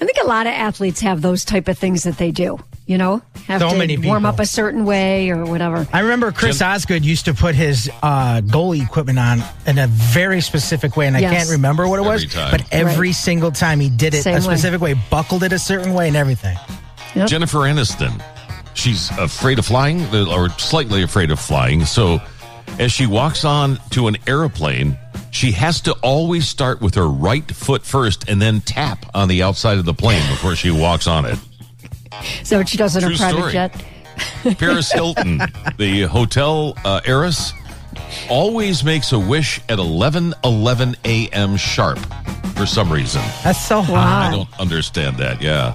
I 0.00 0.04
think 0.04 0.18
a 0.22 0.26
lot 0.26 0.46
of 0.46 0.52
athletes 0.52 1.00
have 1.00 1.22
those 1.22 1.44
type 1.44 1.68
of 1.68 1.78
things 1.78 2.02
that 2.04 2.18
they 2.18 2.30
do. 2.30 2.58
You 2.86 2.98
know, 2.98 3.22
have 3.46 3.62
So 3.62 3.70
to 3.70 3.78
many 3.78 3.96
warm 3.96 4.26
up 4.26 4.40
a 4.40 4.44
certain 4.46 4.84
way 4.84 5.30
or 5.30 5.46
whatever. 5.46 5.88
I 5.90 6.00
remember 6.00 6.30
Chris 6.32 6.60
Osgood 6.60 7.02
used 7.02 7.24
to 7.24 7.32
put 7.34 7.54
his 7.54 7.90
uh, 8.02 8.42
goalie 8.42 8.82
equipment 8.84 9.18
on 9.18 9.42
in 9.66 9.78
a 9.78 9.86
very 9.86 10.42
specific 10.42 10.94
way, 10.94 11.06
and 11.06 11.16
I 11.16 11.22
can't 11.22 11.48
remember 11.48 11.88
what 11.88 11.98
it 11.98 12.02
was, 12.02 12.24
Every 12.36 12.58
but 12.58 12.68
every 12.72 13.08
Right. 13.08 13.14
single 13.14 13.52
time 13.52 13.80
he 13.80 13.88
did 13.88 14.12
it 14.12 14.22
Same 14.22 14.36
a 14.36 14.42
specific 14.42 14.82
way. 14.82 14.94
buckled 15.10 15.44
it 15.44 15.52
a 15.54 15.58
certain 15.58 15.94
way, 15.94 16.08
and 16.08 16.16
everything. 16.16 16.58
Jennifer 17.26 17.60
Aniston. 17.60 18.20
She's 18.74 19.08
afraid 19.18 19.58
of 19.58 19.64
flying, 19.64 20.04
or 20.14 20.50
slightly 20.58 21.02
afraid 21.02 21.30
of 21.30 21.40
flying. 21.40 21.86
So, 21.86 22.20
as 22.78 22.92
she 22.92 23.06
walks 23.06 23.46
on 23.46 23.78
to 23.90 24.08
an 24.08 24.16
airplane, 24.26 24.98
she 25.30 25.52
has 25.52 25.80
to 25.82 25.92
always 26.02 26.46
start 26.48 26.82
with 26.82 26.96
her 26.96 27.08
right 27.08 27.48
foot 27.50 27.86
first 27.86 28.28
and 28.28 28.42
then 28.42 28.60
tap 28.60 29.06
on 29.14 29.28
the 29.28 29.42
outside 29.42 29.78
of 29.78 29.84
the 29.86 29.94
plane 29.94 30.28
before 30.28 30.54
she 30.54 30.70
walks 30.70 31.06
on 31.06 31.24
it. 31.24 31.38
So 32.42 32.62
she 32.64 32.76
does 32.76 32.96
it 32.96 33.02
in 33.04 33.12
a 33.12 33.16
private 33.16 33.38
story. 33.38 33.52
jet. 33.52 33.84
Paris 34.58 34.92
Hilton, 34.92 35.38
the 35.78 36.02
hotel 36.10 36.74
uh, 36.84 37.00
heiress, 37.04 37.52
always 38.30 38.84
makes 38.84 39.12
a 39.12 39.18
wish 39.18 39.60
at 39.68 39.78
11 39.78 40.34
11 40.44 40.96
a.m. 41.04 41.56
sharp 41.56 41.98
for 42.56 42.64
some 42.66 42.92
reason. 42.92 43.22
That's 43.42 43.64
so 43.66 43.78
wild. 43.80 43.92
I 43.96 44.30
don't 44.30 44.60
understand 44.60 45.16
that. 45.18 45.42
Yeah. 45.42 45.74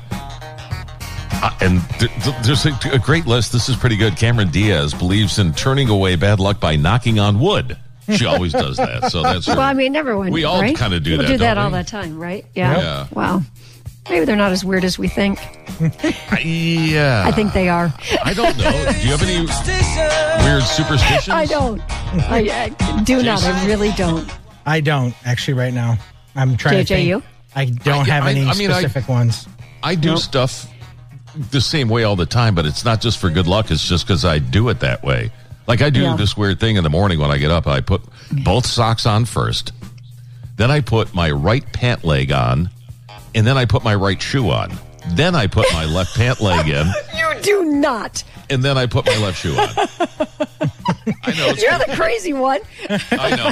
Uh, 1.42 1.52
and 1.62 1.82
th- 2.00 2.12
th- 2.24 2.36
there's 2.44 2.66
a, 2.66 2.78
a 2.94 3.00
great 3.00 3.26
list. 3.26 3.52
This 3.52 3.70
is 3.70 3.76
pretty 3.76 3.96
good. 3.98 4.16
Cameron 4.18 4.50
Diaz 4.50 4.94
believes 4.94 5.40
in 5.40 5.54
turning 5.54 5.90
away 5.90 6.16
bad 6.16 6.40
luck 6.40 6.60
by 6.60 6.76
knocking 6.76 7.20
on 7.20 7.40
wood. 7.40 7.78
She 8.16 8.26
always 8.26 8.52
does 8.54 8.78
that. 8.78 9.12
So 9.12 9.22
that's 9.22 9.46
her. 9.46 9.54
Well, 9.54 9.62
I 9.62 9.74
mean, 9.74 9.96
everyone. 9.96 10.32
We 10.32 10.44
all 10.44 10.60
right? 10.62 10.76
kinda 10.76 11.00
do 11.00 11.12
People 11.12 11.26
that, 11.26 11.32
do 11.32 11.38
that 11.38 11.54
don't 11.54 11.64
all 11.66 11.72
we? 11.72 11.78
the 11.78 11.84
time, 11.84 12.20
right? 12.20 12.44
Yeah. 12.56 12.78
Yeah. 12.80 13.08
Wow. 13.14 13.42
Maybe 14.10 14.26
they're 14.26 14.36
not 14.36 14.52
as 14.52 14.66
weird 14.66 14.84
as 14.84 14.98
we 14.98 15.08
think. 15.08 15.40
yeah. 16.44 17.24
I 17.26 17.32
think 17.32 17.54
they 17.54 17.70
are. 17.70 17.94
I 18.24 18.34
don't 18.34 18.58
know. 18.58 18.72
Do 18.72 19.00
you 19.08 19.16
have 19.16 19.22
any 19.24 19.46
weird 20.44 20.64
superstitions? 20.64 21.30
I 21.30 21.46
don't. 21.46 21.82
I, 22.30 22.74
I 22.76 23.02
do 23.04 23.22
not. 23.24 23.44
I 23.44 23.66
really 23.68 23.92
don't. 23.92 24.30
I 24.66 24.82
don't 24.82 25.14
actually 25.26 25.54
right 25.56 25.74
now. 25.74 25.98
I'm 26.36 26.58
trying 26.58 26.84
to 26.86 26.94
JJ, 26.94 27.06
you? 27.06 27.24
I 27.56 27.66
don't 27.66 28.08
I- 28.10 28.14
have 28.14 28.24
I- 28.26 28.32
any 28.32 28.46
I 28.48 28.54
mean, 28.56 28.72
I- 28.72 28.80
specific 28.80 29.08
ones. 29.10 29.48
I 29.82 29.96
do 29.96 30.18
stuff 30.18 30.68
the 31.52 31.62
same 31.62 31.88
way 31.88 32.04
all 32.04 32.16
the 32.16 32.26
time, 32.26 32.54
but 32.56 32.66
it's 32.66 32.84
not 32.84 33.00
just 33.02 33.18
for 33.20 33.30
good 33.30 33.48
luck. 33.48 33.72
It's 33.72 33.88
just 33.88 34.06
because 34.06 34.26
I 34.26 34.40
do 34.40 34.68
it 34.70 34.80
that 34.82 35.04
way. 35.04 35.32
Like 35.68 35.82
I 35.82 35.90
do 35.90 36.02
Yeah. 36.02 36.16
this 36.18 36.36
weird 36.36 36.60
thing 36.60 36.76
in 36.76 36.84
the 36.84 36.90
morning 36.90 37.20
when 37.20 37.32
I 37.32 37.38
get 37.38 37.52
up. 37.52 37.68
I 37.68 37.80
put 37.80 38.02
both 38.44 38.66
socks 38.66 39.06
on 39.06 39.26
first, 39.26 39.72
then 40.58 40.70
I 40.72 40.82
put 40.82 41.14
my 41.14 41.30
right 41.32 41.64
pant 41.72 42.04
leg 42.04 42.32
on, 42.32 42.70
and 43.40 43.48
then 43.48 43.58
I 43.58 43.64
put 43.66 43.84
my 43.86 43.96
right 43.96 44.22
shoe 44.22 44.50
on. 44.50 44.72
Then 45.12 45.34
I 45.34 45.48
put 45.48 45.66
my 45.74 45.86
left 45.86 46.14
pant 46.16 46.42
leg 46.42 46.68
in, 46.68 46.86
You 47.18 47.34
do 47.42 47.64
not. 47.64 48.22
and 48.50 48.62
then 48.62 48.78
I 48.78 48.86
put 48.86 49.06
my 49.06 49.16
left 49.18 49.40
shoe 49.40 49.56
on. 49.58 49.70
You're 51.26 51.80
the 51.80 51.94
crazy 51.96 52.34
one. 52.34 52.60
I 52.90 53.30
know. 53.36 53.50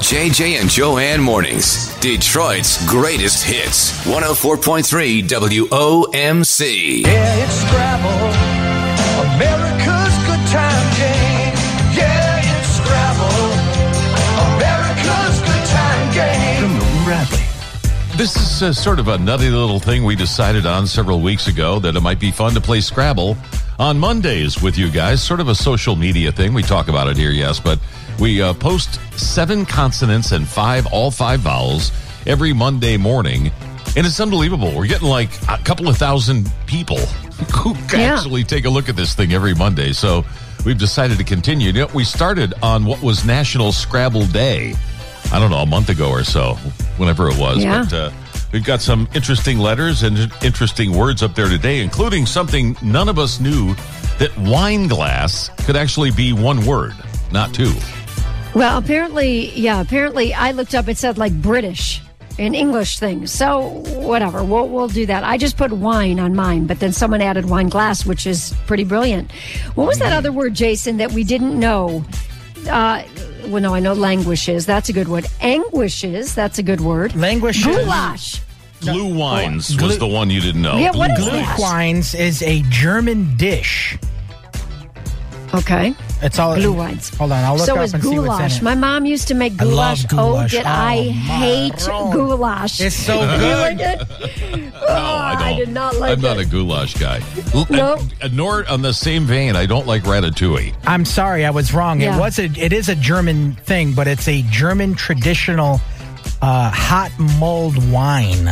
JJ 0.00 0.60
and 0.60 0.70
Joanne 0.70 1.20
mornings, 1.20 1.92
Detroit's 1.98 2.86
greatest 2.88 3.44
hits, 3.44 3.90
104.3 4.06 5.22
WOMC. 5.28 7.02
Yeah, 7.02 7.44
it's 7.44 7.54
Scrabble. 7.54 8.30
America's 9.34 10.16
good 10.26 10.46
time 10.48 10.93
This 18.16 18.36
is 18.36 18.62
uh, 18.62 18.72
sort 18.72 19.00
of 19.00 19.08
a 19.08 19.18
nutty 19.18 19.50
little 19.50 19.80
thing 19.80 20.04
we 20.04 20.14
decided 20.14 20.66
on 20.66 20.86
several 20.86 21.20
weeks 21.20 21.48
ago 21.48 21.80
that 21.80 21.96
it 21.96 22.00
might 22.00 22.20
be 22.20 22.30
fun 22.30 22.54
to 22.54 22.60
play 22.60 22.80
Scrabble 22.80 23.36
on 23.78 23.98
Mondays 23.98 24.62
with 24.62 24.78
you 24.78 24.88
guys. 24.88 25.20
Sort 25.20 25.40
of 25.40 25.48
a 25.48 25.54
social 25.54 25.96
media 25.96 26.30
thing. 26.30 26.54
We 26.54 26.62
talk 26.62 26.86
about 26.86 27.08
it 27.08 27.16
here, 27.16 27.32
yes, 27.32 27.58
but 27.58 27.80
we 28.20 28.40
uh, 28.40 28.54
post 28.54 29.00
seven 29.18 29.66
consonants 29.66 30.30
and 30.30 30.46
five, 30.46 30.86
all 30.86 31.10
five 31.10 31.40
vowels 31.40 31.90
every 32.24 32.52
Monday 32.52 32.96
morning. 32.96 33.50
And 33.96 34.06
it's 34.06 34.20
unbelievable. 34.20 34.72
We're 34.76 34.86
getting 34.86 35.08
like 35.08 35.30
a 35.48 35.58
couple 35.58 35.88
of 35.88 35.96
thousand 35.96 36.50
people 36.66 36.98
who 37.56 37.74
Yeah. 37.92 38.14
actually 38.14 38.44
take 38.44 38.64
a 38.64 38.70
look 38.70 38.88
at 38.88 38.94
this 38.94 39.14
thing 39.14 39.32
every 39.32 39.54
Monday. 39.54 39.92
So 39.92 40.24
we've 40.64 40.78
decided 40.78 41.18
to 41.18 41.24
continue. 41.24 41.66
You 41.66 41.72
know, 41.72 41.88
we 41.92 42.04
started 42.04 42.54
on 42.62 42.84
what 42.84 43.02
was 43.02 43.24
National 43.24 43.72
Scrabble 43.72 44.26
Day. 44.26 44.74
I 45.34 45.40
don't 45.40 45.50
know, 45.50 45.62
a 45.62 45.66
month 45.66 45.88
ago 45.88 46.10
or 46.10 46.22
so, 46.22 46.54
whenever 46.96 47.28
it 47.28 47.36
was. 47.36 47.64
Yeah. 47.64 47.82
But 47.82 47.92
uh, 47.92 48.10
we've 48.52 48.64
got 48.64 48.80
some 48.80 49.08
interesting 49.16 49.58
letters 49.58 50.04
and 50.04 50.32
interesting 50.44 50.96
words 50.96 51.24
up 51.24 51.34
there 51.34 51.48
today, 51.48 51.80
including 51.80 52.24
something 52.24 52.76
none 52.82 53.08
of 53.08 53.18
us 53.18 53.40
knew 53.40 53.74
that 54.20 54.30
wine 54.38 54.86
glass 54.86 55.48
could 55.66 55.74
actually 55.74 56.12
be 56.12 56.32
one 56.32 56.64
word, 56.64 56.94
not 57.32 57.52
two. 57.52 57.72
Well, 58.54 58.78
apparently, 58.78 59.50
yeah, 59.58 59.80
apparently 59.80 60.32
I 60.32 60.52
looked 60.52 60.72
up, 60.72 60.86
it 60.86 60.98
said 60.98 61.18
like 61.18 61.32
British 61.42 62.00
and 62.38 62.54
English 62.54 63.00
things. 63.00 63.32
So, 63.32 63.82
whatever, 63.96 64.44
we'll, 64.44 64.68
we'll 64.68 64.86
do 64.86 65.04
that. 65.06 65.24
I 65.24 65.36
just 65.36 65.56
put 65.56 65.72
wine 65.72 66.20
on 66.20 66.36
mine, 66.36 66.68
but 66.68 66.78
then 66.78 66.92
someone 66.92 67.20
added 67.20 67.46
wine 67.50 67.70
glass, 67.70 68.06
which 68.06 68.24
is 68.24 68.54
pretty 68.68 68.84
brilliant. 68.84 69.32
What 69.74 69.88
was 69.88 69.98
that 69.98 70.12
other 70.12 70.30
word, 70.30 70.54
Jason, 70.54 70.98
that 70.98 71.10
we 71.10 71.24
didn't 71.24 71.58
know? 71.58 72.04
Uh, 72.68 73.04
well, 73.46 73.62
no, 73.62 73.74
I 73.74 73.80
know 73.80 73.92
languishes. 73.92 74.66
That's 74.66 74.88
a 74.88 74.92
good 74.92 75.08
word. 75.08 75.26
Anguishes. 75.40 76.34
That's 76.34 76.58
a 76.58 76.62
good 76.62 76.80
word. 76.80 77.14
Languishes. 77.14 77.64
Goulash. 77.64 78.40
Glühweins 78.80 79.76
Glue- 79.78 79.86
was 79.88 79.98
the 79.98 80.06
one 80.06 80.30
you 80.30 80.40
didn't 80.40 80.62
know. 80.62 80.76
Yeah, 80.76 80.92
what 80.94 81.10
is 81.12 81.18
Glue 81.18 81.30
that? 81.30 81.58
Glühweins 81.58 82.18
is 82.18 82.42
a 82.42 82.62
German 82.68 83.36
dish. 83.36 83.98
Okay. 85.54 85.94
It's 86.22 86.38
all 86.38 86.54
blue 86.56 86.72
wines. 86.72 87.14
Hold 87.16 87.32
on, 87.32 87.44
I'll 87.44 87.56
look 87.56 87.66
so 87.66 87.76
up 87.76 87.84
is 87.84 87.94
and 87.94 88.02
see 88.02 88.08
what's 88.10 88.18
in 88.18 88.24
goulash. 88.26 88.56
it. 88.58 88.62
My 88.62 88.74
mom 88.74 89.04
used 89.04 89.28
to 89.28 89.34
make 89.34 89.60
I 89.60 89.64
love 89.64 90.06
goulash. 90.06 90.06
goulash. 90.06 90.54
Oh, 90.54 90.58
did 90.58 90.66
Oh, 90.66 90.70
I 90.70 90.96
hate 91.02 91.88
Lord. 91.88 92.14
goulash? 92.14 92.80
It's 92.80 92.96
so 92.96 93.20
You 93.32 93.38
good. 93.38 93.58
like 93.58 93.78
it? 93.80 94.02
Oh, 94.74 94.86
No, 94.86 94.94
I 94.94 95.32
don't. 95.34 95.42
I 95.42 95.54
did 95.56 95.68
not 95.68 95.96
like 95.96 96.12
I'm 96.12 96.20
not 96.20 96.38
a 96.38 96.44
goulash 96.44 96.94
guy. 96.94 97.20
L- 97.54 97.66
Nope. 97.70 98.00
uh, 98.22 98.28
Nor 98.32 98.68
on 98.70 98.82
the 98.82 98.92
same 98.92 99.24
vein, 99.24 99.54
I 99.56 99.66
don't 99.66 99.86
like 99.86 100.02
ratatouille. 100.04 100.74
I'm 100.86 101.04
sorry, 101.04 101.44
I 101.44 101.50
was 101.50 101.72
wrong. 101.72 102.00
Yeah. 102.00 102.16
It 102.16 102.20
was 102.20 102.38
a, 102.38 102.44
it 102.44 102.72
is 102.72 102.88
a 102.88 102.94
German 102.96 103.52
thing, 103.52 103.92
but 103.92 104.06
it's 104.08 104.26
a 104.28 104.42
German 104.50 104.94
traditional 104.94 105.80
uh, 106.42 106.70
hot 106.70 107.10
mulled 107.38 107.76
wine. 107.90 108.46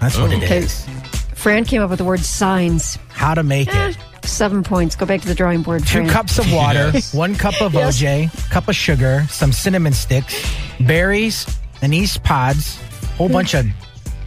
That's 0.00 0.18
what 0.18 0.32
it 0.32 0.42
Okay. 0.42 0.58
is. 0.58 0.86
Fran 1.34 1.64
came 1.64 1.82
up 1.82 1.90
with 1.90 1.98
the 1.98 2.04
word 2.04 2.20
signs. 2.20 2.98
How 3.08 3.34
to 3.34 3.42
make 3.42 3.74
Eh, 3.74 3.88
it? 3.90 3.98
Seven 4.30 4.62
points. 4.62 4.94
Go 4.96 5.06
back 5.06 5.20
to 5.22 5.28
the 5.28 5.34
drawing 5.34 5.62
board. 5.62 5.80
Two 5.86 5.98
Fran. 6.00 6.08
cups 6.08 6.38
of 6.38 6.52
water, 6.52 6.90
Yes. 6.94 7.12
one 7.14 7.34
cup 7.34 7.60
of 7.60 7.74
Yes. 7.74 8.00
OJ, 8.00 8.50
cup 8.50 8.68
of 8.68 8.76
sugar, 8.76 9.26
some 9.30 9.52
cinnamon 9.52 9.92
sticks, 9.92 10.34
berries, 10.80 11.46
anise 11.82 12.16
pods, 12.18 12.78
whole 13.16 13.28
bunch 13.28 13.54
of 13.54 13.66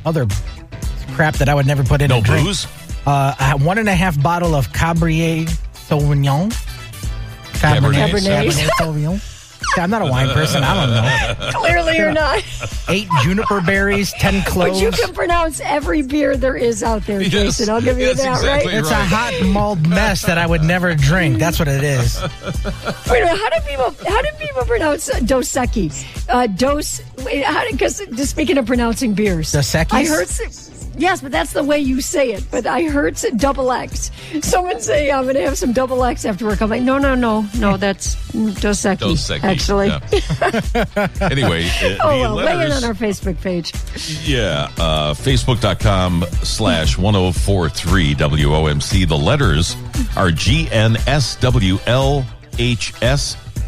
other 0.06 0.26
crap 1.14 1.36
that 1.36 1.49
I 1.49 1.56
would 1.56 1.66
never 1.68 1.84
put 1.84 2.02
in 2.02 2.10
No 2.10 2.18
a 2.20 2.22
drink. 2.22 2.45
booze? 2.47 2.68
Uh, 3.06 3.58
one 3.60 3.78
and 3.78 3.89
a 3.89 3.95
half 3.95 4.22
bottle 4.22 4.54
of 4.56 4.70
Cabernet 4.74 5.49
Sauvignon. 5.74 6.52
Cabernet 7.54 8.10
Cabernet 8.10 8.52
Sauvignon. 8.80 9.30
I'm 9.78 9.89
not 9.89 10.01
a 10.01 10.05
wine 10.05 10.28
person. 10.30 10.64
I 10.64 10.74
don't 10.74 10.89
know. 10.93 11.51
Clearly, 11.59 11.95
you're 11.97 12.12
not. 12.12 12.43
Eight 12.89 13.07
juniper 13.24 13.62
berries, 13.62 14.12
ten 14.14 14.41
cloves. 14.43 14.82
But 14.82 14.82
cloves. 14.82 14.99
you 14.99 15.05
can 15.05 15.14
pronounce 15.16 15.59
every 15.62 16.01
beer 16.01 16.36
there 16.36 16.55
is 16.57 16.84
out 16.84 17.05
there, 17.05 17.22
Yes. 17.22 17.32
Jason. 17.32 17.70
I'll 17.70 17.82
give 17.82 17.97
you 17.97 18.07
Yes, 18.07 18.18
that, 18.22 18.36
exactly. 18.38 18.72
right? 18.74 18.80
It's 18.80 18.91
a 18.91 18.95
hot 18.95 19.34
mulled 19.45 19.88
mess 19.88 20.24
that 20.26 20.38
I 20.38 20.45
would 20.45 20.64
never 20.64 20.93
drink. 20.95 21.38
That's 21.39 21.57
what 21.59 21.68
it 21.68 21.84
is. 21.84 22.22
Wait 22.22 23.22
a 23.22 23.26
minute. 23.26 23.38
How 23.38 23.49
do 23.49 23.62
people? 23.68 23.95
How 24.09 24.22
do 24.22 24.30
people 24.39 24.64
pronounce 24.64 25.09
uh, 25.09 25.20
Dos 25.22 25.51
Equis? 25.53 26.26
Uh, 26.28 26.47
dos. 26.47 27.01
Wait, 27.24 27.45
because 27.72 28.01
speaking 28.30 28.57
of 28.57 28.66
pronouncing 28.66 29.14
beers, 29.14 29.51
Dos 29.51 29.72
Equis? 29.74 29.93
I 29.93 30.05
heard. 30.05 30.24
s- 30.24 30.70
Yes, 30.98 31.22
but 31.22 31.32
that's 31.32 31.54
the 31.54 31.64
way 31.64 31.80
you 31.80 32.02
say 32.02 32.34
it. 32.34 32.44
But 32.52 32.66
I 32.68 32.84
heard 32.84 33.16
double 33.38 33.72
X. 33.72 34.12
Someone 34.42 34.82
say 34.82 35.10
I'm 35.12 35.24
going 35.24 35.36
to 35.36 35.44
have 35.44 35.58
some 35.58 35.72
double 35.74 36.04
X 36.04 36.26
after 36.26 36.46
work. 36.46 36.62
I'm 36.62 36.70
like, 36.70 36.82
no, 36.82 36.98
no, 36.98 37.16
no, 37.16 37.46
no. 37.58 37.78
That's 37.78 38.16
Dos 38.32 38.82
Equis. 38.84 39.44
Actually. 39.44 39.88
yeah. 39.88 40.00
Anyway, 41.32 41.64
uh, 41.66 41.98
oh 42.04 42.12
the 42.12 42.22
well, 42.22 42.36
weigh 42.36 42.52
in 42.52 42.58
letters, 42.60 42.84
on 42.84 42.89
our 42.89 42.94
Facebook 42.94 43.39
page. 43.42 43.72
yeah, 44.26 44.70
uh, 44.78 45.14
facebook.com 45.14 46.26
slash 46.44 46.98
1043 46.98 48.16
WOMC. 48.16 49.08
The 49.08 49.18
letters 49.18 49.76
are 50.18 50.30
GNSWLHS. 50.30 50.92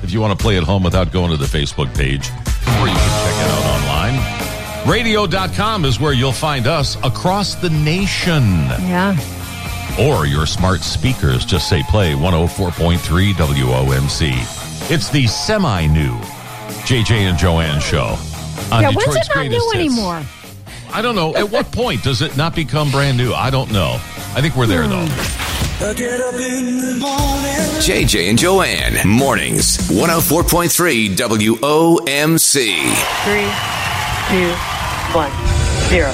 If 0.03 0.11
you 0.11 0.19
want 0.19 0.37
to 0.37 0.43
play 0.43 0.57
at 0.57 0.63
home 0.63 0.83
without 0.83 1.11
going 1.13 1.31
to 1.31 1.37
the 1.37 1.45
Facebook 1.45 1.95
page, 1.95 2.29
or 2.29 2.87
you 2.87 2.93
can 2.93 3.23
check 3.23 3.35
it 3.45 3.51
out 3.51 3.65
online. 3.79 4.42
Radio.com 4.87 5.85
is 5.85 5.99
where 5.99 6.11
you'll 6.11 6.33
find 6.33 6.67
us 6.67 6.97
across 7.03 7.55
the 7.55 7.69
nation. 7.69 8.43
Yeah. 8.83 9.17
or 9.97 10.25
your 10.25 10.45
smart 10.45 10.81
speakers. 10.81 11.45
Just 11.45 11.69
say 11.69 11.83
play 11.83 12.13
104.3 12.13 12.97
WOMC. 13.33 14.91
It's 14.91 15.09
the 15.09 15.25
semi 15.27 15.87
new 15.87 16.11
JJ 16.83 17.11
and 17.11 17.37
Joanne 17.37 17.79
show 17.79 18.17
on 18.71 18.81
yeah. 18.81 18.89
Detroit's 18.91 19.07
When's 19.07 19.29
it 19.29 19.35
not 19.35 19.47
new 19.47 19.71
hits. 19.71 19.75
anymore? 19.75 20.21
I 20.91 21.01
don't 21.01 21.15
know. 21.15 21.33
At 21.35 21.49
what 21.49 21.71
point 21.71 22.03
does 22.03 22.21
it 22.21 22.35
not 22.35 22.53
become 22.53 22.91
brand 22.91 23.17
new? 23.17 23.31
I 23.33 23.49
don't 23.49 23.71
know. 23.71 23.93
I 24.35 24.41
think 24.41 24.57
we're 24.57 24.67
there 24.67 24.83
hmm. 24.83 24.89
though. 24.89 25.05
JJ 27.79 28.29
and 28.29 28.37
Joanne. 28.37 29.07
Mornings. 29.07 29.77
104.3 29.89 31.15
WOMC. 31.15 32.53
Three, 33.23 33.49
two, 34.29 34.72
one, 35.13 35.29
zero. 35.93 36.09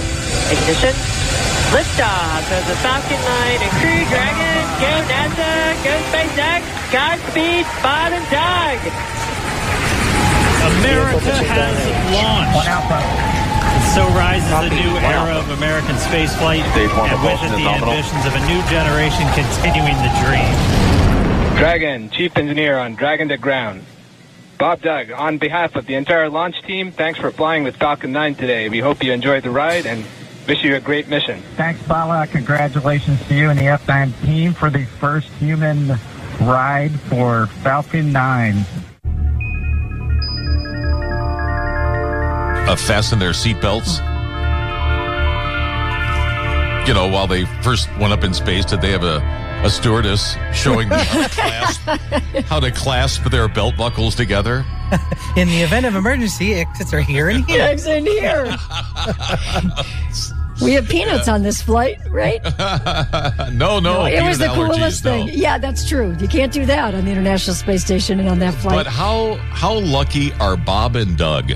Ignition. 0.51 0.91
Liftoff 1.71 2.43
of 2.51 2.63
the 2.67 2.75
Falcon 2.83 3.15
9 3.15 3.63
and 3.63 3.73
Crew 3.79 4.03
Dragon. 4.11 4.59
Go 4.75 4.91
NASA. 5.07 5.51
Go 5.87 5.93
SpaceX. 6.11 6.61
Godspeed, 6.91 7.63
Bob 7.79 8.11
and 8.11 8.27
Doug. 8.27 8.79
America 10.83 11.31
has 11.47 11.79
launched. 12.11 12.67
So 13.95 14.03
rises 14.19 14.51
a 14.51 14.67
new 14.67 14.91
era 14.99 15.31
of 15.39 15.49
American 15.57 15.95
spaceflight, 15.95 16.67
and 16.75 17.23
with 17.23 17.39
it 17.39 17.55
the 17.55 17.69
ambitions 17.71 18.25
of 18.27 18.35
a 18.35 18.43
new 18.51 18.59
generation 18.67 19.23
continuing 19.31 19.95
the 20.03 20.11
dream. 20.19 21.57
Dragon, 21.57 22.09
Chief 22.09 22.35
Engineer 22.35 22.77
on 22.77 22.95
Dragon 22.95 23.29
to 23.29 23.37
Ground. 23.37 23.83
Bob 24.59 24.81
Doug, 24.81 25.09
on 25.11 25.37
behalf 25.37 25.77
of 25.77 25.85
the 25.85 25.95
entire 25.95 26.29
launch 26.29 26.61
team, 26.63 26.91
thanks 26.91 27.17
for 27.17 27.31
flying 27.31 27.63
with 27.63 27.77
Falcon 27.77 28.11
9 28.11 28.35
today. 28.35 28.67
We 28.67 28.79
hope 28.79 29.01
you 29.01 29.13
enjoyed 29.13 29.43
the 29.43 29.49
ride 29.49 29.85
and 29.85 30.05
wish 30.49 30.61
you 30.65 30.75
a 30.75 30.81
great 30.81 31.07
mission. 31.07 31.41
Thanks, 31.55 31.81
Bala. 31.83 32.27
Congratulations 32.27 33.25
to 33.27 33.35
you 33.35 33.49
and 33.49 33.57
the 33.57 33.63
F9 33.63 34.25
team 34.25 34.53
for 34.53 34.69
the 34.69 34.83
first 34.83 35.29
human 35.39 35.97
ride 36.41 36.91
for 37.07 37.47
Falcon 37.63 38.11
9. 38.11 38.65
Uh, 42.67 42.75
fasten 42.75 43.17
their 43.17 43.31
seatbelts. 43.31 44.05
You 46.85 46.93
know, 46.93 47.07
while 47.07 47.27
they 47.27 47.45
first 47.63 47.87
went 47.97 48.11
up 48.11 48.25
in 48.25 48.33
space, 48.33 48.65
did 48.65 48.81
they 48.81 48.91
have 48.91 49.05
a, 49.05 49.19
a 49.63 49.69
stewardess 49.69 50.35
showing 50.53 50.89
them 50.89 50.99
how 50.99 51.27
to, 51.27 51.29
clasp, 51.35 51.81
how 52.45 52.59
to 52.59 52.71
clasp 52.71 53.23
their 53.25 53.47
belt 53.47 53.75
buckles 53.77 54.15
together? 54.15 54.65
In 55.35 55.47
the 55.49 55.61
event 55.61 55.85
of 55.85 55.95
emergency, 55.95 56.53
exits 56.55 56.93
are 56.93 57.01
here 57.01 57.29
and 57.29 57.45
here. 57.45 57.61
Eggs 57.61 57.85
in 57.85 58.05
here. 58.05 58.45
we 60.61 60.73
have 60.73 60.87
peanuts 60.87 61.27
on 61.27 61.43
this 61.43 61.61
flight, 61.61 61.99
right? 62.09 62.41
no, 63.53 63.79
no. 63.79 64.05
it 64.05 64.23
was 64.23 64.39
the 64.39 64.47
peanut 64.47 64.57
allergies, 64.57 64.75
coolest 64.75 65.05
no. 65.05 65.11
thing. 65.11 65.29
Yeah, 65.33 65.57
that's 65.57 65.87
true. 65.87 66.15
You 66.19 66.27
can't 66.27 66.51
do 66.51 66.65
that 66.65 66.95
on 66.95 67.05
the 67.05 67.11
International 67.11 67.55
Space 67.55 67.83
Station 67.83 68.19
and 68.19 68.29
on 68.29 68.39
that 68.39 68.53
flight. 68.55 68.75
But 68.75 68.87
how 68.87 69.35
how 69.51 69.73
lucky 69.79 70.33
are 70.33 70.57
Bob 70.57 70.95
and 70.95 71.17
Doug? 71.17 71.51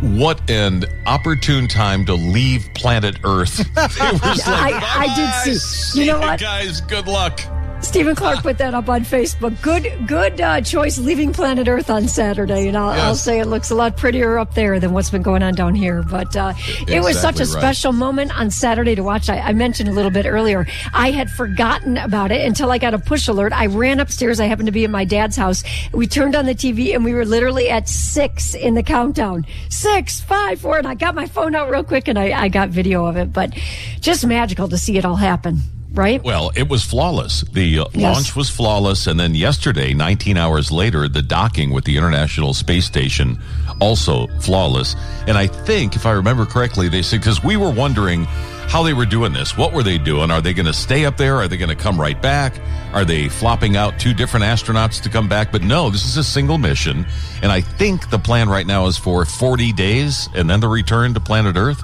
What 0.00 0.50
an 0.50 0.84
opportune 1.06 1.66
time 1.68 2.04
to 2.06 2.14
leave 2.14 2.68
planet 2.74 3.18
Earth. 3.24 3.60
It 3.76 4.22
was 4.22 4.46
like, 4.46 4.74
I, 4.74 5.06
I 5.06 5.44
did 5.44 5.60
see. 5.60 6.00
You 6.00 6.12
know 6.12 6.20
what? 6.20 6.40
guys, 6.40 6.80
good 6.80 7.06
luck. 7.06 7.40
Stephen 7.84 8.14
Clark 8.14 8.42
put 8.42 8.58
that 8.58 8.72
up 8.72 8.88
on 8.88 9.02
Facebook. 9.02 9.60
Good, 9.60 10.08
good 10.08 10.40
uh, 10.40 10.60
choice 10.62 10.98
leaving 10.98 11.32
planet 11.32 11.68
Earth 11.68 11.90
on 11.90 12.08
Saturday, 12.08 12.66
and 12.66 12.76
I'll, 12.76 12.88
I'll 12.88 13.14
say 13.14 13.40
it 13.40 13.46
looks 13.46 13.70
a 13.70 13.74
lot 13.74 13.96
prettier 13.96 14.38
up 14.38 14.54
there 14.54 14.80
than 14.80 14.92
what's 14.92 15.10
been 15.10 15.22
going 15.22 15.42
on 15.42 15.54
down 15.54 15.74
here. 15.74 16.02
But 16.02 16.34
uh, 16.34 16.54
it 16.88 17.02
was 17.02 17.20
such 17.20 17.36
a 17.36 17.44
right. 17.44 17.48
special 17.48 17.92
moment 17.92 18.36
on 18.36 18.50
Saturday 18.50 18.94
to 18.94 19.02
watch. 19.02 19.28
I, 19.28 19.38
I 19.38 19.52
mentioned 19.52 19.90
a 19.90 19.92
little 19.92 20.10
bit 20.10 20.24
earlier. 20.24 20.66
I 20.94 21.10
had 21.10 21.30
forgotten 21.30 21.98
about 21.98 22.32
it 22.32 22.44
until 22.44 22.70
I 22.70 22.78
got 22.78 22.94
a 22.94 22.98
push 22.98 23.28
alert. 23.28 23.52
I 23.52 23.66
ran 23.66 24.00
upstairs. 24.00 24.40
I 24.40 24.46
happened 24.46 24.66
to 24.66 24.72
be 24.72 24.84
in 24.84 24.90
my 24.90 25.04
dad's 25.04 25.36
house. 25.36 25.62
We 25.92 26.06
turned 26.06 26.34
on 26.34 26.46
the 26.46 26.54
TV, 26.54 26.94
and 26.94 27.04
we 27.04 27.12
were 27.12 27.26
literally 27.26 27.68
at 27.68 27.88
six 27.88 28.54
in 28.54 28.74
the 28.74 28.82
countdown. 28.82 29.46
Six, 29.68 30.20
five, 30.20 30.60
four, 30.60 30.78
and 30.78 30.86
I 30.86 30.94
got 30.94 31.14
my 31.14 31.26
phone 31.26 31.54
out 31.54 31.70
real 31.70 31.84
quick, 31.84 32.08
and 32.08 32.18
I, 32.18 32.32
I 32.44 32.48
got 32.48 32.70
video 32.70 33.04
of 33.04 33.16
it. 33.16 33.32
But 33.32 33.52
just 34.00 34.26
magical 34.26 34.68
to 34.68 34.78
see 34.78 34.96
it 34.96 35.04
all 35.04 35.16
happen. 35.16 35.60
Right? 35.94 36.22
Well, 36.24 36.50
it 36.56 36.68
was 36.68 36.82
flawless. 36.84 37.42
The 37.52 37.78
uh, 37.80 37.84
Yes. 37.92 38.02
launch 38.02 38.36
was 38.36 38.50
flawless. 38.50 39.06
And 39.06 39.18
then 39.18 39.34
yesterday, 39.34 39.94
19 39.94 40.36
hours 40.36 40.70
later, 40.72 41.08
the 41.08 41.22
docking 41.22 41.70
with 41.70 41.84
the 41.84 41.96
International 41.96 42.52
Space 42.52 42.84
Station 42.84 43.38
also 43.80 44.26
flawless. 44.40 44.96
And 45.28 45.38
I 45.38 45.46
think, 45.46 45.94
if 45.94 46.04
I 46.04 46.10
remember 46.12 46.46
correctly, 46.46 46.88
they 46.88 47.02
said, 47.02 47.20
because 47.20 47.42
we 47.44 47.56
were 47.56 47.70
wondering 47.70 48.24
how 48.66 48.82
they 48.82 48.92
were 48.94 49.06
doing 49.06 49.32
this. 49.32 49.56
What 49.56 49.72
were 49.72 49.82
they 49.82 49.98
doing? 49.98 50.30
Are 50.30 50.40
they 50.40 50.52
going 50.52 50.66
to 50.66 50.72
stay 50.72 51.04
up 51.04 51.16
there? 51.16 51.36
Are 51.36 51.46
they 51.48 51.56
going 51.56 51.68
to 51.68 51.76
come 51.76 52.00
right 52.00 52.20
back? 52.20 52.54
Are 52.92 53.04
they 53.04 53.28
flopping 53.28 53.76
out 53.76 53.98
two 54.00 54.14
different 54.14 54.44
astronauts 54.44 55.00
to 55.02 55.08
come 55.10 55.28
back? 55.28 55.52
But 55.52 55.62
no, 55.62 55.90
this 55.90 56.04
is 56.04 56.16
a 56.16 56.24
single 56.24 56.58
mission. 56.58 57.06
And 57.42 57.52
I 57.52 57.60
think 57.60 58.10
the 58.10 58.18
plan 58.18 58.48
right 58.48 58.66
now 58.66 58.86
is 58.86 58.96
for 58.96 59.24
40 59.24 59.72
days 59.74 60.28
and 60.34 60.48
then 60.50 60.60
the 60.60 60.68
return 60.68 61.14
to 61.14 61.20
planet 61.20 61.56
Earth. 61.56 61.80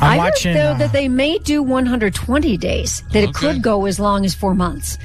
I'm 0.00 0.12
I 0.12 0.16
watching. 0.16 0.54
heard 0.54 0.62
though 0.62 0.72
uh, 0.72 0.78
that 0.78 0.92
they 0.92 1.08
may 1.08 1.38
do 1.38 1.62
120 1.62 2.56
days. 2.56 3.02
That 3.12 3.24
it 3.24 3.34
could 3.34 3.62
go 3.62 3.86
as 3.86 3.98
long 4.00 4.24
as 4.24 4.34
four 4.34 4.54
months. 4.54 4.98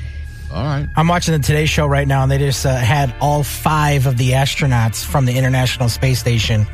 All 0.52 0.64
right. 0.64 0.88
I'm 0.96 1.08
watching 1.08 1.34
the 1.34 1.40
Today 1.46 1.68
Show 1.68 1.86
right 1.86 2.08
now, 2.08 2.24
and 2.24 2.32
they 2.32 2.40
just 2.40 2.66
uh, 2.66 2.76
had 2.76 3.14
all 3.22 3.44
five 3.44 4.08
of 4.08 4.18
the 4.18 4.32
astronauts 4.32 5.06
from 5.06 5.26
the 5.26 5.38
International 5.38 5.90
Space 5.90 6.20
Station 6.20 6.66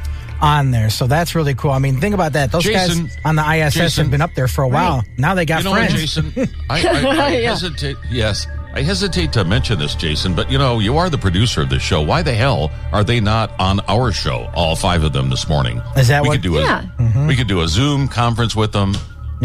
on 0.42 0.72
there. 0.72 0.90
So 0.90 1.08
that's 1.08 1.36
really 1.36 1.54
cool. 1.56 1.72
I 1.72 1.80
mean, 1.80 2.00
think 2.00 2.14
about 2.14 2.34
that. 2.34 2.52
Those 2.52 2.64
Jason- 2.64 3.06
guys 3.08 3.18
on 3.26 3.36
the 3.36 3.44
ISS 3.44 3.74
Jason- 3.76 4.04
have 4.06 4.12
been 4.12 4.22
up 4.22 4.34
there 4.36 4.48
for 4.48 4.64
a 4.64 4.68
while. 4.68 5.04
Now 5.18 5.34
they 5.36 5.46
got 5.46 5.60
you 5.60 5.66
know 5.66 5.74
friends. 5.74 5.94
what, 5.94 6.00
Jason? 6.00 6.56
I, 6.70 6.88
I, 6.88 6.90
I 7.28 7.38
Yeah. 7.38 7.50
hesitate. 7.50 7.98
Yes, 8.10 8.48
I 8.74 8.82
hesitate 8.82 9.32
to 9.34 9.44
mention 9.46 9.80
this, 9.80 9.96
Jason. 9.96 10.36
But 10.36 10.52
you 10.52 10.58
know, 10.58 10.80
you 10.80 10.98
are 10.98 11.10
the 11.10 11.18
producer 11.18 11.62
of 11.62 11.70
this 11.70 11.82
show. 11.82 12.02
Why 12.02 12.22
the 12.22 12.34
hell 12.34 12.72
are 12.92 13.04
they 13.04 13.20
not 13.20 13.58
on 13.60 13.80
our 13.88 14.12
show? 14.12 14.50
All 14.54 14.76
five 14.76 15.04
of 15.04 15.14
them 15.14 15.30
this 15.30 15.48
morning. 15.48 15.82
Is 15.96 16.10
that 16.10 16.22
what 16.22 16.24
we 16.24 16.30
what- 16.30 16.36
could 16.36 16.42
do? 16.98 17.04
Yeah. 17.04 17.24
A, 17.24 17.28
We 17.28 17.36
could 17.36 17.48
do 17.48 17.62
a 17.62 17.68
Zoom 17.68 18.08
conference 18.08 18.56
with 18.56 18.72
them. 18.74 18.96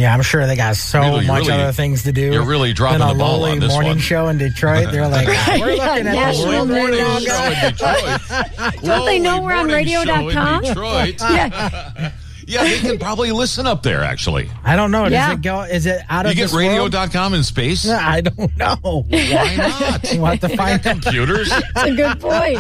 Yeah, 0.01 0.15
I'm 0.15 0.23
sure 0.23 0.47
they 0.47 0.57
got 0.57 0.77
so 0.77 1.01
Really, 1.01 1.27
much 1.27 1.47
really- 1.47 1.53
other 1.63 1.73
things 1.73 2.05
to 2.05 2.13
do. 2.13 2.33
you're 2.33 2.45
really 2.45 2.73
dropping 2.73 3.01
than 3.01 3.11
a 3.11 3.13
the 3.13 3.19
ball 3.19 3.45
on 3.45 3.59
this 3.61 3.71
morning 3.73 3.91
one. 3.93 3.99
show 3.99 4.29
in 4.29 4.39
Detroit. 4.39 4.91
They're 4.91 5.07
like, 5.09 5.29
Right, 5.29 5.37
we're 5.61 5.71
yeah, 5.73 5.85
looking 5.93 6.07
at 6.07 6.11
the 6.11 6.13
national 6.13 6.47
world 6.49 6.71
right 6.71 6.91
news. 6.91 7.27
now, 7.27 7.71
guys. 7.73 8.77
Don't 8.83 9.05
they 9.07 9.19
know 9.19 9.43
we're 9.43 9.53
on 9.53 9.67
morning 9.69 9.87
show 9.87 10.01
in 10.03 10.09
radio.com? 10.09 10.63
Detroit. 10.63 11.15
yeah. 11.21 12.13
Yeah, 12.47 12.65
they 12.65 12.79
can 12.81 12.99
probably 12.99 13.31
listen 13.31 13.69
up 13.69 13.85
there, 13.85 14.03
actually. 14.03 14.51
I 14.65 14.75
don't 14.75 14.91
know. 14.91 15.05
Does 15.05 15.13
Yeah. 15.13 15.35
it 15.35 15.41
go? 15.43 15.61
Is 15.61 15.87
it 15.87 16.03
out 16.11 16.25
You 16.25 16.31
of 16.31 16.37
You 16.37 16.37
get 16.37 16.43
this 16.47 16.53
world? 16.53 16.93
radio.com 16.93 17.35
in 17.35 17.45
space? 17.45 17.89
I 17.89 18.23
don't 18.23 18.57
know. 18.57 18.77
Why 18.83 19.55
not? 19.57 20.03
We'll 20.15 20.25
have 20.25 20.41
to 20.41 20.49
find. 20.57 20.83
Computers? 20.83 21.49
That's 21.49 21.91
a 21.91 21.95
good 21.95 22.19
point. 22.21 22.59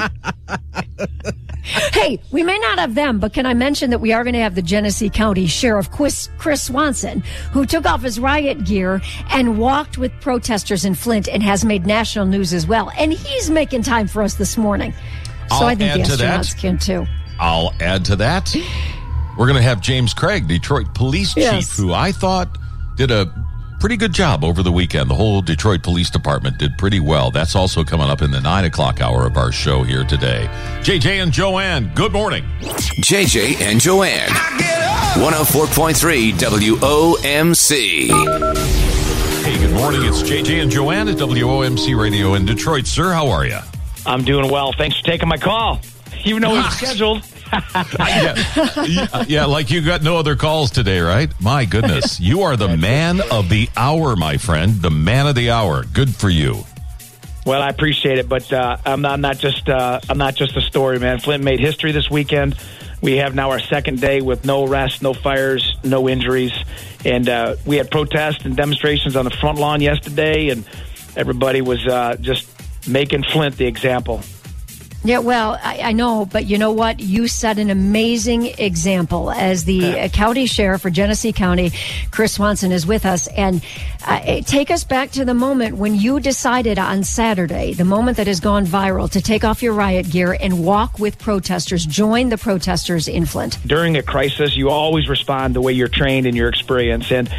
Hey, 1.62 2.20
we 2.30 2.42
may 2.42 2.58
not 2.58 2.78
have 2.78 2.94
them, 2.94 3.18
but 3.18 3.32
can 3.32 3.46
I 3.46 3.54
mention 3.54 3.90
that 3.90 3.98
we 4.00 4.12
are 4.12 4.24
going 4.24 4.34
to 4.34 4.40
have 4.40 4.54
the 4.54 4.62
Genesee 4.62 5.10
County 5.10 5.46
Sheriff 5.46 5.90
Chris, 5.90 6.28
Chris 6.38 6.62
Swanson, 6.64 7.20
who 7.52 7.66
took 7.66 7.86
off 7.86 8.02
his 8.02 8.18
riot 8.18 8.64
gear 8.64 9.00
and 9.30 9.58
walked 9.58 9.98
with 9.98 10.12
protesters 10.20 10.84
in 10.84 10.94
Flint 10.94 11.28
and 11.28 11.42
has 11.42 11.64
made 11.64 11.86
national 11.86 12.26
news 12.26 12.52
as 12.52 12.66
well. 12.66 12.90
And 12.98 13.12
he's 13.12 13.50
making 13.50 13.82
time 13.82 14.06
for 14.08 14.22
us 14.22 14.34
this 14.34 14.56
morning. 14.56 14.92
So 15.48 15.56
I'll 15.56 15.64
I 15.64 15.74
think 15.74 16.06
the 16.06 16.16
to 16.16 16.22
astronauts 16.24 16.58
can 16.58 16.78
too. 16.78 17.06
I'll 17.38 17.72
add 17.80 18.04
to 18.06 18.16
that. 18.16 18.54
We're 19.38 19.46
going 19.46 19.56
to 19.56 19.62
have 19.62 19.80
James 19.80 20.12
Craig, 20.14 20.46
Detroit 20.46 20.94
Police 20.94 21.34
Chief, 21.34 21.44
Yes. 21.44 21.76
who 21.76 21.92
I 21.92 22.12
thought 22.12 22.56
did 22.96 23.10
a 23.10 23.32
pretty 23.80 23.96
good 23.96 24.12
job 24.12 24.44
over 24.44 24.62
the 24.62 24.70
weekend. 24.70 25.08
The 25.10 25.14
whole 25.14 25.40
Detroit 25.40 25.82
Police 25.82 26.10
Department 26.10 26.58
did 26.58 26.76
pretty 26.76 27.00
well. 27.00 27.30
That's 27.30 27.56
also 27.56 27.82
coming 27.82 28.10
up 28.10 28.20
in 28.20 28.30
the 28.30 28.40
nine 28.40 28.66
o'clock 28.66 29.00
hour 29.00 29.26
of 29.26 29.38
our 29.38 29.50
show 29.50 29.82
here 29.82 30.04
today. 30.04 30.46
JJ 30.82 31.22
and 31.22 31.32
Joanne, 31.32 31.90
good 31.94 32.12
morning. 32.12 32.44
JJ 32.60 33.58
and 33.62 33.80
Joanne. 33.80 34.28
104.3 34.28 36.32
WOMC. 36.34 38.08
Hey, 39.42 39.58
good 39.58 39.72
morning. 39.74 40.02
It's 40.04 40.22
JJ 40.22 40.60
and 40.62 40.70
Joanne 40.70 41.08
at 41.08 41.16
WOMC 41.16 41.98
Radio 41.98 42.34
in 42.34 42.44
Detroit. 42.44 42.86
Sir, 42.86 43.12
how 43.12 43.28
are 43.28 43.46
you? 43.46 43.58
I'm 44.04 44.22
doing 44.24 44.50
well. 44.50 44.72
Thanks 44.72 44.98
for 45.00 45.06
taking 45.06 45.28
my 45.28 45.38
call. 45.38 45.80
Even 46.24 46.42
though 46.42 46.56
it's 46.56 46.76
scheduled. 46.80 47.22
Yeah, 47.98 49.24
yeah, 49.28 49.44
like 49.46 49.70
you 49.70 49.80
got 49.80 50.02
no 50.02 50.16
other 50.16 50.36
calls 50.36 50.70
today, 50.70 51.00
right? 51.00 51.30
My 51.40 51.64
goodness. 51.64 52.20
You 52.20 52.42
are 52.42 52.56
the 52.56 52.76
man 52.76 53.20
of 53.30 53.48
the 53.48 53.68
hour, 53.76 54.16
my 54.16 54.36
friend. 54.36 54.74
The 54.74 54.90
man 54.90 55.26
of 55.26 55.34
the 55.34 55.50
hour. 55.50 55.84
Good 55.84 56.14
for 56.14 56.30
you. 56.30 56.64
Well, 57.46 57.62
I 57.62 57.68
appreciate 57.68 58.18
it, 58.18 58.28
but 58.28 58.52
uh, 58.52 58.76
I'm 58.84 59.00
not, 59.00 59.12
I'm 59.12 59.20
not 59.20 59.38
just 59.38 59.68
uh, 59.68 60.00
I'm 60.08 60.18
not 60.18 60.34
just 60.34 60.56
a 60.56 60.60
story, 60.60 60.98
man. 60.98 61.18
Flint 61.18 61.42
made 61.42 61.58
history 61.60 61.92
this 61.92 62.10
weekend. 62.10 62.56
We 63.00 63.16
have 63.16 63.34
now 63.34 63.50
our 63.50 63.60
second 63.60 64.00
day 64.00 64.20
with 64.20 64.44
no 64.44 64.66
arrests, 64.66 65.00
no 65.00 65.14
fires, 65.14 65.76
no 65.82 66.06
injuries, 66.08 66.52
and 67.04 67.28
uh, 67.28 67.56
we 67.64 67.76
had 67.76 67.90
protests 67.90 68.44
and 68.44 68.54
demonstrations 68.56 69.16
on 69.16 69.24
the 69.24 69.30
front 69.30 69.58
lawn 69.58 69.80
yesterday, 69.80 70.50
and 70.50 70.68
everybody 71.16 71.62
was 71.62 71.86
uh, 71.86 72.16
just 72.20 72.46
making 72.86 73.22
Flint 73.22 73.56
the 73.56 73.66
example. 73.66 74.20
Yeah, 75.02 75.20
well, 75.20 75.58
I, 75.62 75.80
I 75.82 75.92
know, 75.92 76.26
but 76.26 76.44
you 76.44 76.58
know 76.58 76.72
what? 76.72 77.00
You 77.00 77.26
set 77.26 77.58
an 77.58 77.70
amazing 77.70 78.46
example 78.58 79.30
as 79.30 79.64
the 79.64 79.98
uh, 79.98 80.08
county 80.08 80.44
sheriff 80.44 80.82
for 80.82 80.90
Genesee 80.90 81.32
County. 81.32 81.72
Chris 82.10 82.34
Swanson 82.34 82.70
is 82.70 82.86
with 82.86 83.06
us, 83.06 83.26
and 83.28 83.64
uh, 84.06 84.20
eh, 84.22 84.40
take 84.42 84.70
us 84.70 84.84
back 84.84 85.10
to 85.12 85.24
the 85.24 85.32
moment 85.32 85.78
when 85.78 85.94
you 85.94 86.20
decided 86.20 86.78
on 86.78 87.02
Saturday, 87.02 87.72
the 87.72 87.84
moment 87.84 88.18
that 88.18 88.26
has 88.26 88.40
gone 88.40 88.66
viral, 88.66 89.10
to 89.10 89.22
take 89.22 89.42
off 89.42 89.62
your 89.62 89.72
riot 89.72 90.10
gear 90.10 90.36
and 90.38 90.62
walk 90.62 90.98
with 90.98 91.18
protesters, 91.18 91.86
join 91.86 92.28
the 92.28 92.38
protesters 92.38 93.08
in 93.08 93.24
Flint. 93.24 93.58
during 93.66 93.96
a 93.96 94.02
crisis, 94.02 94.54
you 94.54 94.68
always 94.68 95.08
respond 95.08 95.54
the 95.54 95.62
way 95.62 95.72
you're 95.72 95.88
trained 95.88 96.26
and 96.26 96.36
your 96.36 96.50
experience. 96.50 97.10
And 97.10 97.30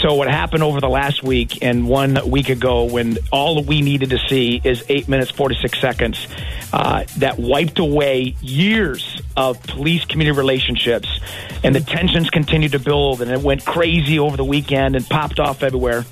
so, 0.00 0.14
what 0.14 0.28
happened 0.28 0.64
over 0.64 0.80
the 0.80 0.88
last 0.88 1.22
week 1.22 1.62
and 1.62 1.86
one 1.86 2.18
week 2.28 2.48
ago, 2.48 2.84
when 2.84 3.18
all 3.30 3.62
we 3.62 3.82
needed 3.82 4.10
to 4.10 4.18
see 4.18 4.60
is 4.64 4.84
eight 4.88 5.08
minutes, 5.08 5.30
46 5.30 5.80
seconds, 5.80 6.26
uh, 6.72 7.04
that 7.18 7.38
wiped 7.38 7.78
away 7.78 8.36
years 8.40 9.20
of 9.36 9.62
police 9.62 10.04
community 10.04 10.36
relationships. 10.36 11.08
And 11.62 11.74
the 11.74 11.80
tensions 11.80 12.30
continued 12.30 12.72
to 12.72 12.78
build, 12.78 13.22
and 13.22 13.30
it 13.30 13.40
went 13.40 13.64
crazy 13.64 14.18
over 14.18 14.36
the 14.36 14.44
weekend 14.44 14.96
and 14.96 15.06
popped 15.06 15.40
off 15.40 15.62
everywhere. 15.62 16.04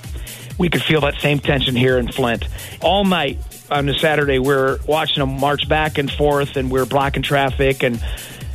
We 0.58 0.68
could 0.68 0.82
feel 0.82 1.00
that 1.02 1.20
same 1.20 1.38
tension 1.38 1.74
here 1.74 1.98
in 1.98 2.10
Flint. 2.10 2.46
All 2.80 3.04
night 3.04 3.38
on 3.70 3.86
the 3.86 3.94
Saturday, 3.94 4.38
we 4.38 4.52
are 4.54 4.78
watching 4.86 5.20
them 5.20 5.40
march 5.40 5.68
back 5.68 5.98
and 5.98 6.10
forth, 6.10 6.56
and 6.56 6.70
we 6.70 6.80
are 6.80 6.86
blocking 6.86 7.22
traffic 7.22 7.82
and 7.82 8.02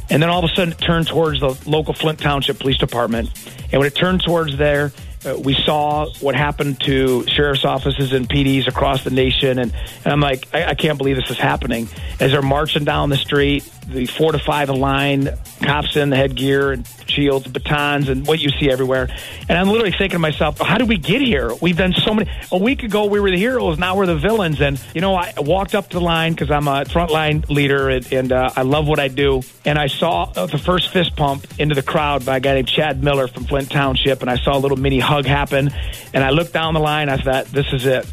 and 0.10 0.24
then 0.24 0.30
all 0.30 0.44
of 0.44 0.50
a 0.50 0.56
sudden 0.56 0.72
it 0.72 0.80
turned 0.80 1.08
towards 1.08 1.42
the 1.42 1.58
local 1.70 1.94
Flint 1.94 2.20
Township 2.20 2.60
Police 2.60 2.78
Department. 2.78 3.30
And 3.72 3.80
when 3.80 3.88
it 3.88 3.96
turned 3.96 4.22
towards 4.24 4.58
there, 4.58 4.94
uh, 5.26 5.38
we 5.38 5.54
saw 5.54 6.10
what 6.20 6.36
happened 6.36 6.80
to 6.82 7.26
sheriff's 7.28 7.66
offices 7.66 8.14
and 8.14 8.30
PDs 8.30 8.68
across 8.68 9.04
the 9.04 9.10
nation. 9.10 9.60
And, 9.60 9.74
and 10.04 10.14
I'm 10.14 10.20
like, 10.20 10.48
I, 10.54 10.66
I 10.68 10.74
can't 10.76 10.98
believe 10.98 11.16
this 11.16 11.30
is 11.30 11.40
happening. 11.40 11.88
As 12.20 12.32
they're 12.32 12.42
marching 12.42 12.84
down 12.84 13.10
the 13.10 13.18
street, 13.18 13.70
the 13.88 14.06
four 14.06 14.32
to 14.32 14.40
five 14.40 14.70
line, 14.70 15.30
cops 15.62 15.96
in 15.96 16.10
the 16.10 16.18
headgear 16.18 16.72
and 16.72 16.88
shields, 17.08 17.48
batons, 17.48 18.10
and 18.10 18.28
what 18.28 18.40
you 18.40 18.50
see 18.50 18.70
everywhere. 18.70 19.10
And 19.48 19.58
I'm 19.58 19.68
literally 19.70 19.92
thinking 19.92 20.12
to 20.12 20.20
myself, 20.20 20.60
how 20.60 20.78
did 20.78 20.90
we 20.90 20.98
get 20.98 21.22
here? 21.22 21.52
We've 21.62 21.78
done 21.78 21.94
so 21.94 22.14
many. 22.14 22.30
A 22.52 22.58
week 22.58 22.84
ago, 22.84 23.06
we 23.06 23.20
were 23.20 23.32
the 23.32 23.38
heroes. 23.38 23.78
Now 23.80 23.96
we're 23.96 24.06
the 24.06 24.18
villains. 24.18 24.62
And, 24.62 24.82
you 24.94 25.02
know, 25.02 25.16
I 25.16 25.34
walked 25.38 25.74
up 25.74 25.90
to 25.90 26.00
the 26.00 26.04
line 26.04 26.34
because 26.34 26.52
I'm 26.52 26.68
a 26.68 26.84
frontline 26.84 27.50
leader 27.50 27.90
and, 27.90 28.12
and 28.12 28.32
uh, 28.32 28.52
I 28.56 28.64
love 28.64 28.88
what 28.88 29.00
I 29.00 29.08
do. 29.08 29.42
And 29.66 29.80
I 29.80 29.88
saw 29.88 30.32
uh, 30.36 30.46
the 30.48 30.58
first 30.58 30.90
fist 30.90 31.16
pump 31.16 31.48
into 31.58 31.76
the 31.76 31.84
crowd 31.84 32.26
by 32.26 32.38
a 32.38 32.40
guy 32.40 32.56
named 32.56 32.68
Chad 32.68 33.04
Miller 33.04 33.28
from 33.28 33.46
Flint 33.46 33.72
Township. 33.72 34.22
And 34.22 34.30
I 34.30 34.38
saw 34.38 34.58
a 34.58 34.60
little 34.60 34.78
mini 34.78 35.00
hug 35.00 35.17
happen. 35.26 35.72
And 36.14 36.24
I 36.24 36.30
looked 36.30 36.54
down 36.54 36.74
the 36.74 36.80
line. 36.80 37.10
I 37.10 37.18
thought, 37.18 37.46
this 37.46 37.68
is 37.74 37.86
it. 37.86 38.06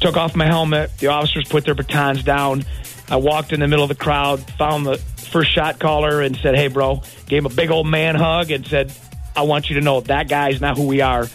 Took 0.00 0.16
off 0.16 0.34
my 0.34 0.46
helmet. 0.46 0.96
The 0.98 1.08
officers 1.08 1.46
put 1.48 1.64
their 1.64 1.74
batons 1.74 2.22
down. 2.22 2.64
I 3.10 3.16
walked 3.16 3.52
in 3.52 3.60
the 3.60 3.68
middle 3.68 3.84
of 3.84 3.88
the 3.88 3.96
crowd, 3.96 4.40
found 4.56 4.86
the 4.86 4.96
first 4.96 5.52
shot 5.52 5.78
caller, 5.78 6.20
and 6.22 6.36
said, 6.36 6.56
"Hey, 6.56 6.68
bro." 6.68 7.02
Gave 7.26 7.40
him 7.40 7.46
a 7.46 7.54
big 7.54 7.70
old 7.70 7.86
man 7.86 8.14
hug 8.14 8.50
and 8.50 8.66
said, 8.66 8.92
"I 9.36 9.42
want 9.42 9.68
you 9.68 9.76
to 9.76 9.80
know 9.80 10.00
that 10.00 10.28
guy 10.28 10.50
is 10.50 10.60
not 10.60 10.76
who 10.76 10.86
we 10.86 11.00
are." 11.00 11.28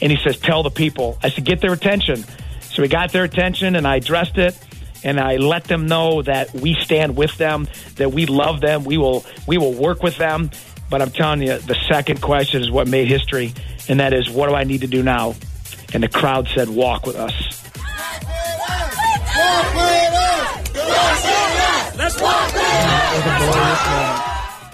And 0.00 0.12
he 0.12 0.18
says, 0.22 0.38
"Tell 0.38 0.62
the 0.62 0.70
people." 0.70 1.18
I 1.22 1.30
said, 1.30 1.44
"Get 1.44 1.60
their 1.60 1.72
attention." 1.72 2.24
So 2.70 2.82
we 2.82 2.88
got 2.88 3.10
their 3.10 3.24
attention, 3.24 3.74
and 3.74 3.86
I 3.86 3.96
addressed 3.96 4.36
it, 4.36 4.56
and 5.02 5.18
I 5.18 5.36
let 5.36 5.64
them 5.64 5.86
know 5.86 6.22
that 6.22 6.54
we 6.54 6.74
stand 6.74 7.16
with 7.16 7.36
them, 7.36 7.68
that 7.96 8.12
we 8.12 8.26
love 8.26 8.60
them, 8.60 8.84
we 8.84 8.96
will 8.96 9.24
we 9.46 9.58
will 9.58 9.72
work 9.72 10.02
with 10.02 10.18
them. 10.18 10.50
But 10.90 11.02
I'm 11.02 11.10
telling 11.10 11.42
you, 11.42 11.58
the 11.58 11.76
second 11.88 12.20
question 12.20 12.62
is 12.62 12.70
what 12.70 12.86
made 12.86 13.08
history, 13.08 13.54
and 13.88 14.00
that 14.00 14.12
is, 14.12 14.30
what 14.30 14.48
do 14.48 14.54
I 14.54 14.64
need 14.64 14.80
to 14.82 14.86
do 14.86 15.02
now? 15.02 15.34
And 15.92 16.02
the 16.02 16.08
crowd 16.08 16.48
said, 16.54 16.68
"Walk 16.68 17.06
with 17.06 17.16
us." 17.16 17.34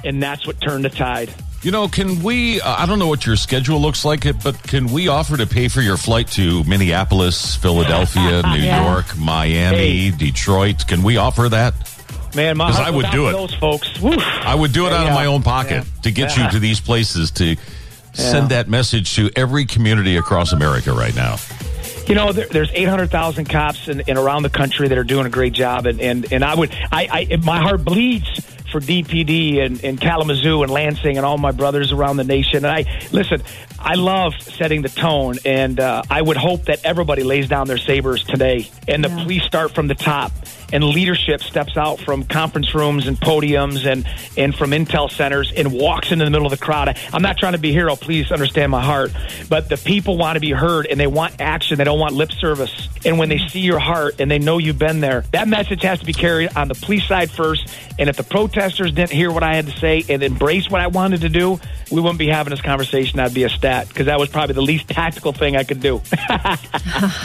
And 0.03 0.23
that's 0.23 0.47
what 0.47 0.61
turned 0.61 0.85
the 0.85 0.89
tide. 0.91 1.33
You 1.63 1.71
know, 1.71 1.87
can 1.89 2.23
we? 2.23 2.59
Uh, 2.61 2.75
I 2.79 2.87
don't 2.87 2.99
know 2.99 3.07
what 3.09 3.27
your 3.27 3.37
schedule 3.37 3.79
looks 3.81 4.03
like, 4.03 4.23
but 4.43 4.61
can 4.63 4.87
we 4.91 5.09
offer 5.09 5.37
to 5.37 5.47
pay 5.47 5.69
for 5.69 5.83
your 5.83 5.99
flight 5.99 6.29
to 6.29 6.65
Minneapolis, 6.65 7.55
Philadelphia, 7.57 8.43
New 8.47 8.61
Yeah. 8.61 8.91
York, 8.91 9.17
Miami, 9.19 10.11
Detroit? 10.11 10.87
Can 10.89 11.03
we 11.03 11.19
offer 11.19 11.51
that? 11.51 11.75
Man, 12.35 12.57
my 12.57 12.69
'Cause 12.69 12.77
heart 12.77 12.89
I 12.89 12.91
would 12.93 13.11
do 13.11 13.29
it. 13.29 13.33
Those 13.33 13.55
folks, 13.55 14.01
Woof. 14.01 14.23
I 14.23 14.55
would 14.55 14.73
do 14.73 14.87
it 14.87 14.93
out 14.95 15.07
of 15.07 15.13
my 15.13 15.27
own 15.27 15.43
pocket 15.43 15.85
Yeah. 15.85 16.03
to 16.03 16.11
get 16.11 16.37
Yeah. 16.37 16.47
you 16.47 16.51
to 16.53 16.59
these 16.61 16.81
places 16.81 17.31
to 17.33 17.57
send 18.13 18.51
that 18.51 18.69
message 18.69 19.15
to 19.17 19.31
every 19.37 19.65
community 19.65 20.17
across 20.17 20.53
America 20.53 20.93
right 20.93 21.15
now. 21.15 21.37
You 22.07 22.15
know, 22.15 22.33
there, 22.33 22.47
there's 22.47 22.73
800,000 22.73 23.49
cops 23.49 23.87
in, 23.89 24.01
in 24.01 24.17
around 24.17 24.43
the 24.43 24.51
country 24.51 24.89
that 24.89 24.99
are 24.99 25.05
doing 25.05 25.27
a 25.27 25.31
great 25.31 25.53
job, 25.53 25.87
and 25.87 26.01
and, 26.01 26.33
and 26.33 26.45
I 26.45 26.55
would, 26.55 26.73
I, 26.91 27.29
I, 27.31 27.37
my 27.37 27.61
heart 27.61 27.85
bleeds 27.85 28.29
for 28.71 28.81
DPD 28.81 29.65
and, 29.65 29.83
and 29.85 30.01
Kalamazoo 30.01 30.63
and 30.63 30.73
Lansing 30.73 31.17
and 31.17 31.27
all 31.27 31.39
my 31.39 31.51
brothers 31.51 31.93
around 31.93 32.17
the 32.17 32.25
nation. 32.25 32.65
And 32.65 32.67
I 32.67 33.09
listen, 33.13 33.43
I 33.79 33.95
love 33.95 34.35
setting 34.41 34.83
the 34.83 34.89
tone, 34.89 35.37
and 35.45 35.79
uh, 35.79 36.03
I 36.11 36.23
would 36.23 36.37
hope 36.37 36.65
that 36.65 36.85
everybody 36.85 37.23
lays 37.23 37.49
down 37.49 37.67
their 37.67 37.79
sabers 37.79 38.25
today, 38.25 38.69
and 38.89 39.05
the 39.05 39.09
police 39.09 39.43
start 39.45 39.73
from 39.75 39.89
the 39.89 39.95
top, 39.95 40.33
and 40.73 40.85
leadership 40.85 41.43
steps 41.43 41.77
out 41.77 42.01
from 42.01 42.25
conference 42.25 42.75
rooms 42.75 43.07
and 43.07 43.19
podiums 43.19 43.91
and 43.91 44.07
and 44.37 44.55
from 44.55 44.71
intel 44.71 45.11
centers 45.11 45.53
and 45.53 45.73
walks 45.73 46.13
into 46.13 46.25
the 46.25 46.31
middle 46.31 46.47
of 46.47 46.53
the 46.53 46.65
crowd. 46.65 46.89
I, 46.89 46.97
I'm 47.13 47.23
not 47.23 47.39
trying 47.39 47.53
to 47.53 47.59
be 47.59 47.71
a 47.71 47.73
hero. 47.73 47.97
Please 47.97 48.31
understand 48.31 48.73
my 48.73 48.83
heart, 48.83 49.13
but 49.49 49.69
the 49.69 49.77
people 49.77 50.17
want 50.17 50.37
to 50.37 50.41
be 50.41 50.51
heard 50.51 50.87
and 50.87 50.99
they 50.99 51.07
want 51.07 51.41
action. 51.41 51.79
They 51.79 51.85
don't 51.85 51.99
want 51.99 52.15
lip 52.15 52.33
service. 52.33 52.89
And 53.05 53.19
when 53.19 53.29
they 53.29 53.39
see 53.39 53.61
your 53.61 53.79
heart 53.79 54.17
and 54.21 54.31
they 54.31 54.39
know 54.39 54.59
you've 54.59 54.79
been 54.79 55.01
there, 55.01 55.23
that 55.33 55.49
message 55.49 55.83
has 55.83 56.01
to 56.01 56.07
be 56.07 56.13
carried 56.13 56.57
on 56.57 56.69
the 56.69 56.75
police 56.75 57.07
side 57.07 57.31
first. 57.31 57.67
And 57.99 58.09
if 58.09 58.17
the 58.17 58.23
protesters 58.23 58.93
didn't 58.93 59.13
hear 59.13 59.31
what 59.31 59.43
I 59.43 59.55
had 59.55 59.67
to 59.67 59.73
say 59.73 60.05
and 60.09 60.23
embrace 60.23 60.71
what 60.71 60.81
I 60.81 60.87
wanted 60.89 61.23
to 61.23 61.29
do, 61.29 61.61
we 61.91 62.01
wouldn't 62.01 62.19
be 62.19 62.29
having 62.29 62.51
this 62.51 62.61
conversation. 62.61 63.19
I'd 63.21 63.35
be 63.35 63.45
a 63.45 63.49
stat 63.49 63.89
because 63.89 64.07
that 64.07 64.19
was 64.19 64.29
probably 64.29 64.55
the 64.55 64.63
least 64.63 64.89
tactical 64.89 65.33
thing 65.33 65.57
I 65.57 65.65
could 65.65 65.81
do. 65.81 66.01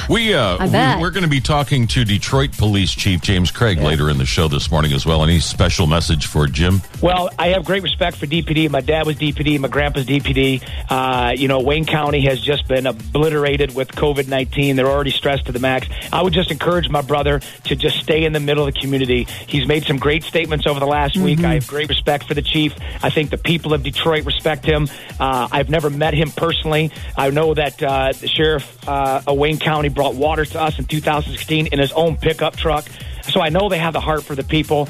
We 0.10 0.34
uh, 0.34 0.58
I 0.60 0.68
bet. 0.68 0.98
we, 1.00 1.04
are 1.04 1.12
going 1.12 1.24
to 1.24 1.30
be 1.30 1.42
talking 1.42 1.88
to 1.88 2.06
Detroit 2.06 2.56
Police 2.58 2.94
Chief 2.94 3.22
James 3.22 3.35
Craig 3.44 3.80
later 3.80 4.10
in 4.10 4.18
the 4.18 4.26
show 4.26 4.48
this 4.48 4.72
morning 4.72 4.94
as 4.94 5.06
well. 5.06 5.22
Any 5.22 5.40
special 5.40 5.88
message 5.88 6.26
for 6.28 6.48
Jim? 6.48 6.82
Well, 7.02 7.30
I 7.38 7.50
have 7.50 7.66
great 7.66 7.84
respect 7.84 8.16
for 8.16 8.26
DPD. 8.26 8.70
My 8.70 8.80
dad 8.80 9.06
was 9.06 9.18
DPD. 9.18 9.60
My 9.60 9.68
grandpa's 9.68 10.06
DPD. 10.06 10.64
Uh, 10.90 11.34
you 11.36 11.50
know, 11.50 11.60
Wayne 11.60 11.86
County 11.86 12.22
has 12.22 12.40
just 12.40 12.68
been 12.68 12.88
obliterated 12.88 13.76
with 13.76 13.90
COVID 13.90 14.30
19. 14.30 14.78
They're 14.78 14.88
already 14.88 15.12
stressed 15.12 15.48
to 15.48 15.52
the 15.52 15.60
max. 15.60 15.88
I 16.14 16.22
would 16.22 16.34
just 16.34 16.50
encourage 16.50 16.90
my 16.90 17.02
brother 17.02 17.42
to 17.66 17.76
just 17.76 17.98
stay 18.00 18.24
in 18.24 18.32
the 18.32 18.40
middle 18.40 18.66
of 18.66 18.74
the 18.74 18.80
community. 18.80 19.26
He's 19.48 19.68
made 19.68 19.84
some 19.84 19.98
great 19.98 20.24
statements 20.24 20.66
over 20.66 20.80
the 20.80 20.88
last 20.88 21.18
week. 21.18 21.44
I 21.44 21.56
have 21.56 21.68
great 21.68 21.90
respect 21.90 22.28
for 22.28 22.34
the 22.34 22.42
chief. 22.42 22.74
I 23.04 23.10
think 23.10 23.32
the 23.32 23.38
people 23.38 23.74
of 23.74 23.84
Detroit 23.84 24.24
respect 24.24 24.66
him. 24.66 24.88
Uh, 25.20 25.50
I've 25.52 25.70
never 25.70 25.90
met 25.90 26.14
him 26.14 26.32
personally. 26.32 26.92
I 27.18 27.30
know 27.32 27.54
that 27.54 27.84
uh, 27.84 28.14
the 28.14 28.28
sheriff 28.28 28.88
uh, 28.88 29.22
of 29.28 29.38
Wayne 29.38 29.60
County 29.60 29.90
brought 29.90 30.16
water 30.16 30.46
to 30.46 30.62
us 30.62 30.80
in 30.80 30.86
2016 30.86 31.68
in 31.68 31.80
his 31.80 31.92
own 31.92 32.16
pickup 32.16 32.56
truck. 32.56 32.86
So 33.32 33.42
I 33.42 33.50
know 33.50 33.70
they 33.70 33.80
have 33.80 33.94
the 33.94 34.00
heart 34.00 34.24
for 34.24 34.36
the 34.36 34.44
people. 34.44 34.88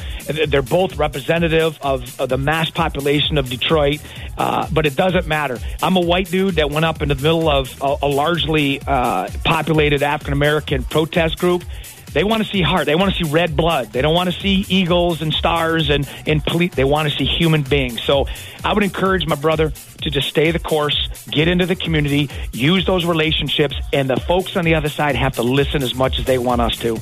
They're 0.47 0.61
both 0.61 0.97
representative 0.97 1.79
of, 1.81 2.19
of 2.19 2.29
the 2.29 2.37
mass 2.37 2.69
population 2.69 3.37
of 3.37 3.49
Detroit, 3.49 4.01
uh, 4.37 4.67
but 4.71 4.85
it 4.85 4.95
doesn't 4.95 5.27
matter. 5.27 5.59
I'm 5.81 5.95
a 5.95 6.01
white 6.01 6.29
dude 6.29 6.55
that 6.55 6.69
went 6.69 6.85
up 6.85 7.01
in 7.01 7.09
the 7.09 7.15
middle 7.15 7.49
of 7.49 7.81
a, 7.81 7.97
a 8.03 8.07
largely 8.07 8.81
uh, 8.85 9.29
populated 9.43 10.03
African 10.03 10.33
American 10.33 10.83
protest 10.83 11.39
group. 11.39 11.63
They 12.11 12.23
want 12.23 12.41
to 12.43 12.49
see 12.49 12.61
heart. 12.61 12.85
They 12.85 12.95
want 12.95 13.13
to 13.13 13.25
see 13.25 13.29
red 13.29 13.57
blood. 13.57 13.91
They 13.91 14.01
don't 14.01 14.15
want 14.15 14.33
to 14.33 14.39
see 14.39 14.65
eagles 14.69 15.21
and 15.21 15.33
stars 15.33 15.89
and 15.89 16.07
and 16.25 16.41
police. 16.45 16.73
They 16.73 16.85
want 16.85 17.09
to 17.09 17.15
see 17.15 17.25
human 17.25 17.61
beings. 17.61 18.01
So 18.03 18.25
I 18.63 18.73
would 18.73 18.83
encourage 18.83 19.27
my 19.27 19.35
brother 19.35 19.71
to 20.01 20.09
just 20.09 20.29
stay 20.29 20.51
the 20.51 20.59
course, 20.59 21.09
get 21.29 21.49
into 21.49 21.65
the 21.65 21.75
community, 21.75 22.29
use 22.53 22.85
those 22.85 23.03
relationships, 23.03 23.75
and 23.91 24.09
the 24.09 24.15
folks 24.15 24.55
on 24.55 24.63
the 24.63 24.75
other 24.75 24.87
side 24.87 25.17
have 25.17 25.33
to 25.35 25.43
listen 25.43 25.83
as 25.83 25.93
much 25.93 26.17
as 26.17 26.25
they 26.25 26.37
want 26.37 26.61
us 26.61 26.77
to. 26.77 26.97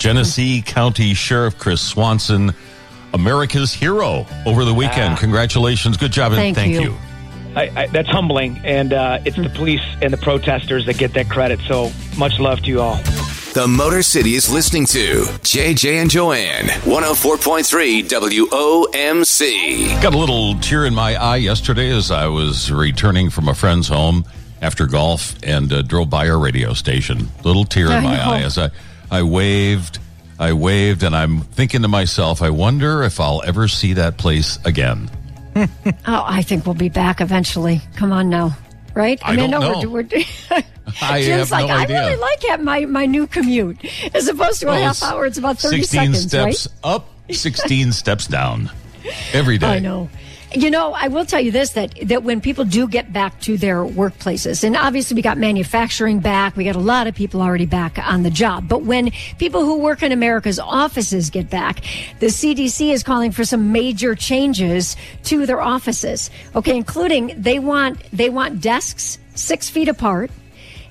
Genesee 0.00 0.62
County 0.62 1.12
Sheriff 1.12 1.58
Chris 1.58 1.82
Swanson, 1.82 2.54
America's 3.12 3.72
hero 3.72 4.26
over 4.46 4.64
the 4.64 4.72
weekend. 4.72 5.14
Ah. 5.14 5.16
Congratulations. 5.20 5.98
Good 5.98 6.10
job 6.10 6.32
and 6.32 6.54
thank 6.56 6.80
you. 6.80 6.96
I, 7.54 7.82
I, 7.82 7.86
that's 7.88 8.08
humbling, 8.08 8.60
and 8.64 8.92
uh, 8.92 9.18
it's 9.24 9.36
the 9.36 9.50
police 9.50 9.82
and 10.00 10.12
the 10.12 10.16
protesters 10.16 10.86
that 10.86 10.96
get 10.98 11.12
that 11.14 11.28
credit. 11.28 11.60
So 11.68 11.92
much 12.16 12.38
love 12.38 12.60
to 12.62 12.68
you 12.68 12.80
all. 12.80 12.96
The 13.52 13.66
Motor 13.68 14.02
City 14.02 14.36
is 14.36 14.48
listening 14.50 14.86
to 14.86 15.24
JJ 15.42 16.00
and 16.00 16.08
Joanne, 16.08 16.66
104.3 16.66 18.04
WOMC. 18.04 20.00
Got 20.02 20.14
a 20.14 20.18
little 20.18 20.54
tear 20.60 20.86
in 20.86 20.94
my 20.94 21.16
eye 21.16 21.36
yesterday 21.38 21.90
as 21.90 22.12
I 22.12 22.26
was 22.28 22.70
returning 22.70 23.28
from 23.28 23.48
a 23.48 23.54
friend's 23.54 23.88
home 23.88 24.24
after 24.62 24.86
golf 24.86 25.34
and 25.42 25.72
uh, 25.72 25.82
drove 25.82 26.08
by 26.08 26.28
our 26.30 26.38
radio 26.38 26.72
station. 26.72 27.28
Little 27.44 27.64
tear 27.64 27.90
in 27.90 28.04
my 28.04 28.18
eye 28.18 28.42
as 28.42 28.56
I, 28.56 28.70
I 29.10 29.22
waved, 29.22 29.98
I 30.38 30.52
waved, 30.52 31.02
and 31.02 31.14
I'm 31.16 31.40
thinking 31.40 31.82
to 31.82 31.88
myself, 31.88 32.42
I 32.42 32.50
wonder 32.50 33.02
if 33.02 33.20
I'll 33.20 33.42
ever 33.44 33.68
see 33.68 33.94
that 33.94 34.16
place 34.18 34.58
again. 34.64 35.10
Oh, 36.06 36.24
I 36.26 36.42
think 36.42 36.64
we'll 36.64 36.76
be 36.76 36.88
back 36.88 37.20
eventually. 37.20 37.80
Come 37.96 38.12
on 38.12 38.30
now, 38.30 38.56
right? 38.94 39.20
I 39.24 39.34
mean, 39.34 39.50
don't 39.50 39.60
know 39.60 39.80
know. 39.80 39.88
we're, 39.90 40.02
we're 40.04 40.24
I 41.02 41.22
Jim's 41.22 41.50
like, 41.50 41.66
no 41.66 41.74
I 41.74 41.82
idea. 41.82 42.00
really 42.00 42.16
like 42.16 42.42
having 42.44 42.64
my 42.64 42.84
my 42.86 43.04
new 43.06 43.26
commute 43.26 43.84
as 44.14 44.28
opposed 44.28 44.60
to 44.60 44.68
a 44.68 44.78
half 44.78 45.02
hour. 45.02 45.26
It's 45.26 45.38
about 45.38 45.58
thirty 45.58 45.82
16 45.82 46.00
seconds, 46.14 46.22
steps 46.22 46.68
right? 46.84 46.94
up, 46.94 47.08
16 47.30 47.92
steps 47.92 48.26
down 48.28 48.70
every 49.32 49.58
day. 49.58 49.66
I 49.66 49.78
know. 49.80 50.08
You 50.52 50.68
know, 50.68 50.92
I 50.92 51.06
will 51.06 51.24
tell 51.24 51.40
you 51.40 51.52
this 51.52 51.70
that 51.70 51.94
that 52.08 52.24
when 52.24 52.40
people 52.40 52.64
do 52.64 52.88
get 52.88 53.12
back 53.12 53.38
to 53.42 53.56
their 53.56 53.84
workplaces, 53.84 54.64
and 54.64 54.76
obviously 54.76 55.14
we 55.14 55.22
got 55.22 55.38
manufacturing 55.38 56.18
back, 56.18 56.56
we 56.56 56.64
got 56.64 56.74
a 56.74 56.80
lot 56.80 57.06
of 57.06 57.14
people 57.14 57.40
already 57.40 57.66
back 57.66 57.98
on 57.98 58.24
the 58.24 58.30
job. 58.30 58.68
But 58.68 58.82
when 58.82 59.12
people 59.38 59.64
who 59.64 59.78
work 59.78 60.02
in 60.02 60.10
America's 60.10 60.58
offices 60.58 61.30
get 61.30 61.50
back, 61.50 61.82
the 62.18 62.26
CDC 62.26 62.92
is 62.92 63.04
calling 63.04 63.30
for 63.30 63.44
some 63.44 63.70
major 63.70 64.16
changes 64.16 64.96
to 65.24 65.46
their 65.46 65.60
offices. 65.60 66.30
Okay, 66.56 66.76
including 66.76 67.32
they 67.40 67.60
want 67.60 68.02
they 68.12 68.28
want 68.28 68.60
desks 68.60 69.18
six 69.36 69.70
feet 69.70 69.86
apart. 69.88 70.32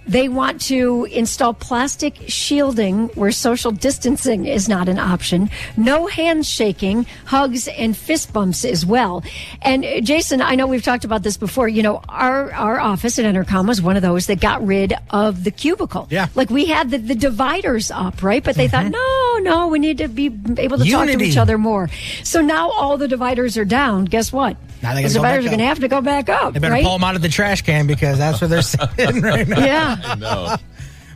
They 0.09 0.27
want 0.27 0.59
to 0.61 1.07
install 1.11 1.53
plastic 1.53 2.15
shielding 2.27 3.09
where 3.09 3.31
social 3.31 3.69
distancing 3.69 4.47
is 4.47 4.67
not 4.67 4.89
an 4.89 4.97
option. 4.97 5.51
No 5.77 6.07
handshaking, 6.07 7.05
hugs, 7.25 7.67
and 7.67 7.95
fist 7.95 8.33
bumps 8.33 8.65
as 8.65 8.83
well. 8.87 9.23
And 9.61 9.85
uh, 9.85 10.01
Jason, 10.01 10.41
I 10.41 10.55
know 10.55 10.65
we've 10.65 10.81
talked 10.81 11.05
about 11.05 11.21
this 11.21 11.37
before. 11.37 11.67
You 11.67 11.83
know, 11.83 12.01
our 12.09 12.51
our 12.53 12.79
office 12.79 13.19
at 13.19 13.25
Entercom 13.25 13.67
was 13.67 13.83
one 13.83 13.97
of 13.97 14.01
those 14.01 14.25
that 14.25 14.39
got 14.41 14.65
rid 14.65 14.95
of 15.11 15.43
the 15.43 15.51
cubicle. 15.51 16.07
Yeah, 16.09 16.27
like 16.33 16.49
we 16.49 16.65
had 16.65 16.89
the, 16.89 16.97
the 16.97 17.13
dividers 17.13 17.91
up, 17.91 18.23
right? 18.23 18.43
But 18.43 18.55
they 18.55 18.67
thought, 18.67 18.87
no, 18.87 19.37
no, 19.43 19.67
we 19.67 19.77
need 19.77 19.99
to 19.99 20.07
be 20.07 20.25
able 20.25 20.79
to 20.79 20.89
talk 20.89 21.05
to 21.05 21.21
each 21.21 21.37
other 21.37 21.59
more. 21.59 21.87
So 22.23 22.41
now 22.41 22.71
all 22.71 22.97
the 22.97 23.07
dividers 23.07 23.59
are 23.59 23.65
down. 23.65 24.05
Guess 24.05 24.33
what? 24.33 24.57
Now 24.81 24.93
they 24.93 25.03
the 25.03 25.09
dividers 25.09 25.45
are 25.45 25.49
going 25.49 25.59
to 25.59 25.65
have 25.65 25.79
to 25.79 25.87
go 25.87 26.01
back 26.01 26.29
up. 26.29 26.53
They 26.53 26.59
better 26.59 26.73
right? 26.73 26.83
pull 26.83 26.93
them 26.93 27.03
out 27.03 27.15
of 27.15 27.21
the 27.21 27.29
trash 27.29 27.61
can 27.63 27.85
because 27.85 28.17
that's 28.17 28.39
where 28.39 28.47
they're 28.47 28.61
sitting 28.97 29.21
right 29.21 29.47
now. 29.47 29.59
Yeah. 29.59 29.97
No. 30.17 30.55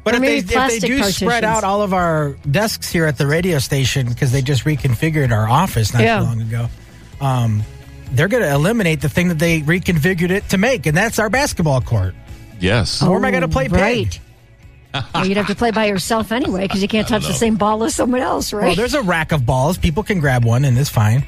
But 0.04 0.16
if 0.16 0.22
they, 0.22 0.38
if 0.40 0.48
they 0.48 0.80
do 0.80 1.02
spread 1.04 1.46
out 1.46 1.64
all 1.64 1.82
of 1.82 1.94
our 1.94 2.36
desks 2.50 2.92
here 2.92 3.06
at 3.06 3.18
the 3.18 3.26
radio 3.26 3.60
station 3.60 4.10
because 4.10 4.34
they 4.34 4.42
just 4.42 4.66
reconfigured 4.66 5.32
our 5.32 5.48
office 5.48 5.94
not 5.94 6.04
Yeah. 6.04 6.20
too 6.20 6.26
long 6.26 6.42
ago, 6.42 6.68
um, 7.22 7.64
they're 8.12 8.28
going 8.28 8.44
to 8.44 8.52
eliminate 8.54 9.00
the 9.00 9.08
thing 9.08 9.30
that 9.30 9.40
they 9.40 9.62
reconfigured 9.62 10.30
it 10.30 10.50
to 10.50 10.58
make, 10.58 10.86
and 10.86 10.96
that's 10.98 11.20
our 11.20 11.30
basketball 11.30 11.80
court. 11.80 12.16
Yes. 12.60 13.02
Where 13.02 13.16
am 13.16 13.24
I 13.24 13.32
going 13.32 13.42
to 13.44 13.48
play 13.48 13.70
pig? 13.70 14.20
Oh, 14.94 15.00
right. 15.00 15.04
well, 15.16 15.26
you'd 15.26 15.38
have 15.38 15.48
to 15.48 15.56
play 15.56 15.72
by 15.72 15.86
yourself 15.86 16.32
anyway 16.34 16.64
because 16.64 16.82
you 16.82 16.88
can't 16.90 17.08
touch 17.08 17.26
the 17.26 17.34
same 17.34 17.56
ball 17.56 17.84
as 17.86 17.96
someone 17.96 18.22
else, 18.22 18.52
right? 18.54 18.68
Well, 18.68 18.76
there's 18.76 18.94
a 18.94 19.02
rack 19.02 19.32
of 19.32 19.46
balls. 19.46 19.78
People 19.78 20.04
can 20.04 20.20
grab 20.20 20.44
one, 20.46 20.66
and 20.66 20.78
it's 20.78 20.90
fine. 20.90 21.26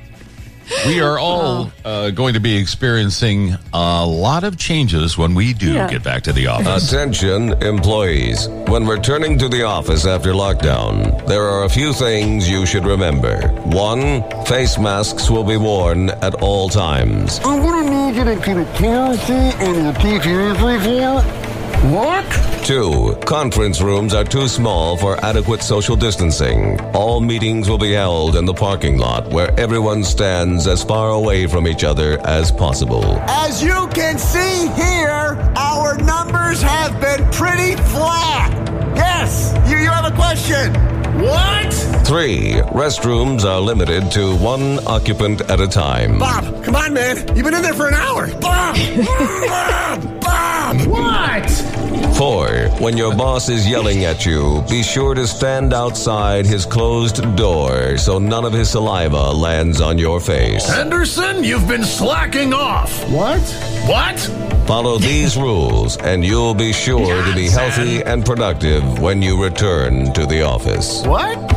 We 0.88 1.00
are 1.02 1.18
all 1.20 1.72
uh, 1.84 2.10
going 2.12 2.34
to 2.34 2.40
be 2.40 2.56
experiencing 2.58 3.56
a 3.74 4.06
lot 4.06 4.44
of 4.44 4.58
changes 4.58 5.18
when 5.18 5.36
we 5.36 5.54
do 5.54 5.74
Yeah. 5.74 5.88
get 5.90 6.04
back 6.04 6.24
to 6.24 6.34
the 6.34 6.48
office. 6.48 6.92
Attention, 6.92 7.54
employees. 7.64 8.48
When 8.68 8.88
returning 8.88 9.38
to 9.40 9.48
the 9.50 9.64
office 9.64 10.06
after 10.06 10.34
lockdown, 10.34 11.26
there 11.28 11.44
are 11.44 11.66
a 11.66 11.70
few 11.70 11.94
things 11.94 12.50
you 12.50 12.66
should 12.66 12.86
remember. 12.86 13.48
One, 13.66 14.24
face 14.46 14.78
masks 14.78 15.30
will 15.30 15.44
be 15.44 15.58
worn 15.58 16.10
at 16.10 16.36
all 16.36 16.70
times. 16.70 17.40
I'm 17.44 17.62
gonna 17.62 17.90
need 17.90 18.18
you 18.18 18.24
to 18.26 18.36
keep 18.38 18.58
it 18.58 18.68
TLC 18.76 19.30
and 19.60 19.84
your 19.84 19.94
TPA, 19.94 20.56
please. 20.58 21.55
What? 21.92 22.26
Two, 22.66 23.16
conference 23.26 23.80
rooms 23.80 24.16
are 24.16 24.24
too 24.24 24.48
small 24.48 24.98
for 24.98 25.24
adequate 25.24 25.62
social 25.62 25.96
distancing. 25.96 26.80
All 26.96 27.22
meetings 27.22 27.70
will 27.70 27.78
be 27.78 27.92
held 27.92 28.36
in 28.36 28.46
the 28.46 28.56
parking 28.56 28.98
lot 28.98 29.30
where 29.30 29.52
everyone 29.60 30.04
stands 30.04 30.66
as 30.66 30.84
far 30.84 31.12
away 31.12 31.46
from 31.46 31.68
each 31.68 31.84
other 31.84 32.20
as 32.26 32.52
possible. 32.52 33.04
As 33.28 33.62
you 33.62 33.88
can 33.94 34.18
see 34.18 34.68
here, 34.70 35.38
our 35.56 35.96
numbers 35.98 36.60
have 36.64 37.00
been 37.00 37.30
pretty 37.30 37.76
flat. 37.92 38.52
Yes, 38.96 39.54
you, 39.70 39.78
you 39.78 39.90
have 39.92 40.12
a 40.12 40.16
question. 40.16 40.74
What? 41.22 41.72
Three, 42.08 42.54
restrooms 42.74 43.46
are 43.46 43.62
limited 43.62 44.12
to 44.14 44.36
one 44.38 44.80
occupant 44.88 45.42
at 45.52 45.60
a 45.60 45.68
time. 45.68 46.18
Bob, 46.18 46.64
come 46.64 46.76
on, 46.76 46.96
man. 46.96 47.18
You've 47.36 47.46
been 47.46 47.54
in 47.54 47.62
there 47.62 47.76
for 47.76 47.88
an 47.88 47.94
hour. 47.94 48.28
Bob! 48.40 48.76
Bob! 49.06 50.22
Bob! 50.22 50.88
What? 50.88 51.75
Four, 52.16 52.70
when 52.80 52.96
your 52.96 53.14
boss 53.14 53.50
is 53.50 53.68
yelling 53.68 54.06
at 54.06 54.26
you, 54.26 54.64
be 54.70 54.84
sure 54.84 55.14
to 55.14 55.28
stand 55.28 55.74
outside 55.74 56.46
his 56.46 56.66
closed 56.66 57.36
door 57.36 57.98
so 57.98 58.20
none 58.20 58.46
of 58.46 58.54
his 58.54 58.70
saliva 58.70 59.32
lands 59.34 59.82
on 59.82 59.98
your 59.98 60.22
face. 60.22 60.66
Henderson, 60.66 61.44
you've 61.44 61.68
been 61.68 61.84
slacking 61.84 62.54
off. 62.54 63.04
What? 63.10 63.42
What? 63.86 64.18
Follow 64.66 64.98
these 64.98 65.36
rules 65.36 65.98
and 65.98 66.24
you'll 66.24 66.54
be 66.54 66.72
sure 66.72 67.22
to 67.22 67.36
be 67.36 67.50
healthy 67.50 68.02
and 68.02 68.26
productive 68.26 69.00
when 69.00 69.22
you 69.22 69.44
return 69.44 70.14
to 70.14 70.26
the 70.26 70.42
office. 70.42 71.06
What? 71.06 71.38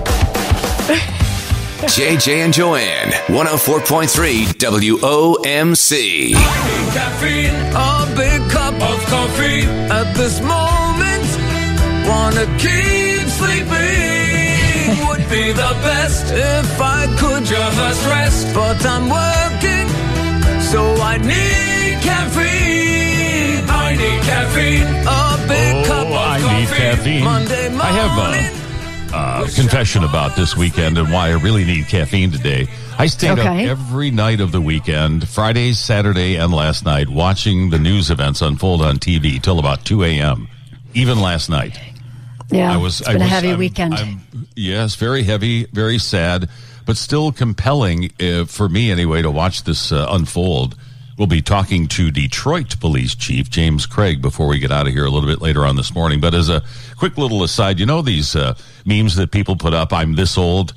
JJ 1.89 2.45
and 2.45 2.53
Joanne, 2.53 3.13
104.3 3.29 4.45
WOMC. 4.59 6.35
Cup 8.51 8.75
of 8.75 8.99
coffee 9.07 9.63
at 10.01 10.15
this 10.15 10.41
moment. 10.41 11.27
Wanna 12.09 12.47
keep 12.59 13.27
sleeping 13.29 15.05
would 15.09 15.25
be 15.31 15.53
the 15.53 15.73
best 15.85 16.33
if 16.33 16.81
I 16.81 17.07
could 17.21 17.45
just 17.45 18.07
rest. 18.07 18.55
But 18.55 18.85
I'm 18.87 19.09
working, 19.09 19.89
so 20.73 20.81
I 21.13 21.19
need 21.19 22.01
caffeine. 22.03 23.65
I 23.69 23.95
need 23.97 24.21
caffeine, 24.23 24.89
a 25.07 25.47
big 25.49 25.75
oh, 25.77 25.85
cup 25.87 26.07
of 26.07 26.13
Oh, 26.13 26.17
I 26.17 26.41
coffee. 26.41 26.55
need 26.57 26.69
caffeine. 26.69 27.25
Monday 27.25 27.67
I 27.69 27.91
have 28.01 28.19
uh, 28.19 28.23
a 28.23 28.58
uh, 29.13 29.47
confession 29.55 30.05
about 30.05 30.37
this 30.37 30.57
weekend 30.57 30.99
and 30.99 31.11
why 31.13 31.29
I 31.29 31.33
really 31.33 31.65
need 31.65 31.87
caffeine 31.87 32.31
today. 32.31 32.67
I 32.99 33.07
stayed 33.07 33.39
Okay. 33.39 33.65
up 33.65 33.71
every 33.79 34.11
night 34.11 34.41
of 34.41 34.53
the 34.53 34.61
weekend, 34.61 35.29
Friday, 35.29 35.73
Saturday, 35.73 36.37
and 36.37 36.53
last 36.53 36.85
night, 36.85 37.09
watching 37.09 37.71
the 37.71 37.79
news 37.79 38.11
events 38.11 38.43
unfold 38.43 38.83
on 38.83 38.99
TV 38.99 39.41
till 39.41 39.59
about 39.59 39.85
2 39.85 40.05
a.m., 40.05 40.49
even 40.95 41.21
last 41.21 41.49
night. 41.49 41.79
Yeah, 42.51 42.73
I 42.73 42.77
was. 42.77 43.01
it's 43.01 43.09
been 43.09 43.21
I 43.23 43.25
a 43.25 43.25
was- 43.25 43.27
a 43.33 43.35
heavy 43.35 43.49
I'm- 43.51 43.59
weekend. 43.59 43.95
I'm- 43.95 44.23
yes, 44.57 44.95
very 44.97 45.23
heavy, 45.23 45.65
very 45.73 45.99
sad, 45.99 46.49
but 46.87 46.97
still 46.97 47.31
compelling 47.33 48.11
uh, 48.21 48.45
for 48.47 48.69
me 48.69 48.91
anyway 48.91 49.23
to 49.23 49.31
watch 49.31 49.65
this 49.65 49.93
uh, 49.93 50.07
unfold. 50.11 50.75
We'll 51.19 51.27
be 51.27 51.43
talking 51.43 51.89
to 51.89 52.13
Detroit 52.13 52.79
Police 52.79 53.17
Chief 53.17 53.51
James 53.51 53.87
Craig 53.87 54.23
before 54.23 54.47
we 54.47 54.61
get 54.61 54.71
out 54.71 54.87
of 54.87 54.93
here 54.93 55.05
a 55.05 55.11
little 55.11 55.29
bit 55.29 55.41
later 55.43 55.67
on 55.67 55.75
this 55.75 55.93
morning. 55.93 56.21
But 56.21 56.33
as 56.33 56.49
a 56.49 56.63
quick 56.97 57.19
little 57.19 57.43
aside, 57.43 57.81
you 57.81 57.87
know 57.87 58.03
these 58.03 58.37
uh, 58.37 58.55
memes 58.87 59.17
that 59.17 59.33
people 59.33 59.57
put 59.57 59.75
up? 59.75 59.93
I'm 59.93 60.15
this 60.15 60.39
old. 60.39 60.75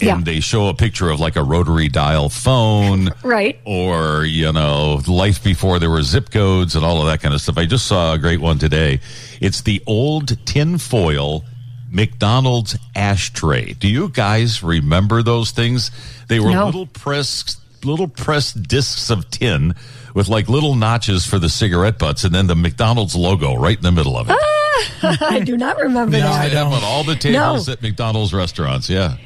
And 0.00 0.06
Yeah. 0.08 0.20
they 0.22 0.40
show 0.40 0.68
a 0.68 0.74
picture 0.74 1.10
of 1.10 1.20
like 1.20 1.36
a 1.36 1.42
rotary 1.44 1.90
dial 1.90 2.30
phone 2.30 3.10
Right. 3.22 3.60
or 3.66 4.24
you 4.24 4.50
know 4.50 5.02
life 5.06 5.44
before 5.44 5.78
there 5.78 5.90
were 5.90 6.02
zip 6.02 6.30
codes 6.30 6.74
and 6.74 6.82
all 6.82 7.02
of 7.02 7.06
that 7.08 7.20
kind 7.20 7.34
of 7.34 7.40
stuff 7.42 7.58
i 7.58 7.66
just 7.66 7.86
saw 7.86 8.14
a 8.14 8.18
great 8.18 8.40
one 8.40 8.58
today 8.58 9.00
it's 9.42 9.60
the 9.60 9.82
old 9.86 10.38
tin 10.46 10.78
foil 10.78 11.44
mcdonald's 11.90 12.78
ashtray 12.96 13.74
do 13.74 13.88
you 13.88 14.08
guys 14.08 14.62
remember 14.62 15.22
those 15.22 15.50
things 15.50 15.90
they 16.28 16.40
were 16.40 16.50
No. 16.50 16.64
little 16.64 16.86
press 16.86 17.58
little 17.84 18.08
pressed 18.08 18.62
discs 18.62 19.10
of 19.10 19.30
tin 19.30 19.74
with 20.14 20.28
like 20.28 20.48
little 20.48 20.74
notches 20.74 21.26
for 21.26 21.38
the 21.38 21.48
cigarette 21.48 21.98
butts 21.98 22.24
and 22.24 22.34
then 22.34 22.46
the 22.46 22.56
mcdonald's 22.56 23.14
logo 23.14 23.54
right 23.54 23.76
in 23.76 23.82
the 23.82 23.92
middle 23.92 24.16
of 24.16 24.28
it 24.30 24.36
I 25.02 25.40
do 25.40 25.56
not 25.56 25.76
remember 25.78 26.12
They 26.12 26.20
that. 26.20 26.50
have 26.52 26.72
on 26.72 26.82
all 26.84 27.04
the 27.04 27.16
tables 27.16 27.68
at 27.68 27.82
mcdonald's 27.82 28.32
restaurants 28.32 28.88
yeah 28.90 29.16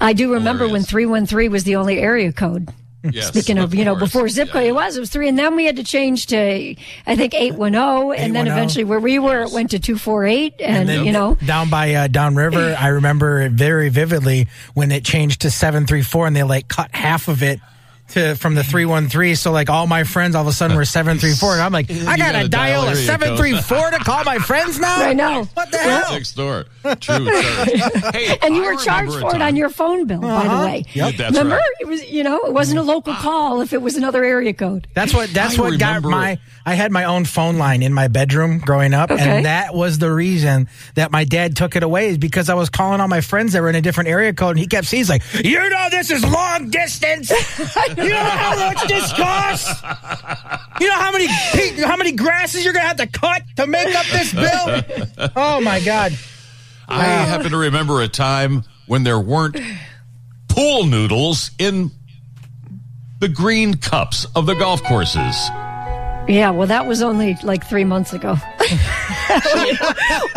I 0.00 0.12
do 0.12 0.34
remember 0.34 0.68
when 0.68 0.82
313 0.84 1.50
was 1.50 1.64
the 1.64 1.76
only 1.76 1.98
area 1.98 2.32
code. 2.32 2.68
Yes, 3.02 3.28
Speaking 3.28 3.58
of, 3.58 3.64
of 3.64 3.74
you 3.74 3.84
know, 3.84 3.94
before 3.94 4.28
zip 4.28 4.50
code, 4.50 4.64
it 4.64 4.72
was, 4.72 4.96
it 4.96 5.00
was 5.00 5.10
three. 5.10 5.28
And 5.28 5.38
then 5.38 5.54
we 5.56 5.64
had 5.64 5.76
to 5.76 5.84
change 5.84 6.26
to, 6.26 6.36
I 7.06 7.16
think, 7.16 7.32
810. 7.34 8.24
And 8.24 8.34
then 8.34 8.46
eventually 8.48 8.84
where 8.84 8.98
we 9.00 9.18
were, 9.18 9.42
it 9.42 9.52
went 9.52 9.70
to 9.70 9.78
248. 9.78 10.54
And, 10.60 10.88
then 10.88 11.04
you 11.04 11.12
know, 11.12 11.36
down 11.46 11.70
by 11.70 11.94
uh, 11.94 12.08
downriver, 12.08 12.76
I 12.78 12.88
remember 12.88 13.40
it 13.40 13.52
very 13.52 13.88
vividly 13.88 14.48
when 14.74 14.90
it 14.90 15.04
changed 15.04 15.42
to 15.42 15.50
seven 15.50 15.86
three 15.86 16.02
four, 16.02 16.26
and 16.26 16.34
they 16.34 16.42
like 16.42 16.68
cut 16.68 16.94
half 16.94 17.28
of 17.28 17.42
it 17.42 17.60
to 18.08 18.34
from 18.36 18.54
the 18.54 18.64
three 18.64 18.84
one 18.84 19.08
three. 19.08 19.34
So 19.34 19.52
like 19.52 19.68
all 19.70 19.86
my 19.86 20.04
friends 20.04 20.34
all 20.34 20.42
of 20.42 20.48
a 20.48 20.52
sudden 20.52 20.76
were 20.76 20.84
seven 20.84 21.18
three 21.18 21.34
four, 21.34 21.52
and 21.52 21.62
I'm 21.62 21.72
like, 21.72 21.90
I 21.90 22.16
gotta 22.16 22.18
gotta 22.32 22.48
dial 22.48 22.82
dial 22.84 22.92
a 22.92 22.96
seven 22.96 23.36
three 23.36 23.56
four 23.60 23.90
to 23.90 23.98
call 23.98 24.24
my 24.24 24.38
friends 24.38 24.78
now. 24.80 25.02
I 25.02 25.12
know. 25.12 25.44
What 25.54 25.70
the 25.70 25.76
Yeah. 25.78 26.00
hell? 26.04 26.12
next 26.14 26.32
door 26.32 26.64
true 27.00 27.26
hey 28.14 28.38
and 28.40 28.54
you 28.56 28.64
I 28.64 28.72
were 28.72 28.76
charged 28.76 29.12
for 29.20 29.34
it 29.36 29.42
on 29.42 29.56
your 29.56 29.68
phone 29.68 30.06
bill, 30.06 30.20
by 30.20 30.28
Uh-huh. 30.28 30.60
the 30.60 30.66
way. 30.66 30.84
Yep. 30.94 31.14
That's 31.16 31.30
Remember? 31.36 31.56
right. 31.56 31.74
It 31.80 31.86
was, 31.86 32.10
you 32.10 32.22
know, 32.22 32.38
it 32.46 32.52
wasn't 32.54 32.78
a 32.78 32.82
local 32.82 33.12
call 33.14 33.60
if 33.60 33.72
it 33.74 33.82
was 33.82 33.96
another 33.96 34.24
area 34.24 34.54
code. 34.54 34.86
That's 34.94 35.12
what. 35.12 35.28
That's 35.34 35.58
I 35.58 35.62
what 35.62 35.78
got 35.78 35.86
remember- 35.96 36.08
my. 36.10 36.38
I 36.68 36.74
had 36.74 36.92
my 36.92 37.04
own 37.04 37.24
phone 37.24 37.56
line 37.56 37.82
in 37.82 37.94
my 37.94 38.08
bedroom 38.08 38.58
growing 38.58 38.92
up, 38.92 39.10
Okay. 39.10 39.22
and 39.26 39.46
that 39.46 39.74
was 39.74 39.96
the 39.96 40.12
reason 40.12 40.68
that 40.96 41.10
my 41.10 41.24
dad 41.24 41.56
took 41.56 41.76
it 41.76 41.82
away. 41.82 42.08
Is 42.08 42.18
because 42.18 42.50
I 42.50 42.54
was 42.54 42.68
calling 42.68 43.00
all 43.00 43.08
my 43.08 43.22
friends 43.22 43.54
that 43.54 43.62
were 43.62 43.70
in 43.70 43.74
a 43.74 43.80
different 43.80 44.10
area 44.10 44.34
code, 44.34 44.50
and 44.50 44.58
he 44.58 44.66
kept 44.66 44.86
saying, 44.86 45.06
like, 45.06 45.22
you 45.42 45.58
know, 45.58 45.88
this 45.90 46.10
is 46.10 46.22
long 46.22 46.68
distance. 46.68 47.30
you 47.96 48.10
know 48.10 48.18
how 48.18 48.54
much 48.54 48.86
this 48.86 49.10
costs. 49.14 49.82
You 50.78 50.88
know 50.88 50.96
how 50.96 51.10
many 51.10 51.26
how 51.82 51.96
many 51.96 52.12
grasses 52.12 52.62
you're 52.62 52.74
gonna 52.74 52.86
have 52.86 52.98
to 52.98 53.06
cut 53.06 53.44
to 53.56 53.66
make 53.66 53.94
up 53.94 54.04
this 54.12 54.34
bill. 54.34 55.30
oh 55.36 55.62
my 55.62 55.80
god." 55.80 56.12
I 56.86 57.00
ah. 57.00 57.24
happen 57.24 57.50
to 57.50 57.56
remember 57.56 58.02
a 58.02 58.08
time 58.08 58.62
when 58.86 59.04
there 59.04 59.18
weren't 59.18 59.56
pool 60.48 60.84
noodles 60.84 61.50
in 61.58 61.92
the 63.20 63.28
green 63.28 63.78
cups 63.78 64.26
of 64.36 64.44
the 64.44 64.54
golf 64.54 64.82
courses. 64.82 65.48
Yeah, 66.28 66.50
well, 66.50 66.66
that 66.66 66.86
was 66.86 67.00
only 67.00 67.36
like 67.42 67.66
three 67.66 67.84
months 67.84 68.12
ago. 68.12 68.36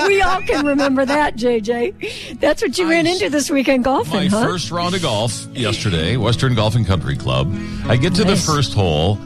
we 0.08 0.22
all 0.22 0.42
can 0.42 0.66
remember 0.66 1.06
that, 1.06 1.36
JJ. 1.36 2.40
That's 2.40 2.62
what 2.62 2.78
you 2.78 2.90
ran 2.90 3.06
into 3.08 3.30
this 3.30 3.50
weekend 3.52 3.82
My 3.84 3.92
golfing, 3.92 4.30
huh? 4.30 4.46
first 4.46 4.72
round 4.72 4.96
of 4.96 5.02
golf 5.02 5.46
yesterday, 5.48 6.16
Western 6.18 6.56
Golf 6.56 6.76
and 6.76 6.88
Country 6.88 7.18
Club. 7.18 7.54
I 7.88 7.98
get 7.98 8.16
to 8.16 8.24
Nice. 8.24 8.46
the 8.46 8.52
first 8.54 8.74
hole, 8.74 9.18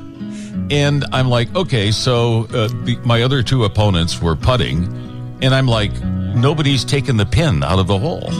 and 0.72 1.05
I'm 1.11 1.30
like, 1.30 1.53
okay, 1.55 1.91
so 1.91 2.45
uh, 2.45 2.68
the, 2.84 2.97
my 3.05 3.22
other 3.22 3.43
two 3.43 3.63
opponents 3.63 4.20
were 4.20 4.36
putting, 4.36 4.86
and 5.43 5.53
I'm 5.53 5.68
like, 5.68 5.91
nobody's 6.01 6.84
taken 6.84 7.18
the 7.18 7.28
pin 7.28 7.63
out 7.63 7.78
of 7.78 7.86
the 7.88 7.99
hole. 7.99 8.32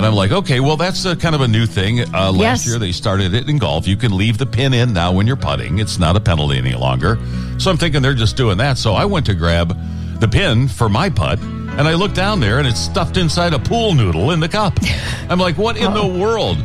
And 0.00 0.06
I'm 0.06 0.14
like, 0.14 0.32
okay, 0.32 0.60
well, 0.60 0.78
that's 0.78 1.04
a 1.04 1.14
kind 1.14 1.34
of 1.34 1.42
a 1.42 1.46
new 1.48 1.66
thing. 1.66 2.00
Uh, 2.14 2.32
last 2.32 2.64
Yes. 2.64 2.66
year 2.68 2.78
they 2.78 2.90
started 2.90 3.34
it 3.34 3.50
in 3.50 3.58
golf. 3.58 3.86
You 3.86 3.98
can 3.98 4.16
leave 4.16 4.38
the 4.38 4.46
pin 4.46 4.72
in 4.72 4.94
now 4.94 5.12
when 5.12 5.26
you're 5.26 5.36
putting. 5.36 5.78
It's 5.78 5.98
not 5.98 6.16
a 6.16 6.20
penalty 6.20 6.56
any 6.56 6.72
longer. 6.74 7.18
So 7.58 7.70
I'm 7.70 7.76
thinking 7.76 8.00
they're 8.00 8.14
just 8.14 8.34
doing 8.34 8.56
that. 8.56 8.78
So 8.78 8.94
I 8.94 9.04
went 9.04 9.26
to 9.26 9.34
grab 9.34 9.76
the 10.18 10.26
pin 10.26 10.68
for 10.68 10.88
my 10.88 11.10
putt, 11.10 11.38
and 11.40 11.82
I 11.82 11.92
look 11.96 12.14
down 12.14 12.40
there, 12.40 12.58
and 12.58 12.66
it's 12.66 12.80
stuffed 12.80 13.18
inside 13.18 13.52
a 13.52 13.58
pool 13.58 13.92
noodle 13.92 14.30
in 14.30 14.40
the 14.40 14.48
cup. 14.48 14.78
I'm 15.28 15.38
like, 15.38 15.58
what 15.58 15.76
in 15.76 15.92
the 15.92 16.06
world? 16.06 16.56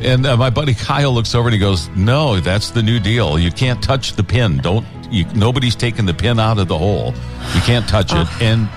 And 0.00 0.26
uh, 0.26 0.36
my 0.36 0.50
buddy 0.50 0.74
Kyle 0.74 1.12
looks 1.12 1.36
over 1.36 1.46
and 1.46 1.54
he 1.54 1.60
goes, 1.60 1.88
"No, 1.96 2.40
that's 2.40 2.70
the 2.70 2.82
new 2.82 2.98
deal. 2.98 3.38
You 3.38 3.52
can't 3.52 3.80
touch 3.80 4.14
the 4.14 4.24
pin. 4.24 4.58
Don't. 4.58 4.84
You, 5.10 5.24
nobody's 5.36 5.76
taking 5.76 6.04
the 6.04 6.14
pin 6.14 6.40
out 6.40 6.58
of 6.58 6.66
the 6.66 6.76
hole. 6.76 7.14
You 7.54 7.60
can't 7.60 7.88
touch 7.88 8.12
it." 8.12 8.26
And 8.42 8.68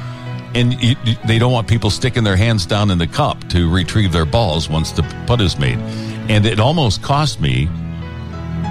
and 0.55 0.81
you, 0.81 0.95
they 1.25 1.39
don't 1.39 1.51
want 1.51 1.67
people 1.67 1.89
sticking 1.89 2.23
their 2.23 2.35
hands 2.35 2.65
down 2.65 2.91
in 2.91 2.97
the 2.97 3.07
cup 3.07 3.47
to 3.49 3.69
retrieve 3.69 4.11
their 4.11 4.25
balls 4.25 4.69
once 4.69 4.91
the 4.91 5.03
putt 5.27 5.41
is 5.41 5.57
made. 5.57 5.77
And 6.29 6.45
it 6.45 6.59
almost 6.59 7.01
cost 7.01 7.39
me 7.39 7.69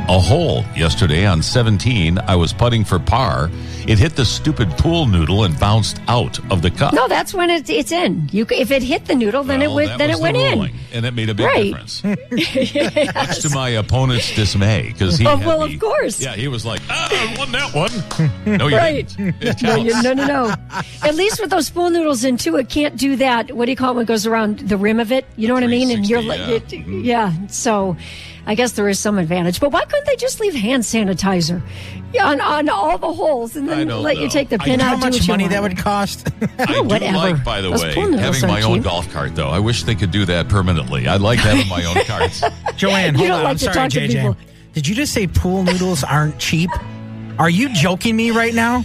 a 0.09 0.19
hole 0.19 0.65
yesterday 0.75 1.27
on 1.27 1.43
17. 1.43 2.19
I 2.19 2.35
was 2.35 2.53
putting 2.53 2.83
for 2.85 2.99
par. 2.99 3.51
It 3.87 3.99
hit 3.99 4.17
the 4.17 4.25
stupid 4.25 4.71
pool 4.73 5.07
noodle 5.07 5.45
and 5.45 5.59
bounced 5.61 6.01
out 6.09 6.39
of 6.51 6.63
the 6.63 6.71
cup. 6.71 6.95
No, 6.95 7.09
that's 7.09 7.35
when 7.35 7.51
it, 7.51 7.69
it's 7.69 7.93
in. 7.93 8.29
You, 8.33 8.47
if 8.51 8.71
it 8.71 8.83
hit 8.83 9.05
the 9.07 9.15
noodle, 9.15 9.45
then 9.45 9.61
Well, 9.61 9.71
it 9.73 9.75
went. 9.75 9.99
Then 9.99 10.09
was 10.11 10.19
it 10.19 10.23
went 10.23 10.37
the 10.37 10.45
in. 10.45 10.71
and 10.95 11.07
it 11.07 11.13
made 11.15 11.29
a 11.29 11.35
big 11.35 11.47
Right. 11.47 11.65
difference. 11.75 12.03
Much 13.15 13.41
to 13.43 13.51
my 13.55 13.69
opponent's 13.71 14.35
dismay, 14.35 14.89
because 14.93 15.19
he 15.19 15.27
Oh, 15.27 15.37
well, 15.39 15.67
me- 15.67 15.75
of 15.75 15.81
course. 15.81 16.21
Yeah, 16.21 16.35
he 16.35 16.49
was 16.49 16.65
like, 16.65 16.81
"Ah, 16.89 17.09
I 17.11 17.39
won 17.39 17.53
that 17.53 17.75
one." 17.75 18.59
No, 18.59 18.67
you 18.69 18.77
right. 18.77 19.19
No, 19.63 19.77
you, 19.77 20.03
no, 20.03 20.13
no, 20.15 20.27
no. 20.27 20.55
At 21.03 21.15
least 21.15 21.41
with 21.41 21.51
those 21.51 21.69
pool 21.71 21.91
noodles 21.91 22.25
in 22.25 22.37
too, 22.39 22.57
it 22.57 22.69
can't 22.69 22.97
do 22.97 23.17
that. 23.17 23.53
What 23.53 23.67
do 23.67 23.73
you 23.73 23.77
call 23.77 23.93
it 23.93 23.97
when 23.97 24.03
it 24.05 24.09
goes 24.09 24.27
around 24.27 24.61
the 24.61 24.77
rim 24.77 25.01
of 25.01 25.13
it? 25.13 25.27
You 25.37 25.49
know 25.49 25.55
what 25.55 25.63
I 25.65 25.67
mean? 25.69 25.91
And 25.91 26.09
you're 26.09 26.23
like, 26.23 26.41
yeah. 26.87 27.33
So, 27.49 27.97
I 28.49 28.55
guess 28.55 28.73
there 28.73 28.89
is 28.89 28.99
some 28.99 29.19
advantage. 29.19 29.61
But 29.61 29.71
why 29.73 29.85
couldn't 29.85 30.07
they 30.07 30.17
just 30.17 30.41
leave 30.41 30.55
hand 30.55 30.83
sanitizer 30.83 31.63
on 32.19 32.41
on 32.41 32.69
all 32.71 32.97
the 32.97 33.13
holes 33.13 33.55
and 33.55 33.69
then 33.69 33.87
don't 33.89 34.03
let 34.03 34.17
you 34.17 34.29
take 34.29 34.49
the 34.49 34.59
pin 34.59 34.79
know 34.79 34.87
out? 34.87 34.89
How 34.89 34.95
do 34.97 35.01
much 35.03 35.13
what 35.15 35.23
you 35.27 35.33
money 35.33 35.45
want. 35.45 35.53
that 35.53 35.63
would 35.63 35.77
cost? 35.77 36.29
I 36.59 36.65
do 36.67 36.83
whatever. 36.83 37.17
like, 37.19 37.45
by 37.45 37.61
the 37.61 37.69
Those 37.71 37.83
way, 37.85 37.95
having 37.95 38.49
my 38.49 38.63
own 38.63 38.77
cheap. 38.77 38.85
golf 38.85 39.13
cart. 39.13 39.35
Though 39.37 39.51
I 39.51 39.59
wish 39.59 39.83
they 39.85 39.95
could 39.95 40.11
do 40.11 40.25
that 40.25 40.49
permanently. 40.49 41.07
I 41.07 41.17
like 41.17 41.39
having 41.39 41.69
my 41.69 41.85
own 41.85 42.03
carts. 42.07 42.43
Joanne, 42.77 43.15
hold 43.15 43.31
on. 43.31 43.43
like 43.45 43.51
I'm 43.51 43.57
to 43.59 43.65
sorry, 43.73 43.89
JJ. 43.91 44.37
Did 44.73 44.89
you 44.89 44.95
just 44.95 45.13
say 45.13 45.27
pool 45.27 45.63
noodles 45.63 46.03
aren't 46.03 46.39
cheap? 46.39 46.71
Are 47.39 47.51
you 47.51 47.73
joking 47.75 48.17
me 48.17 48.31
right 48.31 48.55
now? 48.55 48.83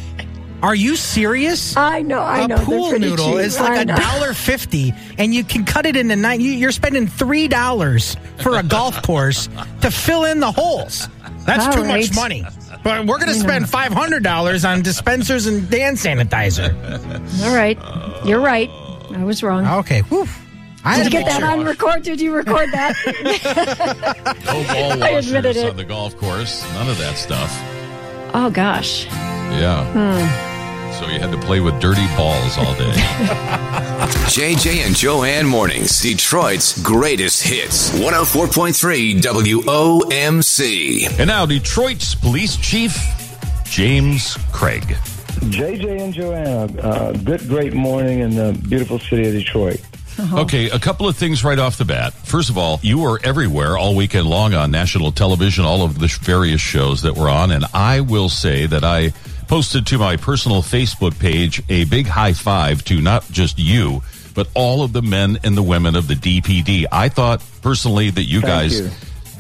Are 0.64 0.74
you 0.74 0.96
serious? 0.96 1.76
I 1.76 2.02
know, 2.04 2.22
I 2.22 2.46
a 2.46 2.48
know. 2.48 2.56
They're 2.56 2.66
pool 2.66 2.98
noodle 2.98 3.32
cheap. 3.34 3.40
is 3.42 3.60
like 3.60 3.82
a 3.82 3.86
dollar 3.86 4.34
fifty, 4.34 4.94
and 5.18 5.34
you 5.34 5.44
can 5.44 5.66
cut 5.66 5.86
it 5.86 5.98
into 5.98 6.16
nine. 6.16 6.40
You, 6.40 6.52
you're 6.52 6.72
spending 6.72 7.06
three 7.06 7.50
dollars 7.50 8.16
for 8.42 8.58
a 8.58 8.64
golf 8.64 9.02
course 9.02 9.50
to 9.82 9.92
fill 9.92 10.24
in 10.24 10.40
the 10.40 10.52
holes. 10.52 11.10
That's 11.46 11.66
All 11.66 11.74
too 11.74 11.82
right. 11.84 12.08
much 12.08 12.16
money. 12.16 12.46
But 12.82 13.06
we're 13.06 13.18
going 13.18 13.28
to 13.28 13.34
spend 13.36 13.70
five 13.70 13.92
hundred 13.92 14.24
dollars 14.24 14.64
on 14.64 14.82
dispensers 14.84 15.48
and 15.48 15.72
hand 15.72 15.98
sanitizer. 15.98 16.74
All 17.46 17.54
right, 17.54 17.78
you're 18.26 18.40
right. 18.42 18.70
I 19.12 19.24
was 19.26 19.44
wrong. 19.44 19.68
Okay, 19.80 20.00
whew. 20.04 20.26
I 20.86 20.98
Did 20.98 21.06
you 21.06 21.12
get 21.12 21.26
that 21.26 21.40
sure. 21.40 21.50
on 21.50 21.66
record? 21.66 22.04
Did 22.04 22.20
you 22.22 22.34
record 22.34 22.70
that? 22.72 22.96
No 24.46 24.64
ball 24.64 25.04
I 25.04 25.10
admitted 25.10 25.56
washers 25.56 25.58
it. 25.64 25.70
on 25.72 25.78
the 25.78 25.84
golf 25.84 26.16
course. 26.18 26.64
None 26.74 26.90
of 26.90 26.98
that 27.00 27.16
stuff. 27.18 27.52
oh 28.34 28.50
gosh. 28.54 29.06
Yeah. 29.06 29.86
Hmm. 29.92 30.53
So 31.04 31.10
you 31.10 31.20
had 31.20 31.34
to 31.34 31.38
play 31.40 31.60
with 31.60 31.82
dirty 31.82 32.08
balls 32.16 32.58
all 32.58 32.74
day. 32.76 32.92
JJ 34.32 34.86
and 34.86 34.96
Joanne 34.96 35.46
Mornings, 35.46 36.02
Detroit's 36.02 36.82
greatest 36.82 37.44
hits. 37.44 37.90
104.3 38.00 39.20
WOMC. 39.20 41.20
and 41.20 41.28
now 41.28 41.46
Detroit's 41.46 42.16
police 42.16 42.56
chief, 42.56 42.98
James 43.66 44.38
Craig. 44.54 44.84
JJ 45.52 46.00
and 46.00 46.14
Joanne, 46.14 46.80
uh, 46.80 47.12
good, 47.26 47.50
great 47.50 47.74
morning 47.74 48.20
in 48.20 48.34
the 48.34 48.58
beautiful 48.70 48.98
city 48.98 49.28
of 49.28 49.34
Detroit. 49.34 49.82
Okay, 50.32 50.70
a 50.70 50.80
couple 50.80 51.10
of 51.10 51.18
things 51.18 51.44
right 51.44 51.60
off 51.60 51.78
the 51.78 51.84
bat. 51.84 52.14
First 52.14 52.50
of 52.50 52.58
all, 52.58 52.80
you 52.82 53.00
were 53.00 53.20
everywhere 53.26 53.78
all 53.78 53.94
weekend 53.94 54.28
long 54.28 54.54
on 54.54 54.72
national 54.72 55.12
television, 55.12 55.66
all 55.66 55.82
of 55.82 56.00
the 56.00 56.08
various 56.22 56.62
shows 56.62 57.02
that 57.02 57.18
were 57.18 57.28
on, 57.28 57.52
and 57.52 57.66
I 57.74 58.00
will 58.00 58.30
say 58.30 58.68
that 58.68 58.86
I 58.86 59.12
posted 59.48 59.86
to 59.88 59.98
my 59.98 60.18
personal 60.18 60.62
Facebook 60.62 61.20
page 61.20 61.62
a 61.70 61.86
big 61.86 62.08
high 62.08 62.34
five 62.34 62.84
to 62.86 63.02
not 63.02 63.26
just 63.32 63.60
you, 63.60 64.02
but 64.34 64.48
all 64.56 64.84
of 64.84 64.94
the 64.94 65.02
men 65.02 65.38
and 65.44 65.56
the 65.56 65.64
women 65.64 65.96
of 65.96 66.08
the 66.08 66.16
DPD. 66.16 66.86
I 66.92 67.10
thought 67.10 67.44
personally 67.62 68.10
that 68.10 68.24
you 68.24 68.42
Thank 68.42 68.52
guys 68.52 68.80
you. 68.80 68.90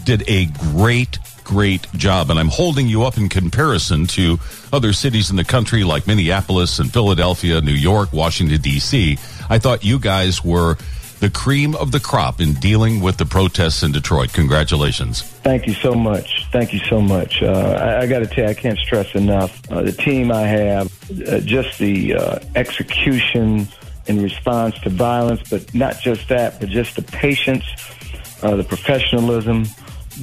did 0.06 0.30
a 0.30 0.46
great 0.72 1.18
great 1.44 1.92
job. 1.94 2.30
And 2.30 2.40
I'm 2.40 2.48
holding 2.48 2.88
you 2.88 3.04
up 3.04 3.18
in 3.18 3.30
comparison 3.30 4.08
to 4.08 4.40
other 4.72 4.94
cities 4.94 5.30
in 5.30 5.36
the 5.36 5.44
country 5.44 5.84
like 5.84 6.08
Minneapolis 6.08 6.80
and 6.80 6.92
Philadelphia, 6.92 7.62
New 7.62 7.74
York, 7.74 8.14
Washington, 8.14 8.62
D.C. 8.62 9.18
I 9.50 9.60
thought 9.60 9.84
you 9.84 10.00
guys 10.00 10.44
were 10.44 10.78
the 11.24 11.30
cream 11.30 11.74
of 11.76 11.94
the 11.94 12.02
crop 12.02 12.42
in 12.42 12.52
dealing 12.56 13.00
with 13.00 13.16
the 13.16 13.26
protests 13.26 13.82
in 13.82 13.94
Detroit. 13.94 14.34
Congratulations. 14.34 15.22
Thank 15.22 15.66
you 15.68 15.74
so 15.74 15.94
much. 15.94 16.46
Thank 16.52 16.74
you 16.74 16.80
so 16.80 17.00
much. 17.00 17.42
Uh, 17.42 17.48
I, 17.48 18.02
I 18.02 18.08
got 18.08 18.20
to 18.20 18.28
tell 18.28 18.44
you, 18.44 18.50
I 18.50 18.54
can't 18.54 18.78
stress 18.78 19.16
enough 19.16 19.62
uh, 19.72 19.84
the 19.84 19.94
team 19.94 20.34
I 20.34 20.42
have, 20.42 20.92
uh, 21.26 21.40
just 21.40 21.80
the 21.80 22.16
uh, 22.16 22.40
execution 22.56 23.70
in 24.08 24.22
response 24.22 24.78
to 24.82 24.90
violence, 24.90 25.40
but 25.50 25.74
not 25.74 26.02
just 26.02 26.28
that, 26.28 26.60
but 26.60 26.68
just 26.68 26.98
the 26.98 27.04
patience, 27.04 27.64
uh, 28.42 28.58
the 28.58 28.66
professionalism 28.66 29.64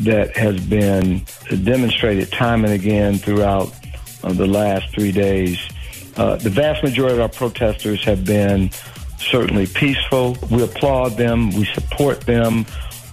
that 0.00 0.36
has 0.36 0.60
been 0.60 1.24
demonstrated 1.64 2.30
time 2.30 2.62
and 2.66 2.74
again 2.74 3.16
throughout 3.16 3.74
uh, 4.22 4.34
the 4.34 4.46
last 4.46 4.92
three 4.94 5.12
days. 5.12 5.58
The 6.14 6.50
vast 6.50 6.82
majority 6.82 7.14
of 7.14 7.22
our 7.22 7.30
protesters 7.30 8.04
have 8.04 8.26
been 8.26 8.70
certainly 9.20 9.66
peaceful. 9.66 10.36
We 10.50 10.62
applaud 10.62 11.16
them. 11.16 11.50
We 11.50 11.64
support 11.66 12.22
them. 12.22 12.66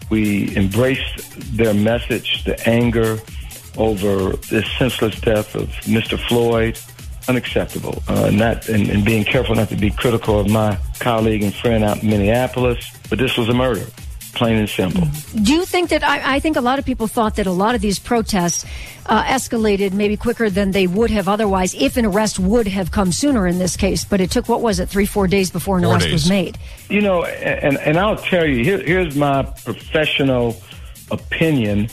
We 0.09 0.55
embrace 0.55 1.03
their 1.35 1.73
message, 1.73 2.43
the 2.45 2.59
anger 2.67 3.19
over 3.77 4.35
this 4.49 4.69
senseless 4.77 5.19
death 5.21 5.55
of 5.55 5.67
Mr. 5.85 6.19
Floyd. 6.27 6.79
Unacceptable. 7.27 8.01
Uh, 8.07 8.29
not 8.31 8.69
and, 8.69 8.89
and 8.89 9.03
being 9.03 9.25
careful 9.25 9.53
not 9.53 9.67
to 9.69 9.75
be 9.75 9.91
critical 9.91 10.39
of 10.39 10.49
my 10.49 10.77
colleague 10.99 11.43
and 11.43 11.53
friend 11.53 11.83
out 11.83 12.01
in 12.01 12.09
Minneapolis, 12.09 12.79
but 13.09 13.19
this 13.19 13.37
was 13.37 13.49
a 13.49 13.53
murder, 13.53 13.85
plain 14.37 14.55
and 14.57 14.69
simple. 14.69 15.07
Do 15.41 15.53
you 15.53 15.65
think 15.65 15.89
that 15.89 16.03
I, 16.03 16.35
I 16.35 16.39
think 16.39 16.55
a 16.57 16.61
lot 16.61 16.79
of 16.79 16.85
people 16.85 17.07
thought 17.07 17.35
that 17.37 17.47
a 17.47 17.51
lot 17.51 17.75
of 17.75 17.81
these 17.81 17.99
protests 17.99 18.65
uh, 19.07 19.23
escalated 19.23 19.93
maybe 19.93 20.15
quicker 20.17 20.49
than 20.49 20.71
they 20.71 20.85
would 20.85 21.09
have 21.11 21.27
otherwise 21.27 21.73
if 21.73 21.97
an 21.97 22.05
arrest 22.05 22.39
would 22.39 22.67
have 22.67 22.91
come 22.91 23.11
sooner 23.11 23.47
in 23.47 23.57
this 23.57 23.75
case? 23.75 24.05
But 24.05 24.21
it 24.21 24.29
took 24.31 24.47
what 24.47 24.61
was 24.61 24.79
it 24.79 24.89
three 24.89 25.05
four 25.05 25.27
days 25.27 25.49
before 25.51 25.77
an 25.77 25.83
Four 25.83 25.93
arrest 25.93 26.05
days. 26.05 26.13
was 26.13 26.29
made. 26.29 26.57
You 26.89 27.01
know, 27.01 27.23
and 27.25 27.77
and 27.77 27.97
I'll 27.97 28.17
tell 28.17 28.45
you, 28.45 28.63
here, 28.63 28.79
here's 28.79 29.15
my 29.15 29.43
professional 29.65 30.55
opinion 31.11 31.89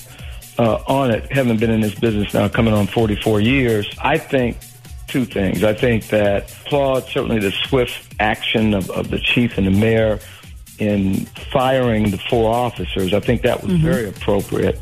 uh, 0.59 0.82
on 0.86 1.11
it. 1.11 1.30
Having 1.32 1.59
been 1.59 1.70
in 1.70 1.80
this 1.80 1.95
business 1.95 2.34
now, 2.34 2.49
coming 2.49 2.74
on 2.74 2.86
44 2.86 3.40
years, 3.40 3.88
I 4.03 4.18
think 4.18 4.59
two 5.07 5.24
things. 5.24 5.62
I 5.64 5.72
think 5.74 6.09
that 6.09 6.51
applaud 6.66 7.05
certainly 7.05 7.38
the 7.38 7.53
swift 7.53 8.14
action 8.20 8.74
of, 8.74 8.90
of 8.90 9.11
the 9.11 9.18
chief 9.18 9.57
and 9.59 9.66
the 9.66 9.70
mayor 9.70 10.18
in 10.79 11.27
firing 11.53 12.11
the 12.11 12.18
four 12.18 12.53
officers. 12.53 13.14
I 13.14 13.20
think 13.20 13.43
that 13.43 13.62
was 13.62 13.75
very 13.77 14.09
appropriate. 14.09 14.81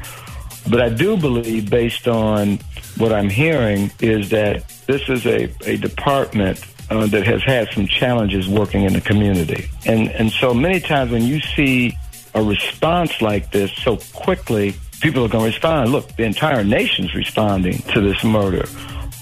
But 0.70 0.80
I 0.80 0.88
do 0.88 1.16
believe, 1.16 1.70
based 1.70 2.06
on 2.08 2.58
what 2.96 3.12
I'm 3.12 3.28
hearing, 3.28 3.90
is 4.00 4.30
that 4.30 4.68
this 4.86 5.08
is 5.08 5.26
a, 5.26 5.52
a 5.66 5.76
department 5.76 6.64
uh, 6.90 7.06
that 7.06 7.26
has 7.26 7.42
had 7.42 7.68
some 7.72 7.86
challenges 7.86 8.48
working 8.48 8.84
in 8.84 8.92
the 8.92 9.00
community. 9.00 9.68
And, 9.86 10.10
and 10.10 10.30
so 10.30 10.54
many 10.54 10.80
times 10.80 11.10
when 11.10 11.22
you 11.22 11.40
see 11.40 11.96
a 12.34 12.42
response 12.42 13.20
like 13.20 13.50
this 13.50 13.72
so 13.72 13.98
quickly, 14.14 14.74
people 15.00 15.24
are 15.24 15.28
going 15.28 15.44
to 15.44 15.50
respond. 15.50 15.90
Look, 15.90 16.16
the 16.16 16.24
entire 16.24 16.64
nation's 16.64 17.14
responding 17.14 17.78
to 17.92 18.00
this 18.00 18.22
murder. 18.22 18.66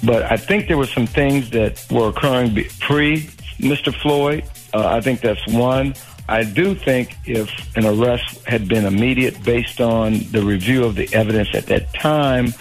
But 0.02 0.30
I 0.30 0.36
think 0.36 0.68
there 0.68 0.78
were 0.78 0.86
some 0.86 1.06
things 1.06 1.50
that 1.50 1.84
were 1.90 2.08
occurring 2.08 2.54
pre 2.80 3.22
Mr. 3.58 3.94
Floyd. 3.94 4.44
Uh, 4.72 4.86
I 4.86 5.00
think 5.00 5.20
that's 5.20 5.44
one. 5.48 5.94
I 6.30 6.44
do 6.44 6.76
think 6.76 7.16
if 7.24 7.50
an 7.76 7.84
arrest 7.84 8.44
had 8.46 8.68
been 8.68 8.86
immediate 8.86 9.42
based 9.42 9.80
on 9.80 10.20
the 10.30 10.42
review 10.42 10.84
of 10.84 10.94
the 10.94 11.12
evidence 11.12 11.48
at 11.54 11.66
that 11.66 11.92
time, 11.92 12.54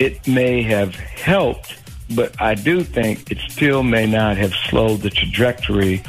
it 0.00 0.26
may 0.26 0.62
have 0.62 0.96
helped, 0.96 1.76
but 2.16 2.34
I 2.42 2.56
do 2.56 2.82
think 2.82 3.30
it 3.30 3.38
still 3.48 3.84
may 3.84 4.04
not 4.04 4.36
have 4.38 4.52
slowed 4.68 5.02
the 5.02 5.10
trajectory 5.10 6.02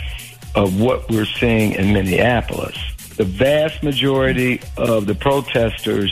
of 0.56 0.82
what 0.82 1.08
we're 1.12 1.28
seeing 1.28 1.74
in 1.74 1.94
Minneapolis. 1.94 2.76
The 3.18 3.26
vast 3.26 3.84
majority 3.84 4.62
of 4.76 5.06
the 5.06 5.14
protesters 5.14 6.12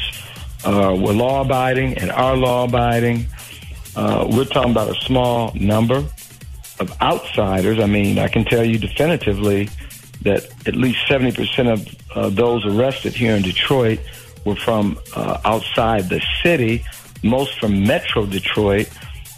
uh, 0.63 0.95
were 0.95 1.13
law 1.13 1.41
abiding 1.41 1.97
and 1.97 2.11
are 2.11 2.37
law 2.37 2.65
abiding. 2.65 3.25
Uh, 3.95 4.27
we're 4.29 4.45
talking 4.45 4.71
about 4.71 4.95
a 4.95 5.01
small 5.01 5.51
number 5.55 6.05
of 6.79 7.01
outsiders. 7.01 7.79
I 7.79 7.87
mean, 7.87 8.19
I 8.19 8.27
can 8.27 8.45
tell 8.45 8.63
you 8.63 8.77
definitively 8.77 9.69
that 10.21 10.45
at 10.67 10.75
least 10.75 10.99
70% 11.07 11.71
of 11.71 12.17
uh, 12.17 12.29
those 12.29 12.65
arrested 12.65 13.13
here 13.13 13.35
in 13.35 13.41
Detroit 13.41 13.99
were 14.45 14.55
from 14.55 14.99
uh, 15.15 15.39
outside 15.45 16.09
the 16.09 16.21
city, 16.41 16.85
most 17.23 17.59
from 17.59 17.83
Metro 17.83 18.25
Detroit, 18.25 18.89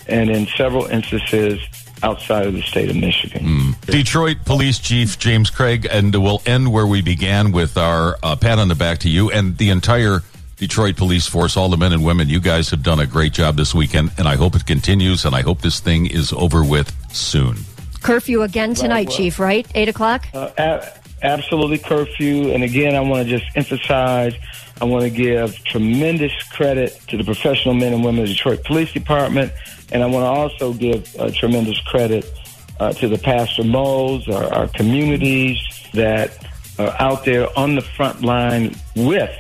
and 0.08 0.30
in 0.30 0.48
several 0.48 0.86
instances 0.86 1.60
outside 2.04 2.46
of 2.46 2.54
the 2.54 2.62
state 2.62 2.90
of 2.90 2.96
Michigan. 2.96 3.74
Detroit 3.86 4.38
Police 4.46 4.80
Chief 4.80 5.18
James 5.18 5.50
Craig, 5.50 5.88
and 5.90 6.14
we'll 6.14 6.42
end 6.46 6.72
where 6.72 6.86
we 6.86 7.02
began 7.02 7.52
with 7.52 7.78
our 7.78 8.18
uh, 8.22 8.36
pat 8.36 8.60
on 8.60 8.68
the 8.68 8.76
back 8.76 9.00
to 9.00 9.10
you 9.10 9.32
and 9.32 9.58
the 9.58 9.70
entire 9.70 10.22
Detroit 10.58 10.96
police 10.96 11.28
force, 11.28 11.58
all 11.58 11.70
the 11.70 11.78
men 11.78 11.92
and 11.92 12.04
women. 12.04 12.30
You 12.30 12.40
guys 12.40 12.70
have 12.70 12.82
done 12.82 13.00
a 13.00 13.06
great 13.06 13.34
job 13.34 13.58
this 13.58 13.74
weekend, 13.74 14.12
and 14.18 14.28
I 14.28 14.36
hope 14.36 14.56
it 14.56 14.66
continues, 14.66 15.26
and 15.26 15.36
I 15.36 15.42
hope 15.42 15.62
this 15.62 15.80
thing 15.80 16.06
is 16.06 16.32
over 16.32 16.64
with 16.64 16.94
soon. 17.14 17.58
Curfew 18.06 18.44
again 18.44 18.76
tonight, 18.76 19.08
well- 19.08 19.18
Chief. 19.18 19.40
Right, 19.40 19.68
eight 19.74 19.90
o'clock. 19.90 20.28
Uh, 20.32 20.52
a- 20.60 20.88
absolutely 21.24 21.80
curfew. 21.80 22.52
And 22.52 22.64
again, 22.64 22.96
I 22.96 23.00
want 23.00 23.28
to 23.28 23.38
just 23.40 23.50
emphasize, 23.56 24.36
I 24.80 24.86
want 24.86 25.04
to 25.06 25.10
give 25.10 25.56
tremendous 25.64 26.32
credit 26.52 27.00
to 27.08 27.18
the 27.18 27.24
professional 27.24 27.74
men 27.74 27.94
and 27.94 28.06
women 28.06 28.22
of 28.22 28.28
the 28.28 28.34
Detroit 28.36 28.64
Police 28.64 28.94
Department. 28.94 29.52
And 29.92 30.04
I 30.04 30.06
want 30.06 30.24
to 30.24 30.28
also 30.28 30.74
give 30.74 31.16
uh, 31.20 31.32
tremendous 31.32 31.80
credit 31.82 32.32
uh, 32.80 32.94
to 32.94 33.08
the 33.08 33.18
Pastor 33.18 33.64
Moles, 33.64 34.28
our, 34.28 34.54
our 34.54 34.68
communities 34.68 35.58
that 35.94 36.46
are 36.78 36.94
out 37.00 37.26
there 37.26 37.48
on 37.58 37.74
the 37.74 37.82
front 37.82 38.22
line 38.22 38.76
with. 38.96 39.32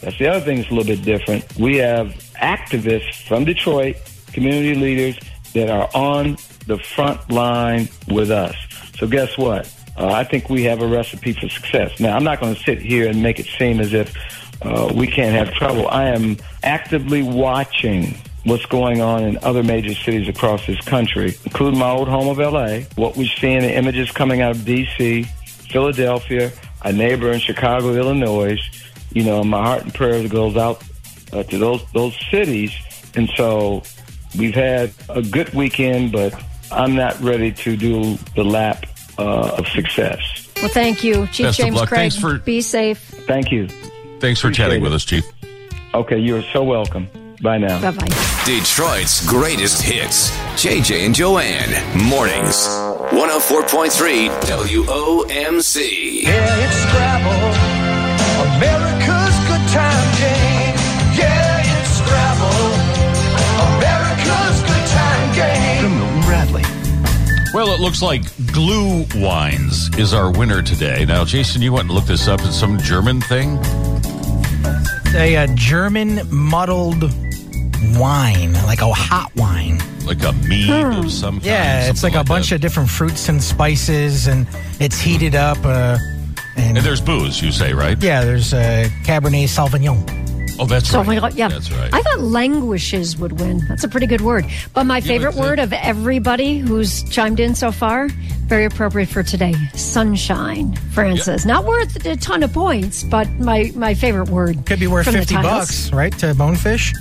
That's 0.00 0.18
the 0.18 0.26
other 0.26 0.44
thing 0.44 0.56
that's 0.56 0.70
a 0.70 0.74
little 0.74 0.96
bit 0.96 1.04
different. 1.04 1.44
We 1.56 1.76
have 1.76 2.08
activists 2.40 3.28
from 3.28 3.44
Detroit, 3.44 3.96
community 4.32 4.74
leaders 4.74 5.18
that 5.54 5.70
are 5.70 5.88
on 5.94 6.36
the 6.66 6.78
front 6.78 7.30
line 7.30 7.88
with 8.08 8.30
us. 8.30 8.54
So 8.98 9.06
guess 9.06 9.36
what? 9.36 9.72
Uh, 9.96 10.08
I 10.08 10.24
think 10.24 10.48
we 10.48 10.62
have 10.64 10.80
a 10.80 10.86
recipe 10.86 11.32
for 11.32 11.48
success. 11.48 12.00
Now, 12.00 12.16
I'm 12.16 12.24
not 12.24 12.40
going 12.40 12.54
to 12.54 12.62
sit 12.62 12.80
here 12.80 13.08
and 13.08 13.22
make 13.22 13.38
it 13.38 13.46
seem 13.58 13.80
as 13.80 13.92
if 13.92 14.14
uh, 14.62 14.92
we 14.94 15.06
can't 15.06 15.34
have 15.34 15.54
trouble. 15.54 15.88
I 15.88 16.08
am 16.08 16.38
actively 16.62 17.22
watching 17.22 18.16
what's 18.44 18.66
going 18.66 19.00
on 19.00 19.22
in 19.24 19.38
other 19.42 19.62
major 19.62 19.94
cities 19.94 20.28
across 20.28 20.66
this 20.66 20.80
country, 20.80 21.36
including 21.44 21.78
my 21.78 21.90
old 21.90 22.08
home 22.08 22.28
of 22.28 22.38
LA, 22.38 22.80
what 22.96 23.16
we're 23.16 23.26
seeing 23.26 23.60
the 23.60 23.72
images 23.72 24.10
coming 24.10 24.40
out 24.40 24.56
of 24.56 24.64
D.C., 24.64 25.24
Philadelphia, 25.70 26.52
a 26.82 26.92
neighbor 26.92 27.30
in 27.30 27.40
Chicago, 27.40 27.94
Illinois. 27.94 28.58
You 29.10 29.24
know, 29.24 29.44
my 29.44 29.62
heart 29.62 29.82
and 29.82 29.94
prayers 29.94 30.30
goes 30.30 30.56
out 30.56 30.82
uh, 31.32 31.42
to 31.44 31.58
those 31.58 31.84
those 31.92 32.18
cities. 32.30 32.72
And 33.14 33.30
so 33.36 33.82
we've 34.36 34.54
had 34.54 34.92
a 35.08 35.22
good 35.22 35.52
weekend, 35.54 36.12
but 36.12 36.34
I'm 36.70 36.94
not 36.94 37.20
ready 37.20 37.52
to 37.52 37.76
do 37.76 38.16
the 38.36 38.44
lap 38.44 38.86
uh, 39.18 39.56
of 39.58 39.68
success. 39.68 40.20
Well, 40.60 40.70
thank 40.70 41.02
you, 41.04 41.26
Chief 41.28 41.46
Best 41.46 41.58
James. 41.58 41.76
Craig. 41.80 41.88
Thanks 41.90 42.16
for- 42.16 42.38
Be 42.38 42.60
safe. 42.60 42.98
Thank 43.26 43.50
you. 43.52 43.68
Thanks 44.20 44.40
for 44.40 44.46
Appreciate 44.48 44.52
chatting 44.66 44.80
it. 44.80 44.84
with 44.84 44.94
us, 44.94 45.04
Chief. 45.04 45.24
Okay, 45.94 46.18
you're 46.18 46.42
so 46.52 46.62
welcome. 46.62 47.08
Bye 47.42 47.58
now. 47.58 47.80
Bye 47.80 47.90
bye. 47.90 48.06
Detroit's 48.46 49.26
greatest 49.26 49.82
hits. 49.82 50.30
JJ 50.54 51.04
and 51.06 51.14
Joanne. 51.14 51.70
Mornings. 52.08 52.68
104.3 53.10 54.28
WOMC. 54.42 56.22
Yeah, 56.22 56.64
it's 56.64 56.76
Scrabble. 56.76 57.82
America's 58.56 59.01
Well, 67.54 67.74
it 67.74 67.80
looks 67.80 68.00
like 68.00 68.22
Glue 68.50 69.04
Wines 69.16 69.90
is 69.98 70.14
our 70.14 70.30
winner 70.32 70.62
today. 70.62 71.04
Now, 71.04 71.24
Jason, 71.24 71.60
you 71.60 71.72
went 71.72 71.84
and 71.84 71.92
looked 71.92 72.06
this 72.08 72.26
up. 72.26 72.40
It's 72.44 72.58
some 72.58 72.78
German 72.78 73.20
thing. 73.20 73.58
A, 75.14 75.36
uh 75.36 75.46
German 75.54 76.20
muddled 76.30 77.02
wine, 77.98 78.54
like 78.64 78.80
a 78.80 78.90
hot 78.90 79.30
wine. 79.36 79.80
Like 80.06 80.22
a 80.24 80.32
mead 80.32 80.70
of 80.70 81.12
some 81.12 81.34
kind. 81.34 81.44
Yeah, 81.44 81.88
it's 81.90 82.00
something 82.00 82.16
like 82.16 82.26
a 82.26 82.28
bunch 82.28 82.48
that. 82.48 82.54
of 82.56 82.60
different 82.62 82.88
fruits 82.88 83.28
and 83.28 83.42
spices, 83.42 84.26
and 84.28 84.46
it's 84.80 84.98
heated 84.98 85.34
up. 85.34 85.58
Uh, 85.62 85.98
and, 86.56 86.78
And 86.78 86.86
there's 86.86 87.00
booze, 87.02 87.42
you 87.42 87.52
say, 87.52 87.74
right? 87.74 88.02
yeah, 88.02 88.24
there's 88.24 88.54
uh, 88.54 88.88
Cabernet 89.04 89.44
Sauvignon. 89.48 90.21
Oh, 90.62 90.66
that's 90.66 90.88
So, 90.90 91.02
right. 91.02 91.34
yeah. 91.34 91.48
That's 91.48 91.72
right. 91.72 91.92
I 91.92 92.02
thought 92.02 92.20
languishes 92.20 93.16
would 93.18 93.40
win. 93.40 93.62
That's 93.68 93.82
a 93.84 93.88
pretty 93.88 94.06
good 94.06 94.20
word. 94.20 94.46
But 94.74 94.84
my 94.84 95.00
favorite 95.00 95.34
word 95.34 95.58
of 95.58 95.72
everybody 95.72 96.58
who's 96.58 97.02
chimed 97.10 97.40
in 97.40 97.54
so 97.54 97.72
far, 97.72 98.08
very 98.46 98.64
appropriate 98.64 99.08
for 99.08 99.22
today, 99.22 99.54
sunshine, 99.74 100.76
Francis. 100.92 101.44
Not 101.44 101.64
worth 101.64 102.04
a 102.06 102.16
ton 102.16 102.42
of 102.42 102.52
points, 102.52 103.02
but 103.02 103.28
my, 103.40 103.72
my 103.74 103.94
favorite 103.94 104.28
word. 104.28 104.64
Could 104.66 104.78
be 104.80 104.86
worth 104.86 105.10
fifty 105.10 105.34
bucks, 105.34 105.92
right? 105.92 106.16
To 106.18 106.34
bonefish. 106.34 106.92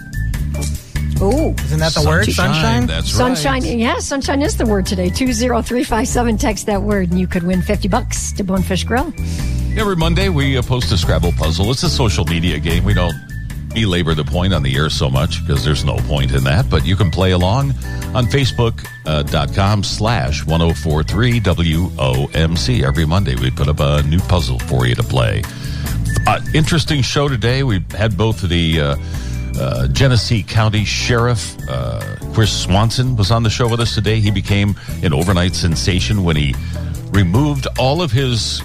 Oh, 1.24 1.54
Isn't 1.66 1.80
that 1.80 1.94
the 1.94 2.04
word? 2.08 2.26
Sunshine? 2.32 2.88
That's 2.88 3.14
right. 3.14 3.38
sunshine. 3.38 3.64
Yeah, 3.80 4.00
sunshine 4.00 4.42
is 4.42 4.58
the 4.58 4.66
word 4.66 4.88
today. 4.88 5.10
Two 5.12 5.34
zero 5.34 5.62
three 5.62 5.84
five 5.84 6.08
seven. 6.08 6.36
Text 6.36 6.66
that 6.66 6.82
word, 6.82 7.12
and 7.12 7.20
you 7.20 7.28
could 7.28 7.44
win 7.44 7.62
fifty 7.62 7.88
bucks 7.88 8.32
to 8.34 8.44
Bonefish 8.44 8.86
Grill. 8.86 9.14
Every 9.78 9.96
Monday, 9.96 10.30
we 10.30 10.58
uh, 10.58 10.64
post 10.64 10.92
a 10.92 10.98
Scrabble 10.98 11.32
puzzle. 11.34 11.70
It's 11.70 11.84
a 11.84 11.90
social 11.90 12.26
media 12.26 12.58
game. 12.60 12.84
We 12.84 12.94
don't 12.96 13.14
belabor 13.74 14.14
the 14.14 14.24
point 14.24 14.54
on 14.54 14.64
the 14.64 14.76
air 14.76 14.90
so 14.90 15.10
much 15.10 15.46
because 15.46 15.64
there's 15.64 15.84
no 15.84 15.98
point 15.98 16.32
in 16.34 16.44
that. 16.44 16.70
But 16.70 16.86
you 16.86 16.96
can 16.96 17.12
play 17.12 17.32
along 17.32 17.72
on 18.14 18.26
Facebook.com 18.26 19.84
slash 19.84 20.46
1043 20.46 21.40
WOMC. 21.40 22.84
Every 22.84 23.06
Monday, 23.06 23.36
we 23.36 23.52
put 23.52 23.68
up 23.68 23.80
a 23.80 24.04
new 24.04 24.20
puzzle 24.20 24.60
for 24.60 24.86
you 24.86 24.96
to 24.96 25.04
play. 25.04 25.44
Uh, 26.28 26.40
interesting 26.54 27.02
show 27.02 27.28
today. 27.28 27.64
We 27.64 27.84
had 27.92 28.18
both 28.18 28.42
the 28.42 28.80
uh, 28.80 28.96
uh, 29.60 29.88
Genesee 29.88 30.44
County 30.44 30.86
Sheriff 30.86 31.58
uh, 31.70 32.18
Chris 32.34 32.64
Swanson 32.64 33.18
was 33.18 33.30
on 33.32 33.44
the 33.44 33.50
show 33.50 33.68
with 33.68 33.82
us 33.82 33.94
today. 33.94 34.20
He 34.20 34.32
became 34.32 34.76
an 35.04 35.14
overnight 35.14 35.54
sensation 35.54 36.24
when 36.24 36.38
he 36.38 36.56
removed 37.12 37.68
all 37.78 38.02
of 38.02 38.12
his 38.12 38.62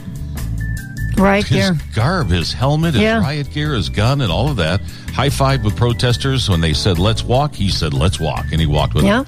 Right 1.16 1.44
his 1.46 1.56
here. 1.64 1.78
garb, 1.94 2.28
his 2.30 2.52
helmet, 2.52 2.94
his 2.94 3.02
Yeah. 3.02 3.20
riot 3.20 3.52
gear, 3.52 3.74
his 3.74 3.88
gun, 3.88 4.20
and 4.20 4.30
all 4.30 4.48
of 4.50 4.56
that. 4.56 4.80
High 5.14 5.30
five 5.30 5.64
with 5.64 5.74
protesters 5.76 6.48
when 6.48 6.60
they 6.60 6.72
said 6.74 6.98
"Let's 6.98 7.24
walk." 7.24 7.54
He 7.54 7.70
said 7.70 7.94
"Let's 7.94 8.20
walk," 8.20 8.46
and 8.52 8.60
he 8.60 8.66
walked 8.66 8.94
with 8.94 9.04
Yeah. 9.04 9.22
them. 9.22 9.26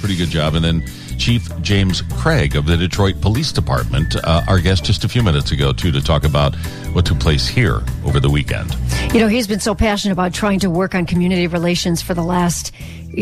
Pretty 0.00 0.16
good 0.16 0.30
job. 0.30 0.54
And 0.54 0.64
then 0.64 0.82
Chief 1.20 1.48
James 1.60 2.00
Craig 2.16 2.56
of 2.56 2.64
the 2.64 2.78
Detroit 2.78 3.20
Police 3.20 3.52
Department, 3.52 4.16
uh, 4.24 4.42
our 4.48 4.58
guest 4.58 4.84
just 4.84 5.04
a 5.04 5.08
few 5.08 5.22
minutes 5.22 5.52
ago, 5.52 5.70
too, 5.70 5.92
to 5.92 6.00
talk 6.00 6.24
about 6.24 6.54
what 6.94 7.04
took 7.04 7.20
place 7.20 7.46
here 7.46 7.82
over 8.06 8.18
the 8.18 8.30
weekend. 8.30 8.74
You 9.12 9.20
know, 9.20 9.28
he's 9.28 9.46
been 9.46 9.60
so 9.60 9.74
passionate 9.74 10.14
about 10.14 10.32
trying 10.32 10.60
to 10.60 10.70
work 10.70 10.94
on 10.94 11.04
community 11.04 11.46
relations 11.46 12.00
for 12.00 12.14
the 12.14 12.22
last 12.22 12.72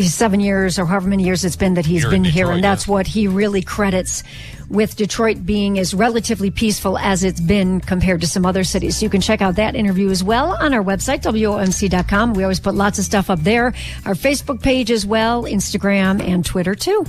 seven 0.01 0.39
years 0.39 0.79
or 0.79 0.85
however 0.85 1.09
many 1.09 1.23
years 1.23 1.43
it's 1.43 1.57
been 1.57 1.73
that 1.73 1.85
he's 1.85 2.03
Here 2.03 2.11
been 2.11 2.23
here. 2.23 2.51
And 2.51 2.63
that's 2.63 2.87
what 2.87 3.05
he 3.05 3.27
really 3.27 3.61
credits 3.61 4.23
with 4.69 4.95
Detroit 4.95 5.45
being 5.45 5.77
as 5.77 5.93
relatively 5.93 6.51
peaceful 6.51 6.97
as 6.97 7.25
it's 7.25 7.41
been 7.41 7.81
compared 7.81 8.21
to 8.21 8.27
some 8.27 8.45
other 8.45 8.63
cities. 8.63 9.03
You 9.03 9.09
can 9.09 9.19
check 9.19 9.41
out 9.41 9.55
that 9.55 9.75
interview 9.75 10.09
as 10.09 10.23
well 10.23 10.55
on 10.55 10.73
our 10.73 10.83
website, 10.83 11.21
WOMC.com. 11.23 12.33
We 12.33 12.43
always 12.43 12.61
put 12.61 12.75
lots 12.75 12.97
of 12.97 13.03
stuff 13.03 13.29
up 13.29 13.39
there. 13.39 13.73
Our 14.05 14.13
Facebook 14.13 14.61
page 14.61 14.89
as 14.89 15.05
well, 15.05 15.43
Instagram 15.43 16.21
and 16.21 16.45
Twitter 16.45 16.75
too. 16.75 17.05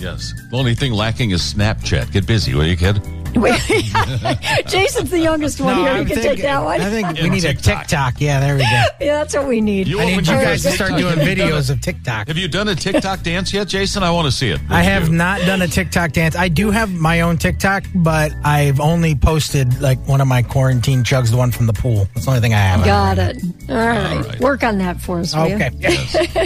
Yes. 0.00 0.34
The 0.50 0.56
only 0.56 0.74
thing 0.74 0.92
lacking 0.92 1.30
is 1.30 1.40
Snapchat. 1.42 2.12
Get 2.12 2.26
busy, 2.26 2.54
will 2.54 2.66
you, 2.66 2.76
kid? 2.76 3.00
Jason's 4.66 5.10
the 5.10 5.18
youngest 5.20 5.60
one 5.60 5.76
No, 5.76 5.82
here. 5.84 5.92
You 5.94 5.98
I'm 6.00 6.06
can 6.06 6.14
thinking- 6.16 6.34
take 6.36 6.42
that 6.42 6.62
one. 6.64 6.80
I 6.80 6.90
think 6.90 7.08
we 7.18 7.20
And 7.24 7.32
need 7.32 7.44
a 7.44 7.54
TikTok. 7.54 7.80
TikTok. 7.82 8.20
Yeah, 8.20 8.40
there 8.40 8.54
we 8.54 8.60
go. 8.62 8.66
yeah, 9.00 9.18
that's 9.18 9.34
what 9.34 9.46
we 9.46 9.60
need. 9.60 9.86
You 9.88 10.00
I 10.00 10.04
need 10.06 10.16
you 10.26 10.34
guys 10.34 10.62
to 10.62 10.70
start 10.72 10.92
doing 10.96 11.16
videos 11.16 11.70
of 11.70 11.80
TikTok. 11.80 12.28
Have 12.28 12.36
you 12.38 12.48
done 12.48 12.68
a 12.68 12.74
TikTok 12.74 13.22
dance 13.22 13.52
yet, 13.52 13.68
Jason? 13.68 14.02
I 14.02 14.10
want 14.10 14.26
to 14.26 14.32
see 14.32 14.48
it. 14.50 14.60
I 14.70 14.82
have 14.82 15.10
not 15.10 15.40
done 15.40 15.62
a 15.62 15.68
TikTok 15.68 16.12
dance. 16.12 16.36
I 16.36 16.48
do 16.48 16.70
have 16.70 16.90
my 16.92 17.20
own 17.22 17.36
TikTok, 17.38 17.84
but 17.94 18.32
I've 18.44 18.80
only 18.80 19.14
posted 19.14 19.80
like 19.80 19.98
one 20.08 20.20
of 20.20 20.28
my 20.28 20.42
quarantine 20.42 21.02
chugs, 21.04 21.30
the 21.30 21.36
one 21.36 21.50
from 21.50 21.66
the 21.66 21.72
pool. 21.72 22.08
That's 22.14 22.26
the 22.26 22.30
only 22.32 22.40
thing 22.40 22.54
I 22.54 22.58
have. 22.58 22.84
Got 22.84 23.18
it. 23.18 23.42
All 23.68 23.76
right. 23.76 24.40
Work 24.40 24.62
on 24.62 24.78
that 24.78 25.00
for 25.00 25.20
us, 25.20 25.34
will 25.34 25.48
you? 25.48 25.56
Okay. 25.56 25.70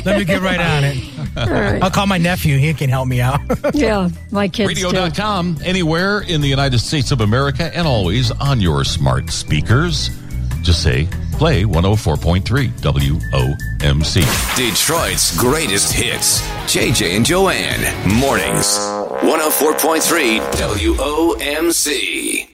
Let 0.05 0.19
me 0.19 0.25
get 0.25 0.41
right 0.43 0.61
on 0.61 0.85
it. 0.85 1.27
right. 1.37 1.83
I'll 1.83 1.91
call 1.91 2.07
my 2.07 2.19
nephew. 2.19 2.59
He 2.59 2.73
can 2.75 2.89
help 2.91 3.09
me 3.09 3.21
out. 3.21 3.41
Yeah, 3.75 4.09
my 4.31 4.49
kids 4.49 4.81
too. 4.81 4.87
Radio.com, 4.91 5.59
anywhere 5.65 6.21
in 6.23 6.41
the 6.41 6.49
United 6.81 6.89
States 6.89 7.13
of 7.13 7.21
America, 7.21 7.71
and 7.77 7.87
always 7.87 8.31
on 8.31 8.61
your 8.61 8.85
smart 8.85 9.31
speakers. 9.31 10.11
Just 10.63 10.83
say, 10.83 11.07
play 11.33 11.65
104.3 11.65 12.43
WOMC. 12.81 14.25
Detroit's 14.57 15.37
greatest 15.39 15.93
hits. 15.93 16.41
JJ 16.73 17.17
and 17.17 17.27
Joanne. 17.27 17.83
Mornings. 18.19 18.79
104.3 19.21 20.41
WOMC. 20.97 22.47